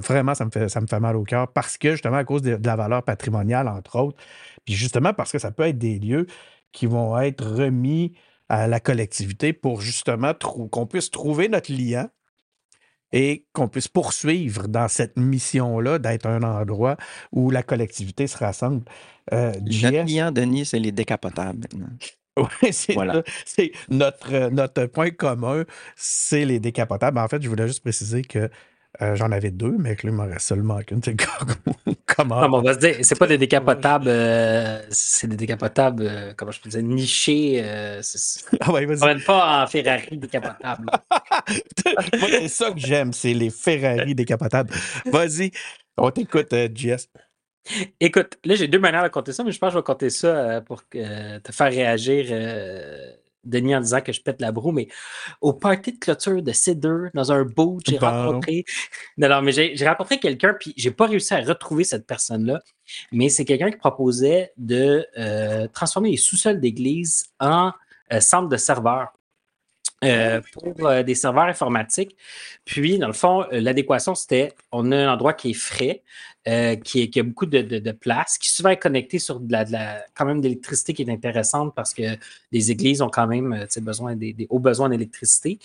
vraiment 0.00 0.34
ça 0.34 0.44
me 0.44 0.50
fait 0.50 0.68
ça 0.68 0.80
me 0.80 0.86
fait 0.86 1.00
mal 1.00 1.16
au 1.16 1.22
cœur 1.24 1.52
parce 1.52 1.78
que 1.78 1.92
justement 1.92 2.16
à 2.16 2.24
cause 2.24 2.42
de, 2.42 2.58
la 2.62 2.76
valeur 2.76 3.02
patrimoniale 3.04 3.68
entre 3.68 3.96
autres, 3.96 4.18
puis 4.64 4.74
justement 4.74 5.12
parce 5.14 5.30
que 5.32 5.38
ça 5.38 5.52
peut 5.52 5.64
être 5.64 5.78
des 5.78 5.98
lieux 5.98 6.26
qui 6.72 6.86
vont 6.86 7.16
être 7.18 7.44
remis 7.44 8.14
à 8.48 8.66
la 8.66 8.80
collectivité 8.80 9.52
pour 9.52 9.80
justement 9.80 10.32
qu'on 10.34 10.86
puisse 10.86 11.10
trouver 11.10 11.48
notre 11.48 11.72
lien 11.72 12.10
et 13.14 13.46
qu'on 13.52 13.68
puisse 13.68 13.86
poursuivre 13.88 14.66
dans 14.66 14.88
cette 14.88 15.16
mission-là 15.16 16.00
d'être 16.00 16.26
un 16.26 16.42
endroit 16.42 16.96
où 17.32 17.50
la 17.50 17.62
collectivité 17.62 18.26
se 18.26 18.36
rassemble. 18.36 18.82
Euh, 19.32 19.52
Notre 19.60 20.04
client, 20.04 20.32
Denis, 20.32 20.66
c'est 20.66 20.80
les 20.80 20.90
décapotables 20.92 21.60
maintenant. 21.60 21.88
oui, 22.62 22.72
c'est 22.72 22.94
Voilà. 22.94 23.14
ça. 23.14 23.22
C'est 23.46 23.72
notre, 23.88 24.34
euh, 24.34 24.50
notre 24.50 24.86
point 24.86 25.10
commun, 25.10 25.64
c'est 25.94 26.44
les 26.44 26.58
décapotables. 26.58 27.18
En 27.18 27.28
fait, 27.28 27.40
je 27.40 27.48
voulais 27.48 27.68
juste 27.68 27.82
préciser 27.82 28.22
que 28.22 28.50
euh, 29.02 29.16
j'en 29.16 29.32
avais 29.32 29.50
deux, 29.50 29.74
mais 29.76 29.96
que 29.96 30.06
là, 30.06 30.12
il 30.12 30.16
m'en 30.16 30.26
reste 30.26 30.46
seulement 30.46 30.80
qu'une. 30.82 31.02
C'est 31.02 31.16
comment? 32.06 32.48
Non, 32.48 32.58
on 32.58 32.62
va 32.62 32.74
se 32.74 32.78
dire, 32.78 32.96
c'est 33.02 33.18
pas 33.18 33.26
des 33.26 33.38
décapotables, 33.38 34.06
euh, 34.06 34.80
c'est 34.90 35.26
des 35.26 35.36
décapotables, 35.36 36.06
euh, 36.06 36.32
comment 36.36 36.52
je 36.52 36.60
peux 36.60 36.70
dire, 36.70 36.82
nichés. 36.82 37.64
Ah 38.60 38.72
ouais, 38.72 38.86
on 38.88 38.94
vas-y. 38.94 39.20
pas 39.22 39.64
en 39.64 39.66
Ferrari 39.66 40.16
décapotable. 40.16 40.86
Moi, 42.20 42.28
c'est 42.30 42.48
ça 42.48 42.70
que 42.70 42.78
j'aime, 42.78 43.12
c'est 43.12 43.34
les 43.34 43.50
Ferrari 43.50 44.14
décapotables. 44.14 44.72
Vas-y, 45.06 45.50
on 45.96 46.10
t'écoute, 46.10 46.54
JS. 46.74 47.08
Écoute, 47.98 48.38
là, 48.44 48.54
j'ai 48.54 48.68
deux 48.68 48.78
manières 48.78 49.02
de 49.02 49.08
compter 49.08 49.32
ça, 49.32 49.42
mais 49.42 49.50
je 49.50 49.58
pense 49.58 49.70
que 49.70 49.74
je 49.74 49.78
vais 49.78 49.84
compter 49.84 50.10
ça 50.10 50.60
pour 50.60 50.84
te 50.88 51.52
faire 51.52 51.70
réagir, 51.70 52.26
Denis, 53.44 53.74
en 53.76 53.80
disant 53.80 54.00
que 54.00 54.12
je 54.12 54.20
pète 54.22 54.40
la 54.40 54.52
broue. 54.52 54.72
Mais 54.72 54.88
au 55.40 55.52
party 55.52 55.92
de 55.92 55.98
clôture 55.98 56.42
de 56.42 56.52
C2, 56.52 57.10
dans 57.14 57.32
un 57.32 57.44
boat, 57.44 57.78
j'ai 57.86 57.98
rencontré. 57.98 58.64
Non, 59.16 59.28
non, 59.28 59.42
mais 59.42 59.52
j'ai 59.52 59.76
j'ai 59.76 59.86
rencontré 59.88 60.18
quelqu'un, 60.18 60.54
puis 60.58 60.74
j'ai 60.76 60.90
pas 60.90 61.06
réussi 61.06 61.34
à 61.34 61.40
retrouver 61.40 61.84
cette 61.84 62.06
personne-là. 62.06 62.60
Mais 63.12 63.28
c'est 63.28 63.44
quelqu'un 63.44 63.70
qui 63.70 63.76
proposait 63.78 64.52
de 64.56 65.06
euh, 65.18 65.68
transformer 65.68 66.10
les 66.10 66.16
sous-sols 66.16 66.60
d'église 66.60 67.26
en 67.40 67.72
euh, 68.12 68.20
centre 68.20 68.48
de 68.48 68.56
serveurs. 68.56 69.12
euh, 70.04 70.40
pour 70.52 70.86
euh, 70.86 71.02
des 71.02 71.14
serveurs 71.14 71.44
informatiques. 71.44 72.16
Puis, 72.64 72.98
dans 72.98 73.06
le 73.06 73.12
fond, 73.14 73.44
euh, 73.52 73.60
l'adéquation, 73.60 74.14
c'était 74.14 74.52
on 74.72 74.92
a 74.92 74.96
un 74.96 75.12
endroit 75.12 75.32
qui 75.32 75.50
est 75.50 75.54
frais, 75.54 76.02
euh, 76.46 76.76
qui, 76.76 77.10
a 77.18 77.22
beaucoup 77.22 77.46
de, 77.46 77.90
place, 77.92 78.36
qui 78.36 78.50
souvent 78.50 78.68
est 78.68 78.76
connecté 78.76 79.18
sur 79.18 79.40
de 79.40 79.50
la, 79.50 79.64
de 79.64 80.92
qui 80.92 81.02
est 81.02 81.10
intéressante 81.10 81.74
parce 81.74 81.94
que 81.94 82.02
les 82.52 82.70
églises 82.70 83.00
ont 83.00 83.08
quand 83.08 83.26
même 83.26 83.54
euh, 83.54 83.80
besoin 83.80 84.14
des, 84.14 84.46
hauts 84.50 84.58
besoins 84.58 84.90
d'électricité. 84.90 85.58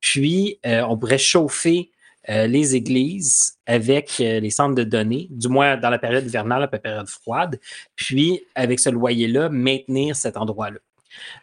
Puis, 0.00 0.58
euh, 0.64 0.86
on 0.88 0.96
pourrait 0.96 1.18
chauffer 1.18 1.90
les 2.28 2.76
églises 2.76 3.58
avec 3.66 4.18
les 4.18 4.50
centres 4.50 4.76
de 4.76 4.84
données, 4.84 5.26
du 5.28 5.48
moins 5.48 5.76
dans 5.76 5.90
la 5.90 5.98
période 5.98 6.24
hivernale, 6.24 6.60
la 6.60 6.68
période 6.68 7.08
froide, 7.08 7.58
puis 7.96 8.44
avec 8.54 8.78
ce 8.78 8.90
loyer-là, 8.90 9.48
maintenir 9.48 10.14
cet 10.14 10.36
endroit-là. 10.36 10.78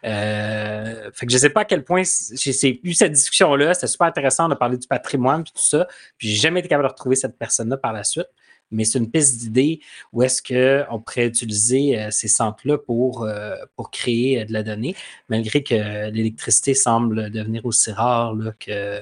Je 0.02 1.24
ne 1.26 1.38
sais 1.38 1.50
pas 1.50 1.60
à 1.60 1.64
quel 1.66 1.84
point 1.84 2.02
j'ai 2.32 2.80
eu 2.82 2.94
cette 2.94 3.12
discussion-là. 3.12 3.74
C'était 3.74 3.88
super 3.88 4.06
intéressant 4.06 4.48
de 4.48 4.54
parler 4.54 4.78
du 4.78 4.88
patrimoine 4.88 5.42
et 5.42 5.44
tout 5.44 5.62
ça. 5.62 5.86
Puis 6.16 6.28
j'ai 6.28 6.36
jamais 6.36 6.60
été 6.60 6.70
capable 6.70 6.88
de 6.88 6.92
retrouver 6.92 7.14
cette 7.14 7.36
personne-là 7.36 7.76
par 7.76 7.92
la 7.92 8.02
suite. 8.02 8.28
Mais 8.70 8.84
c'est 8.84 8.98
une 8.98 9.10
piste 9.10 9.38
d'idée 9.38 9.80
où 10.12 10.22
est-ce 10.22 10.42
qu'on 10.42 11.00
pourrait 11.00 11.26
utiliser 11.26 11.98
euh, 11.98 12.10
ces 12.10 12.28
centres-là 12.28 12.78
pour, 12.78 13.24
euh, 13.24 13.56
pour 13.76 13.90
créer 13.90 14.40
euh, 14.40 14.44
de 14.44 14.52
la 14.52 14.62
donnée, 14.62 14.94
malgré 15.28 15.62
que 15.62 16.10
l'électricité 16.10 16.74
semble 16.74 17.30
devenir 17.30 17.66
aussi 17.66 17.90
rare 17.92 18.34
là, 18.34 18.52
que, 18.58 19.00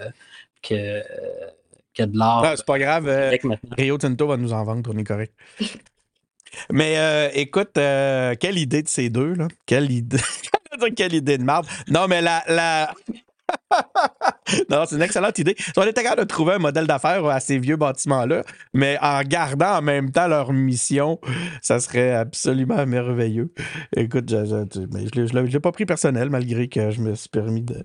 que, 0.62 1.02
que 1.94 2.02
de 2.02 2.16
l'or. 2.16 2.42
Ah, 2.44 2.54
c'est 2.56 2.66
pas 2.66 2.78
grave. 2.78 3.08
Rio 3.76 3.98
Tinto 3.98 4.26
va 4.26 4.36
nous 4.36 4.52
en 4.52 4.64
vendre, 4.64 4.90
on 4.94 4.98
est 4.98 5.04
correct. 5.04 5.32
Mais 6.70 6.98
euh, 6.98 7.30
écoute, 7.34 7.76
euh, 7.78 8.34
quelle 8.38 8.58
idée 8.58 8.82
de 8.82 8.88
ces 8.88 9.10
deux, 9.10 9.34
là? 9.34 9.48
Quelle 9.66 9.90
idée. 9.90 10.18
Quelle 10.96 11.14
idée 11.14 11.38
de 11.38 11.42
marde. 11.42 11.66
Non, 11.88 12.06
mais 12.06 12.22
la. 12.22 12.44
la... 12.46 12.94
non, 14.70 14.84
c'est 14.86 14.96
une 14.96 15.02
excellente 15.02 15.38
idée. 15.38 15.54
Si 15.58 15.72
on 15.76 15.82
était 15.82 16.02
capable 16.02 16.22
de 16.22 16.26
trouver 16.26 16.54
un 16.54 16.58
modèle 16.58 16.86
d'affaires 16.86 17.24
à 17.26 17.40
ces 17.40 17.58
vieux 17.58 17.76
bâtiments-là, 17.76 18.42
mais 18.72 18.98
en 19.00 19.22
gardant 19.22 19.76
en 19.78 19.82
même 19.82 20.10
temps 20.10 20.26
leur 20.28 20.52
mission, 20.52 21.20
ça 21.62 21.80
serait 21.80 22.12
absolument 22.12 22.84
merveilleux. 22.86 23.52
Écoute, 23.96 24.28
je, 24.30 24.44
je, 24.44 25.50
l'ai- 25.50 25.60
pas 25.60 25.72
pris 25.72 25.86
personnel, 25.86 26.30
malgré 26.30 26.68
que 26.68 26.90
je 26.90 27.00
me 27.00 27.14
suis 27.14 27.28
permis 27.28 27.62
de. 27.62 27.84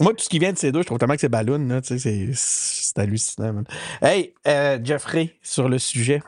Moi, 0.00 0.12
tout 0.14 0.24
ce 0.24 0.28
qui 0.28 0.38
vient 0.38 0.52
de 0.52 0.58
ces 0.58 0.72
deux, 0.72 0.80
je 0.82 0.86
trouve 0.86 0.98
tellement 0.98 1.14
que 1.14 1.20
c'est 1.20 1.28
ballon, 1.28 1.80
c'est, 1.82 1.98
c'est 2.34 2.98
hallucinant. 2.98 3.52
man. 3.52 3.64
Hey, 4.02 4.34
euh, 4.48 4.78
Jeffrey, 4.82 5.34
sur 5.42 5.68
le 5.68 5.78
sujet. 5.78 6.22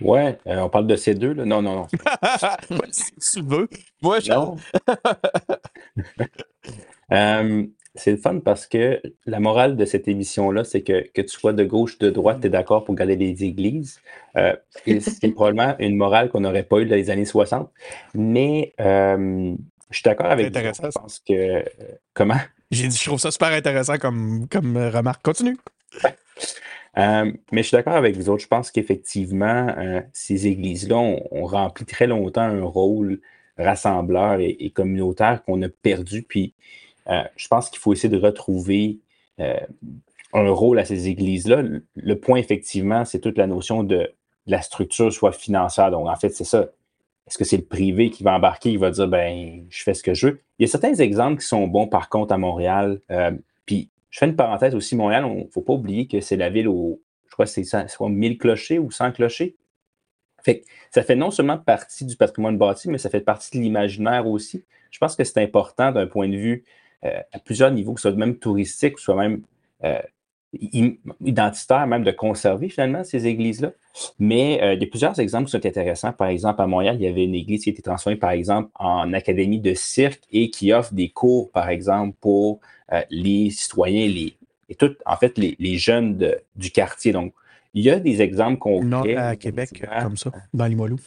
Ouais, 0.00 0.38
euh, 0.46 0.58
on 0.58 0.68
parle 0.68 0.86
de 0.86 0.96
ces 0.96 1.14
deux, 1.14 1.32
là. 1.32 1.46
Non, 1.46 1.62
non, 1.62 1.74
non. 1.76 1.86
si 2.90 3.12
tu 3.32 3.42
veux. 3.42 3.66
Moi, 4.02 4.20
je... 4.20 4.30
Non. 4.30 4.56
Euh, 7.12 7.64
c'est 7.94 8.10
le 8.10 8.16
fun 8.18 8.40
parce 8.40 8.66
que 8.66 9.00
la 9.24 9.40
morale 9.40 9.76
de 9.76 9.84
cette 9.84 10.06
émission-là, 10.06 10.64
c'est 10.64 10.82
que 10.82 11.06
que 11.12 11.22
tu 11.22 11.28
sois 11.28 11.52
de 11.52 11.64
gauche, 11.64 11.98
de 11.98 12.10
droite, 12.10 12.40
tu 12.40 12.46
es 12.46 12.50
d'accord 12.50 12.84
pour 12.84 12.94
garder 12.94 13.16
les 13.16 13.44
églises. 13.44 14.00
Euh, 14.36 14.54
et 14.86 15.00
ce 15.00 15.18
qui 15.18 15.26
est 15.26 15.32
probablement 15.34 15.74
une 15.78 15.96
morale 15.96 16.28
qu'on 16.28 16.40
n'aurait 16.40 16.62
pas 16.64 16.80
eue 16.80 16.86
dans 16.86 16.96
les 16.96 17.10
années 17.10 17.24
60. 17.24 17.70
Mais 18.14 18.74
euh, 18.80 19.54
je 19.90 19.96
suis 19.96 20.04
d'accord 20.04 20.26
avec 20.26 20.46
vous. 20.46 20.58
intéressant, 20.58 20.90
Je 20.90 20.98
pense 20.98 21.22
que. 21.26 21.64
comment? 22.12 22.36
J'ai 22.70 22.88
dit, 22.88 22.96
je 22.96 23.04
trouve 23.04 23.20
ça 23.20 23.30
super 23.30 23.52
intéressant 23.52 23.96
comme, 23.96 24.46
comme 24.48 24.76
remarque. 24.76 25.22
Continue. 25.24 25.56
Euh, 26.98 27.30
mais 27.52 27.62
je 27.62 27.68
suis 27.68 27.76
d'accord 27.76 27.94
avec 27.94 28.16
vous 28.16 28.28
autres. 28.28 28.42
Je 28.42 28.48
pense 28.48 28.70
qu'effectivement, 28.70 29.68
euh, 29.76 30.00
ces 30.12 30.46
églises-là 30.46 30.96
ont, 30.96 31.22
ont 31.30 31.44
rempli 31.44 31.84
très 31.84 32.06
longtemps 32.06 32.42
un 32.42 32.64
rôle 32.64 33.20
rassembleur 33.58 34.40
et, 34.40 34.56
et 34.60 34.70
communautaire 34.70 35.42
qu'on 35.44 35.60
a 35.62 35.68
perdu. 35.68 36.22
Puis, 36.22 36.54
euh, 37.08 37.22
je 37.36 37.48
pense 37.48 37.70
qu'il 37.70 37.78
faut 37.78 37.92
essayer 37.92 38.08
de 38.08 38.18
retrouver 38.18 38.98
euh, 39.40 39.58
un 40.32 40.50
rôle 40.50 40.78
à 40.78 40.84
ces 40.84 41.08
églises-là. 41.08 41.62
Le, 41.94 42.20
point, 42.20 42.38
effectivement, 42.38 43.04
c'est 43.04 43.20
toute 43.20 43.38
la 43.38 43.46
notion 43.46 43.82
de, 43.82 44.10
la 44.46 44.62
structure 44.62 45.12
soit 45.12 45.32
financière. 45.32 45.90
Donc, 45.90 46.08
en 46.08 46.16
fait, 46.16 46.30
c'est 46.30 46.44
ça. 46.44 46.68
Est-ce 47.26 47.38
que 47.38 47.44
c'est 47.44 47.56
le 47.56 47.64
privé 47.64 48.10
qui 48.10 48.22
va 48.22 48.34
embarquer, 48.34 48.70
il 48.70 48.78
va 48.78 48.90
dire, 48.90 49.08
ben, 49.08 49.66
je 49.68 49.82
fais 49.82 49.94
ce 49.94 50.02
que 50.02 50.14
je 50.14 50.28
veux? 50.28 50.40
Il 50.58 50.62
y 50.62 50.68
a 50.68 50.70
certains 50.70 50.94
exemples 50.94 51.40
qui 51.40 51.46
sont 51.46 51.66
bons, 51.66 51.88
par 51.88 52.08
contre, 52.08 52.32
à 52.32 52.38
Montréal. 52.38 53.00
Euh, 53.10 53.32
puis, 53.66 53.90
je 54.10 54.18
fais 54.20 54.26
une 54.26 54.36
parenthèse 54.36 54.74
aussi, 54.74 54.94
Montréal, 54.94 55.24
il 55.28 55.44
ne 55.44 55.50
faut 55.50 55.62
pas 55.62 55.72
oublier 55.72 56.06
que 56.06 56.20
c'est 56.20 56.36
la 56.36 56.50
ville 56.50 56.68
où, 56.68 57.00
je 57.26 57.32
crois 57.32 57.46
que 57.46 57.50
c'est 57.50 57.64
100 57.64 57.88
soit 57.88 58.08
1000 58.08 58.38
clochers 58.38 58.78
ou 58.78 58.90
100 58.90 59.12
clochers. 59.12 59.56
Fait 60.42 60.62
ça 60.90 61.02
fait 61.02 61.16
non 61.16 61.32
seulement 61.32 61.58
partie 61.58 62.04
du 62.04 62.16
patrimoine 62.16 62.56
bâti, 62.56 62.88
mais 62.88 62.98
ça 62.98 63.10
fait 63.10 63.20
partie 63.20 63.58
de 63.58 63.62
l'imaginaire 63.62 64.26
aussi. 64.26 64.64
Je 64.92 64.98
pense 64.98 65.16
que 65.16 65.24
c'est 65.24 65.42
important 65.42 65.90
d'un 65.90 66.06
point 66.06 66.28
de 66.28 66.36
vue 66.36 66.64
à 67.02 67.38
plusieurs 67.38 67.70
niveaux, 67.70 67.94
que 67.94 68.00
ce 68.00 68.10
soit 68.10 68.18
même 68.18 68.36
touristique, 68.36 68.98
soit 68.98 69.14
même 69.14 69.42
euh, 69.84 70.00
identitaire, 71.24 71.86
même 71.86 72.02
de 72.02 72.10
conserver 72.10 72.68
finalement 72.68 73.04
ces 73.04 73.26
églises-là. 73.26 73.72
Mais 74.18 74.60
euh, 74.62 74.74
il 74.74 74.82
y 74.82 74.84
a 74.84 74.88
plusieurs 74.88 75.18
exemples 75.20 75.46
qui 75.46 75.50
sont 75.50 75.66
intéressants. 75.66 76.12
Par 76.12 76.28
exemple, 76.28 76.62
à 76.62 76.66
Montréal, 76.66 76.96
il 76.98 77.02
y 77.02 77.06
avait 77.06 77.24
une 77.24 77.34
église 77.34 77.64
qui 77.64 77.70
a 77.70 77.72
été 77.72 77.82
transformée, 77.82 78.16
par 78.16 78.30
exemple, 78.30 78.70
en 78.74 79.12
académie 79.12 79.60
de 79.60 79.74
cirque 79.74 80.22
et 80.32 80.50
qui 80.50 80.72
offre 80.72 80.94
des 80.94 81.10
cours, 81.10 81.50
par 81.50 81.68
exemple, 81.68 82.16
pour 82.20 82.60
les 83.10 83.50
citoyens, 83.50 84.06
les, 84.08 84.36
et 84.68 84.74
tout, 84.74 84.94
en 85.04 85.16
fait, 85.16 85.36
les, 85.38 85.78
jeunes 85.78 86.34
du 86.54 86.70
quartier. 86.70 87.12
Donc, 87.12 87.32
il 87.74 87.84
y 87.84 87.90
a 87.90 87.98
des 87.98 88.22
exemples 88.22 88.58
concrets. 88.58 89.16
à 89.16 89.36
Québec, 89.36 89.84
comme 90.02 90.16
ça, 90.16 90.32
dans 90.54 90.66
Limoilou. 90.66 90.98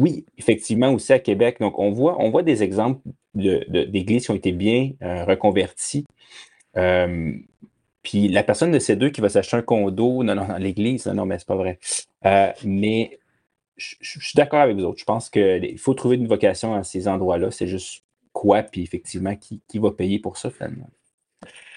Oui, 0.00 0.24
effectivement, 0.38 0.92
aussi 0.92 1.12
à 1.12 1.18
Québec. 1.18 1.58
Donc, 1.60 1.78
on 1.78 1.90
voit, 1.90 2.42
des 2.42 2.62
exemples 2.62 3.02
d'églises 3.34 4.24
qui 4.24 4.30
ont 4.30 4.34
été 4.34 4.52
bien 4.52 4.92
euh, 5.02 5.24
reconverties. 5.24 6.06
Euh, 6.76 7.32
puis 8.02 8.28
la 8.28 8.42
personne 8.42 8.72
de 8.72 8.78
ces 8.78 8.96
deux 8.96 9.10
qui 9.10 9.20
va 9.20 9.28
s'acheter 9.28 9.56
un 9.56 9.62
condo, 9.62 10.22
non, 10.22 10.34
non, 10.34 10.46
dans 10.46 10.56
l'église, 10.56 11.06
non, 11.06 11.26
mais 11.26 11.38
c'est 11.38 11.46
pas 11.46 11.56
vrai. 11.56 11.78
Euh, 12.24 12.50
mais 12.64 13.18
je, 13.76 13.96
suis 14.00 14.36
d'accord 14.36 14.60
avec 14.60 14.76
vous 14.76 14.84
autres. 14.84 14.98
Je 14.98 15.04
pense 15.04 15.28
qu'il 15.28 15.78
faut 15.78 15.94
trouver 15.94 16.16
une 16.16 16.26
vocation 16.26 16.74
à 16.74 16.82
ces 16.82 17.08
endroits-là. 17.08 17.50
C'est 17.50 17.66
juste 17.66 18.04
quoi, 18.32 18.62
puis 18.62 18.82
effectivement, 18.82 19.36
qui, 19.36 19.60
qui 19.68 19.78
va 19.78 19.90
payer 19.90 20.18
pour 20.18 20.38
ça 20.38 20.50
finalement? 20.50 20.88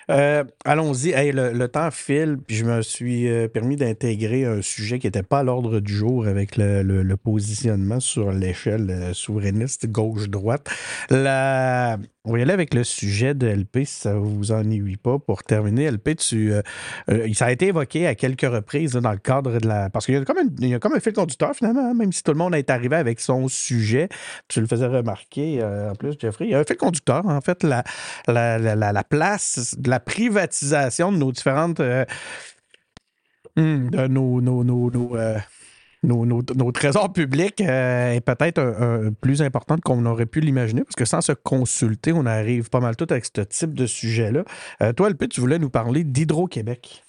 Euh, 0.09 0.43
allons-y. 0.65 1.11
le, 1.31 1.67
temps 1.67 1.91
file, 1.91 2.37
puis 2.45 2.57
je 2.57 2.65
me 2.65 2.81
suis 2.81 3.27
euh, 3.27 3.47
permis 3.47 3.75
d'intégrer 3.75 4.45
un 4.45 4.61
sujet 4.61 4.99
qui 4.99 5.07
n'était 5.07 5.23
pas 5.23 5.39
à 5.39 5.43
l'ordre 5.43 5.79
du 5.79 5.93
jour 5.93 6.27
avec 6.27 6.57
le, 6.57 7.13
positionnement 7.15 7.99
sur 7.99 8.31
l'échelle 8.31 8.89
euh, 8.89 9.13
souverainiste 9.13 9.87
gauche-droite. 9.87 10.69
La... 11.09 11.97
On 12.25 12.31
va 12.31 12.39
y 12.39 12.41
aller 12.41 12.53
avec 12.53 12.73
le 12.73 12.85
sujet 12.85 13.33
de 13.33 13.47
LP, 13.47 13.79
si 13.83 13.99
ça 13.99 14.13
ne 14.13 14.19
vous 14.19 14.53
ennuie 14.53 14.95
pas. 14.95 15.19
Pour 15.19 15.43
terminer, 15.43 15.91
LP, 15.91 16.15
tu, 16.15 16.53
ça 17.33 17.45
a 17.47 17.51
été 17.51 17.67
évoqué 17.67 18.07
à 18.07 18.15
quelques 18.15 18.49
reprises 18.49 18.93
dans 18.93 19.11
le 19.11 19.17
cadre 19.17 19.59
de 19.59 19.67
la. 19.67 19.89
Parce 19.89 20.05
qu'il 20.05 20.15
y, 20.15 20.17
a 20.17 20.23
comme 20.79 20.93
un, 20.93 20.99
fil 21.01 21.11
conducteur, 21.11 21.53
finalement, 21.53 21.89
hein, 21.89 21.93
même 21.93 22.13
si 22.13 22.23
tout 22.23 22.31
le 22.31 22.37
monde 22.37 22.55
est 22.55 22.69
arrivé 22.69 22.95
avec 22.95 23.19
son 23.19 23.49
sujet. 23.49 24.07
Tu 24.47 24.61
le 24.61 24.67
faisais 24.67 24.87
remarquer, 24.87 25.61
en 25.61 25.95
plus, 25.95 26.13
Jeffrey. 26.17 26.45
Il 26.45 26.51
y 26.51 26.55
a 26.55 26.59
un 26.59 26.63
fil 26.63 26.77
conducteur, 26.77 27.25
en 27.25 27.41
fait, 27.41 27.61
la, 27.61 27.83
la, 28.29 28.57
la, 28.57 28.93
la 28.93 29.03
place 29.03 29.75
la 29.93 29.99
privatisation 29.99 31.11
de 31.11 31.17
nos 31.17 31.31
différentes. 31.31 31.79
Euh, 31.79 32.05
hmm, 33.55 33.89
de 33.91 34.07
nos, 34.07 34.41
nos, 34.41 34.63
nos, 34.63 35.15
euh, 35.15 35.37
nos, 36.01 36.71
trésors 36.71 37.13
publics 37.13 37.61
euh, 37.61 38.13
est 38.13 38.21
peut-être 38.21 39.11
plus 39.21 39.43
importante 39.43 39.81
qu'on 39.81 40.05
aurait 40.07 40.25
pu 40.25 40.39
l'imaginer, 40.39 40.83
parce 40.83 40.95
que 40.95 41.05
sans 41.05 41.21
se 41.21 41.31
consulter, 41.31 42.11
on 42.11 42.25
arrive 42.25 42.69
pas 42.69 42.79
mal 42.79 42.95
tout 42.95 43.07
avec 43.11 43.25
ce 43.25 43.41
type 43.41 43.73
de 43.75 43.85
sujet-là. 43.85 44.43
toi, 44.93 45.09
LP, 45.09 45.29
tu 45.29 45.39
voulais 45.39 45.59
nous 45.59 45.69
parler 45.69 46.03
d'Hydro-Québec. 46.03 47.03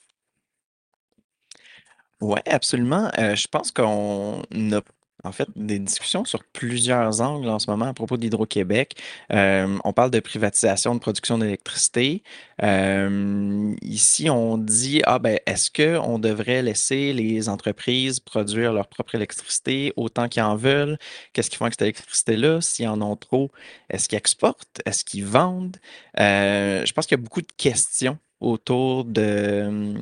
Oui, 2.21 2.41
absolument. 2.47 3.11
je 3.17 3.47
pense 3.49 3.73
qu'on 3.73 4.43
a 4.73 4.81
en 5.25 5.33
fait, 5.33 5.49
des 5.57 5.79
discussions 5.79 6.25
sur 6.25 6.45
plusieurs 6.45 7.21
angles 7.21 7.49
en 7.49 7.59
ce 7.59 7.71
moment 7.71 7.87
à 7.87 7.95
propos 7.95 8.17
d'Hydro-Québec. 8.17 8.97
Euh, 9.33 9.79
on 9.85 9.93
parle 9.93 10.11
de 10.11 10.21
privatisation 10.21 10.95
de 10.95 11.01
production 11.01 11.39
d'électricité. 11.39 12.23
Euh, 12.63 13.75
ici, 13.83 14.29
on 14.31 14.59
dit, 14.59 15.03
ah 15.05 15.19
ben, 15.19 15.39
est-ce 15.47 15.71
qu'on 15.71 16.19
devrait 16.19 16.63
laisser 16.63 17.13
les 17.13 17.49
entreprises 17.49 18.21
produire 18.21 18.73
leur 18.73 18.87
propre 18.89 19.15
électricité 19.15 19.93
autant 19.97 20.29
qu'ils 20.29 20.43
en 20.43 20.57
veulent? 20.57 20.99
Qu'est-ce 21.33 21.51
qu'ils 21.51 21.59
font 21.59 21.65
avec 21.65 21.75
cette 21.75 21.83
électricité-là? 21.83 22.61
S'ils 22.61 22.89
en 22.89 23.01
ont 23.03 23.17
trop, 23.17 23.51
est-ce 23.91 24.09
qu'ils 24.09 24.19
exportent? 24.19 24.83
Est-ce 24.87 25.05
qu'ils 25.05 25.25
vendent? 25.25 25.79
Euh, 26.21 26.85
je 26.85 26.93
pense 26.93 27.07
qu'il 27.07 27.17
y 27.19 27.21
a 27.21 27.23
beaucoup 27.23 27.43
de 27.43 27.53
questions 27.57 28.19
autour 28.41 29.05
de, 29.05 29.95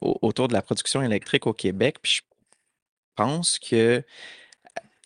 autour 0.00 0.48
de 0.48 0.54
la 0.54 0.62
production 0.62 1.02
électrique 1.02 1.46
au 1.46 1.52
Québec. 1.52 1.96
Puis 2.02 2.14
je 2.14 2.22
pense 3.14 3.58
que 3.58 4.02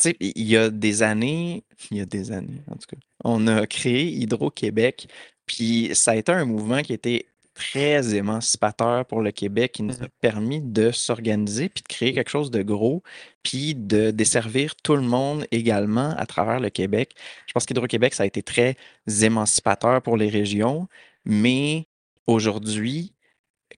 sais, 0.02 0.16
il 0.20 0.46
y 0.46 0.56
a 0.56 0.70
des 0.70 1.02
années, 1.02 1.64
il 1.90 1.98
y 1.98 2.00
a 2.00 2.06
des 2.06 2.32
années, 2.32 2.62
en 2.70 2.74
tout 2.74 2.86
cas, 2.90 2.96
on 3.24 3.46
a 3.46 3.66
créé 3.66 4.10
Hydro-Québec, 4.12 5.08
puis 5.46 5.90
ça 5.94 6.12
a 6.12 6.16
été 6.16 6.32
un 6.32 6.44
mouvement 6.44 6.82
qui 6.82 6.92
était 6.92 7.26
très 7.54 8.14
émancipateur 8.14 9.06
pour 9.06 9.22
le 9.22 9.30
Québec, 9.30 9.72
qui 9.72 9.82
nous 9.84 9.94
a 10.02 10.06
mmh 10.06 10.08
permis 10.20 10.60
de 10.60 10.90
s'organiser, 10.90 11.68
puis 11.68 11.82
de 11.82 11.88
créer 11.88 12.12
quelque 12.12 12.30
chose 12.30 12.50
de 12.50 12.62
gros, 12.62 13.02
puis 13.42 13.74
de 13.74 14.10
desservir 14.10 14.74
tout 14.76 14.96
le 14.96 15.02
monde 15.02 15.46
également 15.52 16.14
à 16.16 16.26
travers 16.26 16.60
le 16.60 16.70
Québec. 16.70 17.14
Je 17.46 17.52
pense 17.52 17.66
qu'Hydro-Québec, 17.66 18.14
ça 18.14 18.24
a 18.24 18.26
été 18.26 18.42
très 18.42 18.76
émancipateur 19.22 20.02
pour 20.02 20.16
les 20.16 20.28
régions, 20.28 20.88
mais 21.24 21.86
aujourd'hui, 22.26 23.14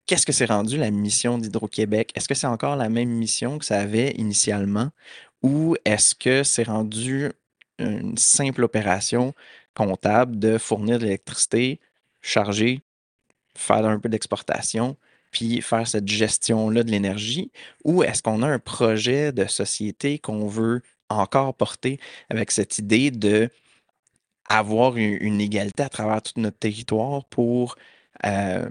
qu'est-ce 0.05 0.25
que 0.25 0.33
c'est 0.33 0.45
rendu 0.45 0.77
la 0.77 0.91
mission 0.91 1.37
d'Hydro-Québec? 1.37 2.11
Est-ce 2.15 2.27
que 2.27 2.35
c'est 2.35 2.47
encore 2.47 2.75
la 2.75 2.89
même 2.89 3.09
mission 3.09 3.59
que 3.59 3.65
ça 3.65 3.79
avait 3.79 4.11
initialement? 4.11 4.89
Ou 5.41 5.75
est-ce 5.85 6.15
que 6.15 6.43
c'est 6.43 6.63
rendu 6.63 7.31
une 7.79 8.17
simple 8.17 8.63
opération 8.63 9.33
comptable 9.75 10.39
de 10.39 10.57
fournir 10.57 10.99
de 10.99 11.03
l'électricité, 11.03 11.79
charger, 12.21 12.81
faire 13.55 13.85
un 13.85 13.99
peu 13.99 14.09
d'exportation, 14.09 14.97
puis 15.31 15.61
faire 15.61 15.87
cette 15.87 16.07
gestion-là 16.07 16.83
de 16.83 16.91
l'énergie, 16.91 17.51
ou 17.83 18.03
est-ce 18.03 18.23
qu'on 18.23 18.41
a 18.41 18.47
un 18.47 18.59
projet 18.59 19.31
de 19.31 19.45
société 19.45 20.19
qu'on 20.19 20.47
veut 20.47 20.81
encore 21.09 21.53
porter 21.53 21.99
avec 22.29 22.51
cette 22.51 22.79
idée 22.79 23.11
de 23.11 23.49
avoir 24.49 24.97
une, 24.97 25.41
égalité 25.41 25.83
à 25.83 25.89
travers 25.89 26.21
tout 26.21 26.33
notre 26.37 26.57
territoire 26.57 27.25
pour 27.25 27.75
que, 28.23 28.69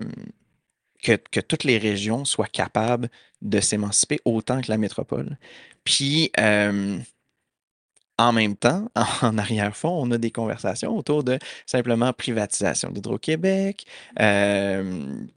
que, 1.02 1.40
toutes 1.40 1.64
les 1.64 1.78
régions 1.78 2.24
soient 2.24 2.46
capables 2.46 3.10
de 3.42 3.60
s'émanciper 3.60 4.18
autant 4.24 4.60
que 4.60 4.70
la 4.70 4.78
métropole? 4.78 5.38
Puis, 5.86 6.30
en 8.18 8.32
même 8.32 8.56
temps, 8.56 8.90
en 9.22 9.38
arrière-fond, 9.38 9.88
on 9.88 10.10
a 10.10 10.18
des 10.18 10.30
conversations 10.30 10.96
autour 10.96 11.24
de 11.24 11.38
simplement 11.64 12.12
privatisation 12.12 12.90
d'Hydro-Québec. 12.90 13.86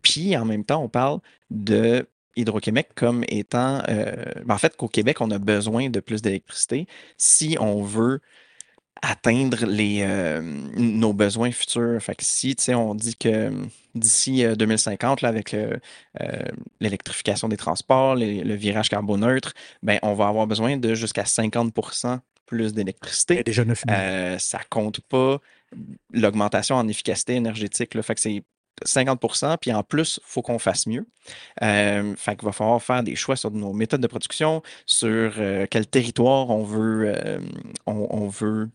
puis, 0.01 0.35
en 0.35 0.45
même 0.45 0.65
temps, 0.65 0.83
on 0.83 0.89
parle 0.89 1.19
de 1.49 2.05
Hydro-Québec 2.35 2.89
comme 2.95 3.23
étant, 3.29 3.81
ben, 3.87 4.43
en 4.49 4.57
fait, 4.57 4.75
qu'au 4.75 4.89
Québec, 4.89 5.21
on 5.21 5.31
a 5.31 5.37
besoin 5.37 5.89
de 5.89 6.01
plus 6.01 6.21
d'électricité 6.21 6.87
si 7.17 7.55
on 7.59 7.83
veut 7.83 8.19
atteindre 9.01 9.65
les, 9.65 10.05
nos 10.75 11.13
besoins 11.13 11.51
futurs. 11.51 12.01
Fait 12.01 12.15
que 12.15 12.23
si, 12.23 12.55
on 12.69 12.95
dit 12.95 13.15
que 13.15 13.51
d'ici 13.95 14.43
2050, 14.55 15.21
là, 15.21 15.29
avec 15.29 15.55
l'électrification 16.79 17.47
des 17.47 17.57
transports, 17.57 18.15
le 18.15 18.55
virage 18.55 18.89
carboneutre, 18.89 19.53
ben, 19.83 19.99
on 20.01 20.13
va 20.13 20.27
avoir 20.27 20.47
besoin 20.47 20.77
de 20.77 20.95
jusqu'à 20.95 21.23
50% 21.23 22.19
plus 22.49 22.73
d'électricité. 22.73 23.43
Déjà 23.43 23.63
euh, 23.89 24.37
ça 24.39 24.59
compte 24.69 25.01
pas 25.01 25.37
l'augmentation 26.11 26.75
en 26.75 26.87
efficacité 26.87 27.35
énergétique. 27.35 27.93
Là, 27.93 28.01
fait 28.01 28.15
que 28.15 28.21
c'est 28.21 28.43
50% 28.85 29.57
puis 29.57 29.71
en 29.71 29.83
plus, 29.83 30.19
il 30.23 30.25
faut 30.25 30.41
qu'on 30.41 30.57
fasse 30.57 30.87
mieux. 30.87 31.05
Euh, 31.61 32.15
fait 32.15 32.35
qu'il 32.35 32.45
va 32.45 32.51
falloir 32.51 32.81
faire 32.81 33.03
des 33.03 33.15
choix 33.15 33.35
sur 33.35 33.51
nos 33.51 33.71
méthodes 33.71 34.01
de 34.01 34.07
production, 34.07 34.63
sur 34.87 35.33
quel 35.69 35.85
territoire 35.85 36.49
on 36.49 36.63
veut, 36.63 37.13
on, 37.85 38.27
veut 38.27 38.69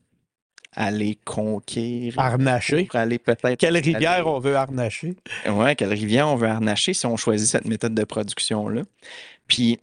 aller 0.77 1.19
conquérir. 1.25 2.19
Arnacher. 2.19 2.89
aller 2.93 3.19
peut-être. 3.19 3.59
Quelle 3.59 3.77
rivière 3.77 4.27
on 4.27 4.39
veut 4.39 4.57
arnacher? 4.57 5.17
Oui, 5.49 5.77
quelle 5.77 5.93
rivière 5.93 6.29
on 6.29 6.37
veut 6.37 6.49
arnacher 6.49 6.95
si 6.95 7.07
on 7.07 7.17
choisit 7.17 7.49
cette 7.49 7.67
méthode 7.67 7.95
de 7.95 8.05
production-là? 8.05 8.83
Puis, 9.47 9.79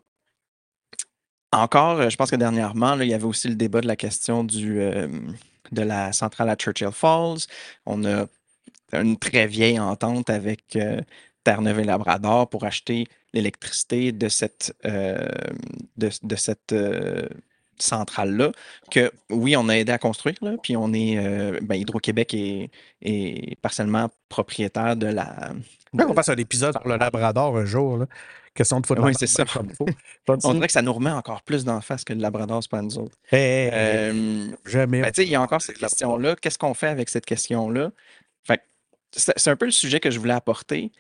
encore, 1.51 2.09
je 2.09 2.15
pense 2.15 2.31
que 2.31 2.35
dernièrement, 2.35 2.99
il 2.99 3.09
y 3.09 3.13
avait 3.13 3.25
aussi 3.25 3.47
le 3.47 3.55
débat 3.55 3.81
de 3.81 3.87
la 3.87 3.95
question 3.95 4.43
du, 4.43 4.79
euh, 4.79 5.07
de 5.71 5.81
la 5.81 6.13
centrale 6.13 6.49
à 6.49 6.55
Churchill 6.55 6.91
Falls. 6.91 7.47
On 7.85 8.05
a 8.05 8.25
une 8.93 9.17
très 9.17 9.47
vieille 9.47 9.79
entente 9.79 10.29
avec 10.29 10.75
euh, 10.75 11.01
Terre-Neuve 11.43 11.79
et 11.79 11.83
Labrador 11.83 12.49
pour 12.49 12.65
acheter 12.65 13.07
l'électricité 13.33 14.11
de 14.11 14.29
cette, 14.29 14.75
euh, 14.85 15.27
de, 15.97 16.09
de, 16.23 16.35
cette 16.35 16.73
centrale-là, 17.81 18.51
que 18.89 19.11
oui, 19.29 19.55
on 19.55 19.67
a 19.69 19.73
aidé 19.73 19.91
à 19.91 19.97
construire, 19.97 20.35
là, 20.41 20.53
puis 20.61 20.75
on 20.77 20.93
est, 20.93 21.17
euh, 21.17 21.59
ben, 21.61 21.75
Hydro-Québec 21.75 22.33
est, 22.33 22.69
est, 23.01 23.59
partiellement 23.61 24.09
propriétaire 24.29 24.95
de 24.95 25.07
la. 25.07 25.53
on 25.93 26.13
passe 26.13 26.29
un 26.29 26.35
épisode 26.35 26.73
sur 26.79 26.87
le 26.87 26.97
Labrador 26.97 27.57
un 27.57 27.65
jour, 27.65 27.97
là. 27.97 28.05
Question 28.53 28.81
de 28.81 28.85
foutre 28.85 29.01
Oui, 29.01 29.13
c'est 29.17 29.27
ça. 29.27 29.45
on 30.27 30.53
dirait 30.53 30.67
que 30.67 30.73
ça 30.73 30.81
nous 30.81 30.91
remet 30.91 31.11
encore 31.11 31.41
plus 31.41 31.63
d'en 31.63 31.79
face 31.79 32.03
que 32.03 32.11
le 32.11 32.19
Labrador, 32.19 32.61
c'est 32.61 32.69
pas 32.69 32.81
nous 32.81 32.97
autres. 32.97 33.15
euh, 33.71 34.47
jamais. 34.65 35.01
Ben, 35.01 35.11
il 35.17 35.29
y 35.29 35.35
a 35.35 35.41
encore 35.41 35.61
cette 35.61 35.77
question-là. 35.77 36.35
Qu'est-ce 36.35 36.57
qu'on 36.57 36.73
fait 36.73 36.87
avec 36.87 37.07
cette 37.07 37.25
question-là? 37.25 37.91
c'est 39.13 39.49
un 39.49 39.55
peu 39.55 39.65
le 39.65 39.71
sujet 39.71 39.99
que 39.99 40.09
je 40.09 40.19
voulais 40.19 40.33
apporter. 40.33 40.91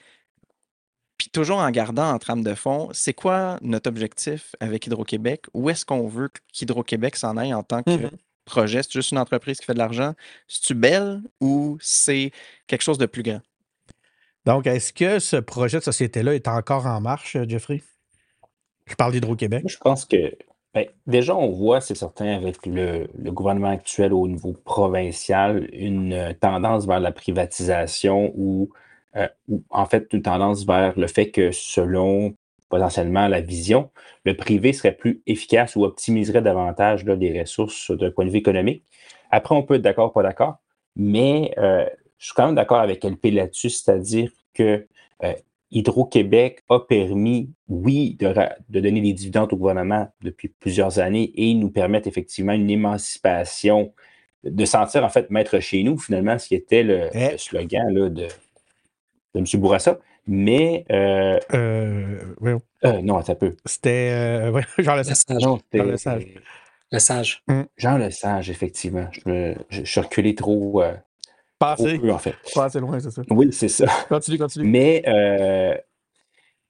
Puis 1.21 1.29
toujours 1.29 1.59
en 1.59 1.69
gardant 1.69 2.09
en 2.11 2.17
trame 2.17 2.43
de 2.43 2.55
fond, 2.55 2.89
c'est 2.93 3.13
quoi 3.13 3.59
notre 3.61 3.87
objectif 3.87 4.55
avec 4.59 4.87
Hydro-Québec? 4.87 5.43
Où 5.53 5.69
est-ce 5.69 5.85
qu'on 5.85 6.07
veut 6.07 6.29
qu'Hydro-Québec 6.51 7.15
s'en 7.15 7.37
aille 7.37 7.53
en 7.53 7.61
tant 7.61 7.83
que 7.83 7.91
Mhm. 7.91 8.09
projet? 8.43 8.81
C'est 8.81 8.93
juste 8.93 9.11
une 9.11 9.19
entreprise 9.19 9.59
qui 9.59 9.65
fait 9.67 9.75
de 9.75 9.77
l'argent? 9.77 10.15
C'est-tu 10.47 10.73
belle 10.73 11.21
ou 11.39 11.77
c'est 11.79 12.31
quelque 12.65 12.81
chose 12.81 12.97
de 12.97 13.05
plus 13.05 13.21
grand? 13.21 13.41
Donc, 14.47 14.65
est-ce 14.65 14.91
que 14.93 15.19
ce 15.19 15.35
projet 15.37 15.77
de 15.77 15.83
société-là 15.83 16.33
est 16.33 16.47
encore 16.47 16.87
en 16.87 16.99
marche, 17.01 17.37
Jeffrey? 17.47 17.83
Je 18.87 18.95
parle 18.95 19.11
d'Hydro-Québec. 19.11 19.65
Je 19.67 19.77
pense 19.77 20.05
que 20.05 20.35
ben, 20.73 20.87
déjà, 21.05 21.35
on 21.35 21.51
voit, 21.51 21.81
c'est 21.81 21.93
certain, 21.93 22.35
avec 22.35 22.65
le, 22.65 23.07
le 23.15 23.31
gouvernement 23.31 23.69
actuel 23.69 24.11
au 24.11 24.27
niveau 24.27 24.53
provincial, 24.53 25.69
une 25.71 26.33
tendance 26.41 26.87
vers 26.87 26.99
la 26.99 27.11
privatisation 27.11 28.33
ou, 28.35 28.71
euh, 29.15 29.27
ou 29.47 29.63
en 29.69 29.85
fait 29.85 30.07
une 30.13 30.21
tendance 30.21 30.65
vers 30.65 30.97
le 30.97 31.07
fait 31.07 31.31
que 31.31 31.51
selon 31.51 32.33
potentiellement 32.69 33.27
la 33.27 33.41
vision, 33.41 33.89
le 34.23 34.35
privé 34.35 34.73
serait 34.73 34.93
plus 34.93 35.21
efficace 35.27 35.75
ou 35.75 35.83
optimiserait 35.83 36.41
davantage 36.41 37.03
là, 37.03 37.15
les 37.15 37.41
ressources 37.41 37.91
d'un 37.91 38.11
point 38.11 38.25
de 38.25 38.29
vue 38.29 38.37
économique. 38.37 38.83
Après, 39.29 39.53
on 39.53 39.63
peut 39.63 39.75
être 39.75 39.81
d'accord, 39.81 40.13
pas 40.13 40.23
d'accord, 40.23 40.55
mais 40.95 41.53
euh, 41.57 41.85
je 42.17 42.25
suis 42.25 42.33
quand 42.33 42.45
même 42.45 42.55
d'accord 42.55 42.79
avec 42.79 43.03
LP 43.03 43.31
là-dessus, 43.31 43.69
c'est-à-dire 43.69 44.31
que 44.53 44.87
euh, 45.23 45.33
Hydro-Québec 45.71 46.63
a 46.69 46.79
permis, 46.79 47.49
oui, 47.67 48.15
de, 48.19 48.33
de 48.69 48.79
donner 48.79 49.01
des 49.01 49.13
dividendes 49.13 49.51
au 49.53 49.57
gouvernement 49.57 50.07
depuis 50.21 50.49
plusieurs 50.49 50.99
années 50.99 51.31
et 51.35 51.53
nous 51.53 51.71
permettent 51.71 52.07
effectivement 52.07 52.53
une 52.53 52.69
émancipation, 52.69 53.93
de 54.43 54.65
sentir 54.65 55.03
en 55.03 55.09
fait 55.09 55.29
maître 55.29 55.59
chez 55.59 55.83
nous, 55.83 55.97
finalement, 55.97 56.37
ce 56.39 56.47
qui 56.47 56.55
était 56.55 56.83
le, 56.83 57.09
Eh. 57.13 57.31
le 57.31 57.37
slogan 57.37 57.93
là, 57.93 58.09
de, 58.09 58.27
de 59.35 59.39
M. 59.39 59.45
Bourassa. 59.59 59.99
Mais, 60.27 60.85
euh, 60.91 61.39
Euh, 61.53 62.19
oui, 62.41 62.51
euh, 62.85 63.01
non, 63.01 63.21
ça 63.23 63.35
peut. 63.35 63.55
C'était 63.65 64.11
euh, 64.13 64.51
ouais, 64.51 64.63
Jean 64.77 64.95
Le 64.95 65.03
sage. 65.03 65.25
Non, 65.29 65.39
Jean 65.39 65.57
c'était- 65.57 65.83
Lesage. 65.91 66.27
Le 66.91 66.99
sage. 66.99 67.43
Jean 67.77 67.97
Lesage, 67.97 68.49
effectivement. 68.49 69.07
Je, 69.11 69.21
me, 69.29 69.55
je, 69.69 69.79
je 69.83 69.89
suis 69.91 70.01
reculé 70.01 70.35
trop, 70.35 70.81
euh, 70.83 70.93
Pas 71.57 71.75
trop 71.75 71.87
assez, 71.87 71.97
peu, 71.99 72.11
en 72.11 72.17
fait. 72.19 72.35
pas 72.53 72.65
assez 72.65 72.79
loin, 72.79 72.99
c'est 72.99 73.11
ça. 73.11 73.21
Oui, 73.29 73.47
c'est 73.51 73.67
ça. 73.69 73.85
Continue, 74.09 74.37
continue. 74.37 74.67
Mais 74.67 75.01
euh, 75.07 75.75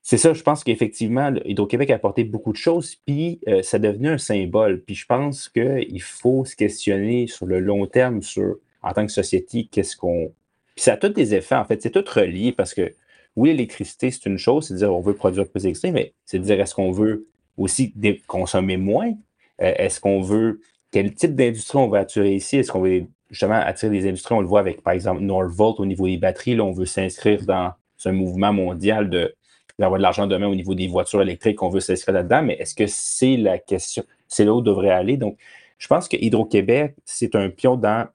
c'est 0.03 0.17
ça, 0.17 0.33
je 0.33 0.41
pense 0.43 0.63
qu'effectivement, 0.63 1.31
le- 1.31 1.45
Hydro-Québec 1.49 1.89
a 1.91 1.95
apporté 1.95 2.23
beaucoup 2.23 2.51
de 2.51 2.57
choses, 2.57 2.95
puis 3.05 3.39
euh, 3.47 3.61
ça 3.63 3.77
est 3.77 3.81
devenu 3.81 4.09
un 4.09 4.17
symbole. 4.19 4.81
Puis 4.83 4.95
je 4.95 5.05
pense 5.07 5.49
qu'il 5.49 6.01
faut 6.01 6.45
se 6.45 6.55
questionner 6.55 7.25
sur 7.27 7.45
le 7.47 7.59
long 7.59 7.85
terme, 7.87 8.21
sur 8.21 8.55
en 8.83 8.91
tant 8.93 9.05
que 9.05 9.11
société, 9.11 9.67
qu'est-ce 9.71 9.97
qu'on. 9.97 10.31
Puis 10.75 10.83
ça 10.83 10.93
a 10.93 10.97
tous 10.97 11.09
des 11.09 11.35
effets, 11.35 11.55
en 11.55 11.65
fait, 11.65 11.81
c'est 11.81 11.91
tout 11.91 12.05
relié 12.13 12.51
parce 12.51 12.73
que 12.73 12.93
oui, 13.35 13.51
l'électricité, 13.51 14.11
c'est 14.11 14.25
une 14.25 14.37
chose, 14.37 14.67
c'est 14.67 14.73
de 14.73 14.79
dire 14.79 14.93
on 14.93 15.01
veut 15.01 15.13
produire 15.13 15.47
plus 15.47 15.61
d'électricité, 15.61 15.91
mais 15.91 16.13
c'est 16.25 16.39
de 16.39 16.43
dire 16.43 16.59
est-ce 16.59 16.75
qu'on 16.75 16.91
veut 16.91 17.27
aussi 17.57 17.93
consommer 18.27 18.77
moins? 18.77 19.11
Euh, 19.61 19.73
est-ce 19.77 19.99
qu'on 19.99 20.21
veut. 20.21 20.61
Quel 20.91 21.13
type 21.13 21.35
d'industrie 21.35 21.77
on 21.77 21.87
veut 21.87 21.99
attirer 21.99 22.35
ici? 22.35 22.57
Est-ce 22.57 22.71
qu'on 22.71 22.81
veut 22.81 23.05
justement 23.29 23.55
attirer 23.55 23.91
des 23.91 24.09
industries? 24.09 24.35
On 24.35 24.41
le 24.41 24.47
voit 24.47 24.59
avec, 24.59 24.81
par 24.81 24.93
exemple, 24.93 25.21
Norvolt 25.21 25.79
au 25.79 25.85
niveau 25.85 26.05
des 26.07 26.17
batteries. 26.17 26.55
Là, 26.55 26.65
on 26.65 26.73
veut 26.73 26.85
s'inscrire 26.85 27.45
dans 27.45 27.71
un 28.05 28.11
mouvement 28.11 28.51
mondial 28.51 29.09
d'avoir 29.79 29.97
de 29.97 30.03
l'argent 30.03 30.27
demain 30.27 30.47
au 30.47 30.55
niveau 30.55 30.75
des 30.75 30.87
voitures 30.87 31.21
électriques, 31.21 31.61
on 31.63 31.69
veut 31.69 31.79
s'inscrire 31.79 32.15
là-dedans, 32.15 32.41
mais 32.43 32.55
est-ce 32.55 32.75
que 32.75 32.87
c'est 32.87 33.37
la 33.37 33.57
question? 33.57 34.03
C'est 34.27 34.45
là 34.45 34.53
où 34.53 34.57
on 34.57 34.61
devrait 34.61 34.89
aller? 34.89 35.17
Donc, 35.17 35.37
je 35.77 35.87
pense 35.87 36.07
que 36.07 36.17
Hydro-Québec, 36.17 36.95
c'est 37.05 37.35
un 37.35 37.49
pion 37.49 37.75
dans 37.75 38.07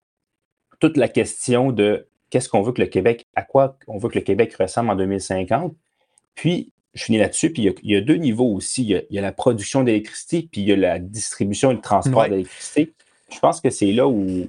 toute 0.81 0.97
la 0.97 1.09
question 1.09 1.73
de 1.73 2.07
qu'est-ce 2.31 2.49
qu'on 2.49 2.63
veut 2.63 2.73
que 2.73 2.81
le 2.83 2.89
Québec, 2.89 3.27
à 3.35 3.43
quoi 3.43 3.77
on 3.87 3.99
veut 3.99 4.09
que 4.09 4.19
le 4.19 4.25
Québec 4.25 4.55
ressemble 4.55 4.91
en 4.91 4.97
2050. 4.97 5.75
Puis, 6.35 6.73
je 6.95 7.05
finis 7.05 7.19
là-dessus, 7.19 7.53
puis 7.53 7.63
il 7.63 7.65
y, 7.67 7.69
a, 7.69 7.73
il 7.83 7.91
y 7.93 7.97
a 7.97 8.01
deux 8.01 8.17
niveaux 8.17 8.53
aussi. 8.55 8.83
Il 8.83 8.89
y 8.89 8.95
a, 8.97 9.03
il 9.11 9.17
y 9.17 9.19
a 9.19 9.23
la 9.23 9.33
production 9.33 9.83
d'électricité, 9.83 10.49
puis 10.51 10.63
il 10.63 10.69
y 10.69 10.73
a 10.73 10.77
la 10.77 10.99
distribution 10.99 11.71
et 11.71 11.75
le 11.75 11.81
transport 11.81 12.23
Ouais. 12.23 12.31
d'électricité. 12.31 12.93
Je 13.33 13.39
pense 13.39 13.61
que 13.61 13.71
c'est 13.71 13.93
là 13.93 14.07
où 14.09 14.49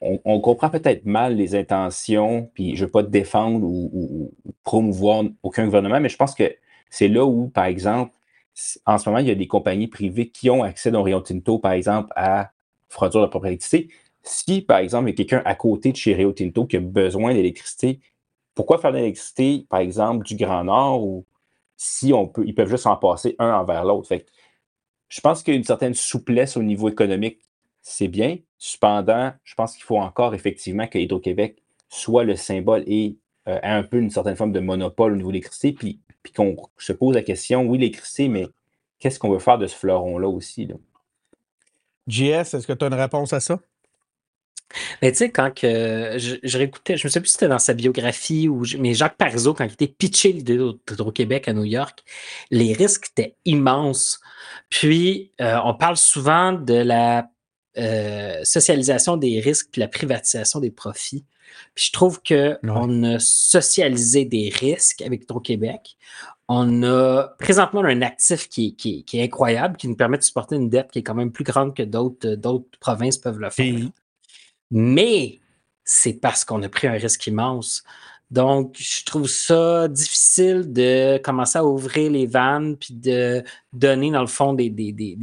on, 0.00 0.18
on 0.24 0.40
comprend 0.40 0.70
peut-être 0.70 1.04
mal 1.06 1.36
les 1.36 1.54
intentions, 1.54 2.50
puis 2.54 2.76
je 2.76 2.82
ne 2.82 2.86
veux 2.86 2.90
pas 2.92 3.02
défendre 3.02 3.64
ou, 3.66 3.90
ou- 3.92 4.32
ou 4.44 4.52
promouvoir 4.64 5.24
aucun 5.42 5.64
gouvernement, 5.64 6.00
mais 6.00 6.08
je 6.08 6.16
pense 6.16 6.34
que 6.34 6.54
c'est 6.90 7.08
là 7.08 7.24
où, 7.24 7.48
par 7.48 7.66
exemple, 7.66 8.12
en 8.86 8.98
ce 8.98 9.08
moment, 9.08 9.20
il 9.20 9.28
y 9.28 9.30
a 9.30 9.34
des 9.36 9.46
compagnies 9.46 9.86
privées 9.88 10.28
qui 10.28 10.50
ont 10.50 10.62
accès 10.64 10.90
dans 10.90 11.02
Rio 11.02 11.20
Tinto, 11.20 11.58
par 11.58 11.72
exemple, 11.72 12.12
à 12.16 12.50
produire 12.88 13.20
leur 13.20 13.30
propre 13.30 13.46
électricité. 13.46 13.88
Si, 14.22 14.62
par 14.62 14.78
exemple, 14.78 15.08
il 15.08 15.12
y 15.12 15.14
a 15.14 15.16
quelqu'un 15.16 15.42
à 15.44 15.54
côté 15.54 15.92
de 15.92 15.96
chez 15.96 16.16
Tinto 16.34 16.66
qui 16.66 16.76
a 16.76 16.80
besoin 16.80 17.34
d'électricité, 17.34 18.00
pourquoi 18.54 18.78
faire 18.78 18.92
de 18.92 18.96
l'électricité, 18.96 19.66
par 19.68 19.80
exemple, 19.80 20.26
du 20.26 20.36
Grand 20.36 20.64
Nord 20.64 21.04
ou 21.04 21.24
si 21.76 22.12
on 22.12 22.26
peut, 22.26 22.44
ils 22.46 22.54
peuvent 22.54 22.68
juste 22.68 22.86
en 22.86 22.96
passer 22.96 23.36
un 23.38 23.52
envers 23.52 23.84
l'autre? 23.84 24.14
Je 25.08 25.20
pense 25.20 25.42
qu'il 25.42 25.54
y 25.54 25.56
a 25.56 25.58
une 25.58 25.64
certaine 25.64 25.94
souplesse 25.94 26.56
au 26.56 26.62
niveau 26.62 26.88
économique, 26.88 27.40
c'est 27.82 28.08
bien. 28.08 28.38
Cependant, 28.58 29.32
je 29.44 29.54
pense 29.54 29.74
qu'il 29.74 29.84
faut 29.84 29.98
encore 29.98 30.34
effectivement 30.34 30.86
que 30.86 30.98
Hydro-Québec 30.98 31.62
soit 31.88 32.24
le 32.24 32.36
symbole 32.36 32.82
et 32.86 33.16
euh, 33.48 33.58
ait 33.62 33.68
un 33.68 33.82
peu 33.82 33.98
une 33.98 34.10
certaine 34.10 34.36
forme 34.36 34.52
de 34.52 34.60
monopole 34.60 35.12
au 35.12 35.16
niveau 35.16 35.28
de 35.28 35.34
l'électricité, 35.34 35.72
puis, 35.72 36.00
puis 36.22 36.32
qu'on 36.32 36.56
se 36.76 36.92
pose 36.92 37.14
la 37.14 37.22
question, 37.22 37.62
oui, 37.62 37.78
l'électricité, 37.78 38.28
mais 38.28 38.46
qu'est-ce 38.98 39.18
qu'on 39.18 39.30
veut 39.30 39.38
faire 39.38 39.58
de 39.58 39.66
ce 39.66 39.76
fleuron-là 39.76 40.28
aussi? 40.28 40.66
là? 40.66 40.74
JS, 42.08 42.54
est-ce 42.54 42.66
que 42.66 42.72
tu 42.72 42.84
as 42.84 42.88
une 42.88 42.94
réponse 42.94 43.32
à 43.32 43.40
ça? 43.40 43.60
Mais 45.00 45.10
tu 45.12 45.18
sais, 45.18 45.30
quand 45.30 45.50
que 45.54 46.14
je, 46.18 46.36
je 46.42 46.58
réécoutais, 46.58 46.96
je 46.96 47.06
ne 47.06 47.10
sais 47.10 47.20
plus 47.20 47.28
si 47.28 47.32
c'était 47.34 47.48
dans 47.48 47.58
sa 47.58 47.72
biographie 47.74 48.48
ou. 48.48 48.64
Mais 48.78 48.92
Jacques 48.94 49.16
Parizeau, 49.16 49.54
quand 49.54 49.64
il 49.64 49.72
était 49.72 49.86
pitché 49.88 50.32
l'idée 50.32 50.58
d'Hydro-Québec 50.88 51.48
à 51.48 51.52
New 51.54 51.64
York, 51.64 52.04
les 52.50 52.72
risques 52.74 53.08
étaient 53.16 53.34
immenses. 53.46 54.20
Puis, 54.68 55.32
euh, 55.40 55.56
on 55.64 55.74
parle 55.74 55.96
souvent 55.96 56.52
de 56.52 56.74
la 56.74 57.28
euh, 57.76 58.42
socialisation 58.44 59.16
des 59.16 59.38
risques 59.40 59.68
puis 59.70 59.80
la 59.80 59.88
privatisation 59.88 60.58
des 60.58 60.70
profits. 60.72 61.24
Puis 61.74 61.86
je 61.86 61.92
trouve 61.92 62.20
que 62.22 62.50
Ouais. 62.50 62.58
on 62.64 63.02
a 63.04 63.18
socialisé 63.20 64.24
des 64.24 64.50
risques 64.54 65.00
avec 65.02 65.22
Hydro-Québec. 65.22 65.96
On 66.48 66.82
a 66.82 67.34
présentement 67.38 67.82
un 67.84 68.02
actif 68.02 68.48
qui, 68.48 68.68
est- 68.68 68.72
qui 68.72 68.98
est- 68.98 69.02
qui 69.02 69.18
est 69.20 69.22
incroyable, 69.24 69.76
qui 69.76 69.86
nous 69.86 69.94
permet 69.96 70.18
de 70.18 70.22
supporter 70.22 70.56
une 70.56 70.68
dette 70.68 70.90
qui 70.90 70.98
est 71.00 71.02
quand 71.02 71.14
même 71.14 71.30
plus 71.30 71.44
grande 71.44 71.74
que 71.76 71.82
d'autres 71.82 72.66
provinces 72.80 73.18
peuvent 73.18 73.38
le 73.38 73.50
faire. 73.50 73.74
Mais 74.70 75.38
c'est 75.84 76.14
parce 76.14 76.44
qu'on 76.44 76.62
a 76.62 76.68
pris 76.68 76.86
un 76.86 76.92
risque 76.92 77.26
immense. 77.26 77.82
Donc, 78.30 78.76
je 78.78 79.04
trouve 79.06 79.26
ça 79.26 79.88
difficile 79.88 80.70
de 80.70 81.18
commencer 81.18 81.58
à 81.58 81.64
ouvrir 81.64 82.10
les 82.10 82.26
vannes 82.26 82.76
puis 82.76 82.92
de 82.92 83.42
donner, 83.72 84.10
dans 84.10 84.20
le 84.20 84.26
fond, 84.26 84.52
des, 84.52 84.70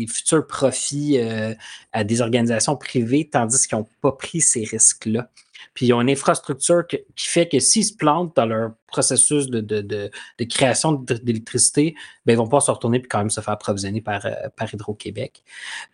futurs 0.09 0.47
profits 0.47 1.19
euh, 1.19 1.53
à 1.91 2.03
des 2.03 2.21
organisations 2.21 2.75
privées, 2.75 3.29
tandis 3.31 3.67
qu'ils 3.67 3.77
n'ont 3.77 3.87
pas 4.01 4.11
pris 4.11 4.41
ces 4.41 4.63
risques-là. 4.63 5.29
Puis, 5.73 5.87
ils 5.87 5.93
ont 5.93 6.01
une 6.01 6.09
infrastructure 6.09 6.85
qui 6.87 7.27
fait 7.27 7.47
que 7.47 7.59
s'ils 7.59 7.85
se 7.85 7.95
plantent 7.95 8.35
dans 8.35 8.45
leur 8.45 8.71
processus 8.87 9.47
de, 9.47 9.59
de- 9.59 9.81
de- 9.81 10.11
création 10.45 10.93
d'électricité, 10.93 11.95
ben, 12.25 12.33
ils 12.33 12.37
vont 12.37 12.47
pas 12.47 12.61
se 12.61 12.71
retourner 12.71 12.99
puis 12.99 13.09
quand 13.09 13.19
même 13.19 13.29
se 13.29 13.41
faire 13.41 13.53
approvisionner 13.53 14.01
par, 14.01 14.25
euh, 14.25 14.31
par 14.55 14.73
Hydro-Québec. 14.73 15.43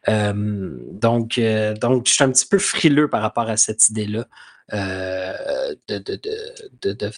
Euh, 0.09 0.77
donc, 0.91 1.37
euh, 1.37 1.73
donc, 1.73 2.07
je 2.07 2.13
suis 2.13 2.23
un 2.23 2.31
petit 2.31 2.45
peu 2.45 2.59
frileux 2.59 3.09
par 3.09 3.21
rapport 3.21 3.49
à 3.49 3.57
cette 3.57 3.89
idée-là 3.89 4.27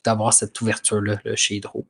d'avoir 0.06 0.34
cette 0.34 0.60
ouverture-là 0.62 1.20
là, 1.24 1.36
chez 1.36 1.56
Hydro. 1.56 1.86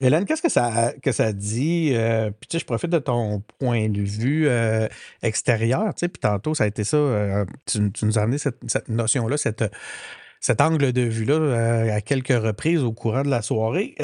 Hélène, 0.00 0.24
qu'est-ce 0.24 0.42
que 0.42 0.48
ça, 0.48 0.92
que 1.02 1.12
ça 1.12 1.32
dit? 1.32 1.92
euh, 1.94 2.30
puis 2.30 2.48
tu 2.48 2.56
sais, 2.56 2.60
je 2.60 2.66
profite 2.66 2.90
de 2.90 2.98
ton 2.98 3.42
point 3.58 3.88
de 3.88 4.00
vue 4.00 4.48
euh, 4.48 4.88
extérieur, 5.22 5.94
tu 5.94 6.00
sais, 6.00 6.08
puis 6.08 6.20
tantôt, 6.20 6.54
ça 6.54 6.64
a 6.64 6.66
été 6.66 6.84
ça, 6.84 6.96
euh, 6.96 7.44
tu, 7.66 7.90
nous 8.02 8.18
as 8.18 8.22
amené 8.22 8.38
cette, 8.38 8.88
notion-là, 8.88 9.36
cet 9.36 10.60
angle 10.60 10.92
de 10.92 11.02
vue-là 11.02 11.94
à 11.94 12.00
quelques 12.00 12.28
reprises 12.28 12.82
au 12.82 12.92
courant 12.92 13.22
de 13.22 13.30
la 13.30 13.42
soirée. 13.42 13.94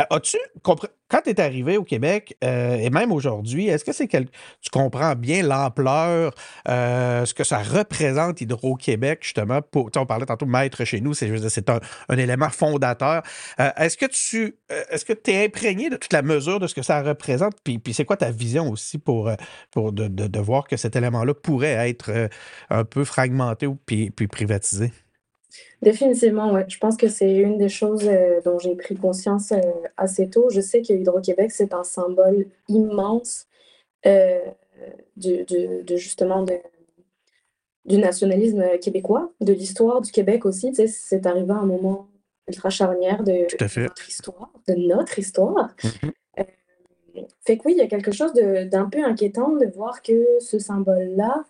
Euh, 0.00 0.04
As-tu 0.10 0.38
quand 0.62 1.20
tu 1.22 1.30
es 1.30 1.40
arrivé 1.40 1.76
au 1.76 1.84
Québec, 1.84 2.36
euh, 2.42 2.76
et 2.76 2.90
même 2.90 3.12
aujourd'hui, 3.12 3.68
est-ce 3.68 3.84
que 3.84 3.92
c'est 3.92 4.08
tu 4.08 4.70
comprends 4.72 5.14
bien 5.14 5.42
l'ampleur, 5.42 6.32
euh, 6.68 7.24
ce 7.24 7.34
que 7.34 7.44
ça 7.44 7.58
représente 7.58 8.40
Hydro-Québec, 8.40 9.20
justement, 9.22 9.62
pour, 9.62 9.90
on 9.96 10.06
parlait 10.06 10.26
tantôt 10.26 10.46
de 10.46 10.50
maître 10.50 10.84
chez 10.84 11.00
nous, 11.00 11.14
c'est, 11.14 11.30
un, 11.70 12.16
élément 12.16 12.48
fondateur. 12.48 13.22
Est-ce 13.58 13.96
que 13.96 14.06
tu 14.06 14.56
est-ce 14.90 15.04
que 15.04 15.12
es 15.30 15.44
imprégné 15.44 15.90
de 15.90 15.96
toute 15.96 16.12
la 16.12 16.22
mesure 16.22 16.58
de 16.58 16.66
ce 16.66 16.74
que 16.74 16.82
ça 16.82 17.02
représente? 17.02 17.54
Puis, 17.62 17.78
puis 17.78 17.94
c'est 17.94 18.04
quoi 18.04 18.16
ta 18.16 18.30
vision 18.30 18.70
aussi 18.70 18.98
pour, 18.98 19.30
de, 19.76 20.40
voir 20.40 20.66
que 20.66 20.76
cet 20.76 20.96
élément-là 20.96 21.34
pourrait 21.34 21.88
être 21.88 22.28
un 22.70 22.84
peu 22.84 23.04
fragmenté 23.04 23.66
ou 23.66 23.76
puis 23.76 24.10
privatisé? 24.10 24.90
Définitivement, 25.82 26.52
oui. 26.52 26.62
Je 26.68 26.78
pense 26.78 26.96
que 26.96 27.08
c'est 27.08 27.34
une 27.34 27.58
des 27.58 27.68
choses 27.68 28.06
euh, 28.08 28.40
dont 28.44 28.58
j'ai 28.58 28.74
pris 28.74 28.96
conscience 28.96 29.52
euh, 29.52 29.60
assez 29.96 30.28
tôt. 30.30 30.48
Je 30.50 30.60
sais 30.60 30.82
que 30.82 30.92
Hydro-Québec, 30.92 31.50
c'est 31.50 31.74
un 31.74 31.84
symbole 31.84 32.46
immense 32.68 33.46
euh, 34.06 34.40
du, 35.16 35.44
du- 35.44 35.82
de 35.82 35.96
justement 35.96 36.42
de- 36.42 36.58
du 37.84 37.98
nationalisme 37.98 38.78
québécois, 38.78 39.30
de 39.40 39.52
l'histoire 39.52 40.00
du 40.00 40.10
Québec 40.10 40.46
aussi. 40.46 40.70
Tu 40.70 40.76
sais, 40.76 40.86
c'est 40.86 41.26
arrivé 41.26 41.52
à 41.52 41.56
un 41.56 41.66
moment 41.66 42.08
ultra 42.48 42.70
charnière 42.70 43.22
de, 43.22 43.46
notre 43.80 44.08
histoire, 44.08 44.50
de 44.68 44.74
notre 44.74 45.18
histoire. 45.18 45.74
Mhm. 45.84 46.12
Euh, 46.38 46.42
fait 47.46 47.58
que 47.58 47.62
oui, 47.66 47.72
il 47.72 47.78
y 47.78 47.82
a 47.82 47.86
quelque 47.86 48.12
chose 48.12 48.32
d'un 48.32 48.88
peu 48.88 49.04
inquiétant 49.04 49.50
de 49.50 49.66
voir 49.66 50.02
que 50.02 50.26
ce 50.40 50.58
symbole-là, 50.58 51.44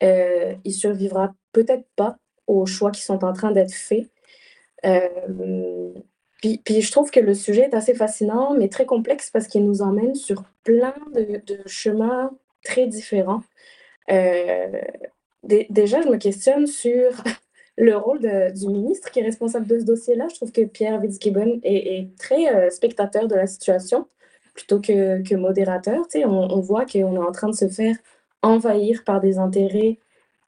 il 0.00 0.72
survivra 0.72 1.34
peut-être 1.52 1.86
pas 1.96 2.18
aux 2.48 2.66
choix 2.66 2.90
qui 2.90 3.02
sont 3.02 3.24
en 3.24 3.32
train 3.32 3.52
d'être 3.52 3.74
faits. 3.74 4.08
Euh, 4.86 5.92
puis, 6.40 6.80
je 6.80 6.92
trouve 6.92 7.10
que 7.10 7.20
le 7.20 7.34
sujet 7.34 7.62
est 7.62 7.74
assez 7.74 7.94
fascinant, 7.94 8.54
mais 8.54 8.68
très 8.68 8.86
complexe 8.86 9.30
parce 9.30 9.48
qu'il 9.48 9.64
nous 9.64 9.82
emmène 9.82 10.14
sur 10.14 10.44
plein 10.64 10.94
de, 11.14 11.58
chemins 11.66 12.30
très 12.64 12.86
différents. 12.86 13.42
Euh, 14.10 14.80
dé- 15.42 15.66
déjà, 15.70 16.00
je 16.02 16.08
me 16.08 16.16
questionne 16.16 16.66
sur 16.66 17.10
le 17.76 17.96
rôle 17.96 18.20
du 18.54 18.68
ministre 18.68 19.10
qui 19.10 19.20
est 19.20 19.24
responsable 19.24 19.66
de 19.66 19.80
ce 19.80 19.84
dossier-là. 19.84 20.28
Je 20.30 20.36
trouve 20.36 20.52
que 20.52 20.64
Pierre 20.64 21.00
Fitzgibbon 21.00 21.60
est, 21.64 21.98
est 21.98 22.08
très 22.18 22.54
euh, 22.54 22.70
spectateur 22.70 23.28
de 23.28 23.34
la 23.34 23.46
situation 23.46 24.08
plutôt 24.54 24.80
que, 24.80 25.34
modérateur. 25.36 26.06
On 26.14 26.60
voit 26.60 26.84
qu'on 26.84 27.14
est 27.14 27.18
en 27.18 27.32
train 27.32 27.48
de 27.48 27.54
se 27.54 27.68
faire 27.68 27.96
envahir 28.42 29.04
par 29.04 29.20
des 29.20 29.38
intérêts 29.38 29.98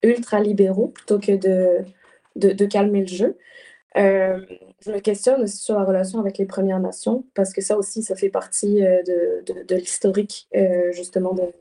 ultra-libéraux 0.02 0.88
plutôt 0.88 1.18
que 1.18 1.32
de, 1.32 1.84
de, 2.36 2.66
calmer 2.66 3.00
le 3.00 3.06
jeu. 3.06 3.38
Euh, 3.96 4.40
je 4.80 4.92
me 4.92 5.00
questionne 5.00 5.42
aussi 5.42 5.58
sur 5.58 5.74
la 5.74 5.84
relation 5.84 6.20
avec 6.20 6.38
les 6.38 6.46
Premières 6.46 6.80
Nations, 6.80 7.24
parce 7.34 7.52
que 7.52 7.60
ça 7.60 7.76
aussi, 7.76 8.02
ça 8.02 8.14
fait 8.14 8.30
partie 8.30 8.84
euh, 8.84 9.02
de, 9.02 9.64
de, 9.64 9.74
l'historique, 9.74 10.48
euh, 10.56 10.92
justement, 10.92 11.34
de, 11.34 11.52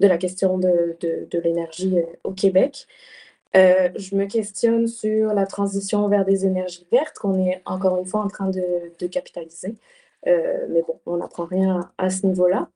de, 0.00 0.06
la 0.06 0.18
question 0.18 0.58
de, 0.58 0.96
l'énergie 1.44 1.96
au 2.24 2.32
Québec. 2.32 2.86
Je 3.54 4.16
me 4.16 4.24
questionne 4.24 4.86
sur 4.88 5.34
la 5.34 5.46
transition 5.46 6.08
vers 6.08 6.24
des 6.24 6.46
énergies 6.46 6.86
vertes 6.90 7.18
qu'on 7.18 7.38
est 7.38 7.62
encore 7.66 7.98
une 7.98 8.06
fois 8.06 8.22
en 8.22 8.28
train 8.28 8.50
de, 8.50 9.06
capitaliser. 9.06 9.76
Mais 10.26 10.82
bon, 10.86 10.98
on 11.06 11.18
n'apprend 11.18 11.44
rien 11.44 11.92
à, 11.98 12.06
à 12.06 12.10
ce 12.10 12.26
niveau-là. 12.26 12.68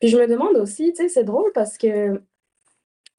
Puis 0.00 0.08
je 0.08 0.16
me 0.16 0.26
demande 0.26 0.56
aussi, 0.56 0.92
tu 0.92 1.02
sais, 1.02 1.08
c'est 1.08 1.24
drôle 1.24 1.52
parce 1.52 1.78
que 1.78 2.20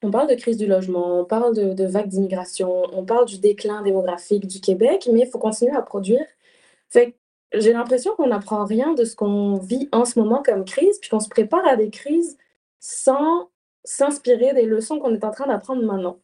on 0.02 0.10
parle 0.10 0.28
de 0.28 0.34
crise 0.34 0.56
du 0.56 0.66
logement, 0.66 1.20
on 1.20 1.24
parle 1.24 1.54
de, 1.54 1.84
vagues 1.86 2.08
d'immigration, 2.08 2.84
on 2.92 3.04
parle 3.04 3.26
du 3.26 3.38
déclin 3.38 3.82
démographique 3.82 4.46
du 4.46 4.60
Québec, 4.60 5.08
mais 5.12 5.20
il 5.20 5.26
faut 5.26 5.38
continuer 5.38 5.74
à 5.74 5.82
produire. 5.82 6.26
Fait 6.90 7.16
j'ai 7.52 7.72
l'impression 7.72 8.14
qu'on 8.16 8.28
n'apprend 8.28 8.64
rien 8.64 8.94
de 8.94 9.04
ce 9.04 9.16
qu'on 9.16 9.58
vit 9.58 9.88
en 9.92 10.04
ce 10.04 10.18
moment 10.18 10.42
comme 10.42 10.64
crise, 10.64 10.98
puis 10.98 11.10
qu'on 11.10 11.20
se 11.20 11.28
prépare 11.28 11.66
à 11.66 11.76
des 11.76 11.90
crises 11.90 12.36
sans 12.80 13.50
s'inspirer 13.84 14.52
des 14.54 14.66
leçons 14.66 14.98
qu'on 14.98 15.14
est 15.14 15.24
en 15.24 15.30
train 15.30 15.46
d'apprendre 15.46 15.82
maintenant. 15.84 16.18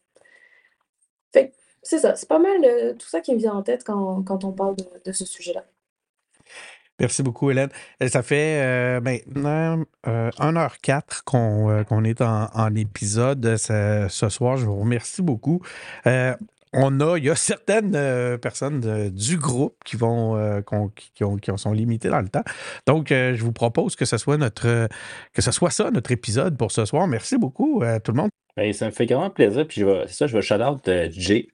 C'est 1.83 1.99
ça, 1.99 2.15
c'est 2.15 2.29
pas 2.29 2.39
mal 2.39 2.63
euh, 2.63 2.93
tout 2.93 3.07
ça 3.07 3.19
qui 3.21 3.33
me 3.33 3.39
vient 3.39 3.53
en 3.53 3.61
tête 3.61 3.83
quand, 3.83 4.23
quand 4.23 4.45
on 4.45 4.53
parle 4.53 4.75
de, 4.77 4.85
de 5.05 5.11
ce 5.11 5.25
sujet-là. 5.25 5.65
Merci 6.99 7.23
beaucoup, 7.23 7.49
Hélène. 7.49 7.69
Euh, 8.01 8.07
Ça 8.07 8.21
fait 8.21 8.61
euh, 8.61 9.01
maintenant 9.01 9.83
euh, 10.07 10.29
1h04 10.39 11.23
qu'on 11.25 11.69
euh, 11.69 11.83
qu'on 11.83 12.03
est 12.03 12.21
en, 12.21 12.75
épisode 12.75 13.57
ce 13.57 14.29
soir. 14.29 14.57
Je 14.57 14.65
vous 14.65 14.79
remercie 14.79 15.21
beaucoup. 15.21 15.61
On 16.73 16.99
a, 17.01 17.17
il 17.17 17.25
y 17.25 17.29
a 17.29 17.35
certaines 17.35 17.95
euh, 17.95 18.37
personnes 18.37 18.79
de- 18.81 19.09
du 19.09 19.37
groupe 19.37 19.75
qui 19.85 19.95
vont, 19.95 20.35
euh, 20.37 20.61
qui, 20.95 21.11
qui 21.13 21.23
ont, 21.23 21.37
qui 21.37 21.51
ont- 21.51 21.57
sont 21.57 21.71
limitées 21.71 22.09
dans 22.09 22.21
le 22.21 22.29
temps. 22.29 22.43
Donc, 22.87 23.11
euh, 23.11 23.35
je 23.35 23.43
vous 23.43 23.51
propose 23.51 23.95
que 23.95 24.05
ce 24.05 24.17
soit 24.17 24.37
notre, 24.37 24.87
que 25.33 25.41
ce 25.41 25.51
soit 25.51 25.69
ça 25.69 25.91
notre 25.91 26.11
épisode 26.11 26.57
pour 26.57 26.71
ce 26.71 26.85
soir. 26.85 27.05
Merci 27.07 27.37
beaucoup 27.37 27.81
à 27.83 27.99
tout 27.99 28.11
le 28.11 28.17
monde. 28.17 28.29
Ben, 28.57 28.71
ça 28.73 28.85
me 28.87 28.91
fait 28.91 29.05
grand 29.05 29.29
plaisir. 29.29 29.67
Puis 29.67 29.83
c'est 30.07 30.13
ça, 30.13 30.27
je 30.27 30.35
vais 30.35 30.41
shout 30.41 30.55
out 30.61 30.87
euh, 30.87 31.09
Jay, 31.11 31.47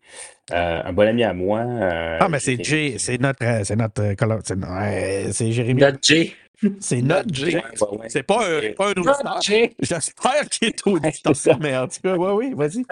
euh, 0.52 0.82
un 0.84 0.94
bon 0.94 1.08
ami 1.08 1.24
à 1.24 1.34
moi. 1.34 1.60
euh, 1.62 2.18
Ah, 2.20 2.28
mais 2.30 2.40
c'est 2.40 2.62
Jay, 2.64 2.96
c'est 2.98 3.20
notre, 3.20 3.44
euh, 3.44 3.62
c'est 3.64 3.76
notre, 3.78 4.02
euh, 4.02 5.32
c'est 5.32 5.52
Jérémy. 5.52 5.82
Notre 5.82 6.00
Jay. 6.02 6.34
C'est 6.82 7.02
notre 7.02 7.34
Jay. 7.34 7.62
C'est 8.10 8.24
pas 8.24 8.46
un, 8.46 8.74
pas 8.74 8.88
un 8.90 8.92
auditeur. 8.92 9.40
J'espère 9.80 10.50
qu'il 10.50 10.68
est 10.68 10.88
auditeur, 10.88 11.58
mais 11.62 11.78
en 11.78 11.88
tout 11.88 12.02
cas, 12.04 12.16
oui, 12.18 12.32
oui, 12.34 12.54
vas-y. 12.54 12.84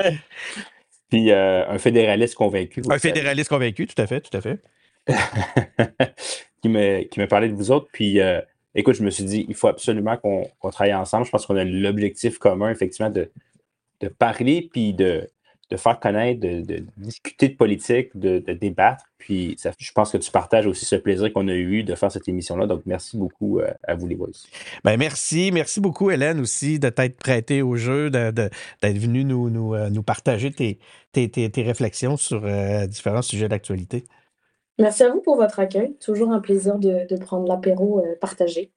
Puis 1.09 1.31
euh, 1.31 1.67
un 1.67 1.77
fédéraliste 1.77 2.35
convaincu. 2.35 2.81
Un 2.89 2.99
fédéraliste 2.99 3.49
convaincu, 3.49 3.87
tout 3.87 4.01
à 4.01 4.07
fait, 4.07 4.21
tout 4.21 4.35
à 4.35 4.41
fait. 4.41 4.59
qui 6.61 6.69
me, 6.69 7.03
qui 7.03 7.19
me 7.19 7.27
parlait 7.27 7.47
de 7.47 7.53
vous 7.53 7.71
autres. 7.71 7.87
Puis, 7.91 8.19
euh, 8.19 8.41
écoute, 8.75 8.95
je 8.95 9.03
me 9.03 9.09
suis 9.09 9.23
dit, 9.23 9.45
il 9.47 9.55
faut 9.55 9.67
absolument 9.67 10.17
qu'on 10.17 10.49
qu'on 10.59 10.69
travaille 10.69 10.93
ensemble. 10.93 11.25
Je 11.25 11.31
pense 11.31 11.45
qu'on 11.45 11.55
a 11.55 11.63
l'objectif 11.63 12.37
commun, 12.37 12.69
effectivement, 12.69 13.09
de, 13.09 13.31
de 14.01 14.07
parler, 14.09 14.67
puis 14.71 14.93
de, 14.93 15.29
de 15.69 15.77
faire 15.77 15.99
connaître, 15.99 16.39
de, 16.39 16.61
de 16.61 16.85
discuter 16.97 17.49
de 17.49 17.55
politique, 17.55 18.09
de, 18.15 18.39
de 18.39 18.53
débattre. 18.53 19.03
Puis, 19.17 19.55
ça, 19.57 19.71
je 19.77 19.91
pense 19.91 20.11
que 20.11 20.17
tu 20.17 20.31
partages 20.31 20.65
aussi 20.67 20.85
ce 20.85 20.95
plaisir 20.95 21.33
qu'on 21.33 21.47
a 21.47 21.53
eu 21.53 21.83
de 21.83 21.93
faire 21.95 22.11
cette 22.11 22.27
émission-là. 22.29 22.67
Donc, 22.67 22.83
merci 22.85 23.17
beaucoup 23.17 23.59
euh, 23.59 23.71
à 23.85 23.95
vous, 23.95 24.07
les 24.07 24.15
boys. 24.15 24.29
Ben 24.83 24.95
merci, 24.97 25.51
merci 25.51 25.81
beaucoup, 25.81 26.09
Hélène, 26.11 26.39
aussi, 26.39 26.79
de 26.79 26.89
t'être 26.89 27.17
prêtée 27.17 27.61
au 27.61 27.75
jeu, 27.75 28.09
de- 28.09 28.31
de- 28.31 28.49
d'être 28.81 28.97
venue 28.97 29.25
nous, 29.25 29.49
nous, 29.49 29.73
euh, 29.73 29.89
nous 29.89 30.03
partager 30.03 30.51
tes, 30.51 30.79
tes, 31.11 31.29
tes- 31.29 31.49
tes 31.49 31.63
réflexions 31.63 32.15
sur 32.15 32.45
euh, 32.45 32.87
différents 32.87 33.21
sujets 33.21 33.49
d'actualité. 33.49 34.05
Merci 34.79 35.03
à 35.03 35.09
vous 35.09 35.21
pour 35.21 35.35
votre 35.37 35.59
accueil. 35.59 35.95
Toujours 35.99 36.31
un 36.31 36.39
plaisir 36.39 36.77
de, 36.77 37.07
de 37.09 37.17
prendre 37.19 37.47
l'apéro 37.47 37.99
euh, 37.99 38.15
partagé. 38.21 38.71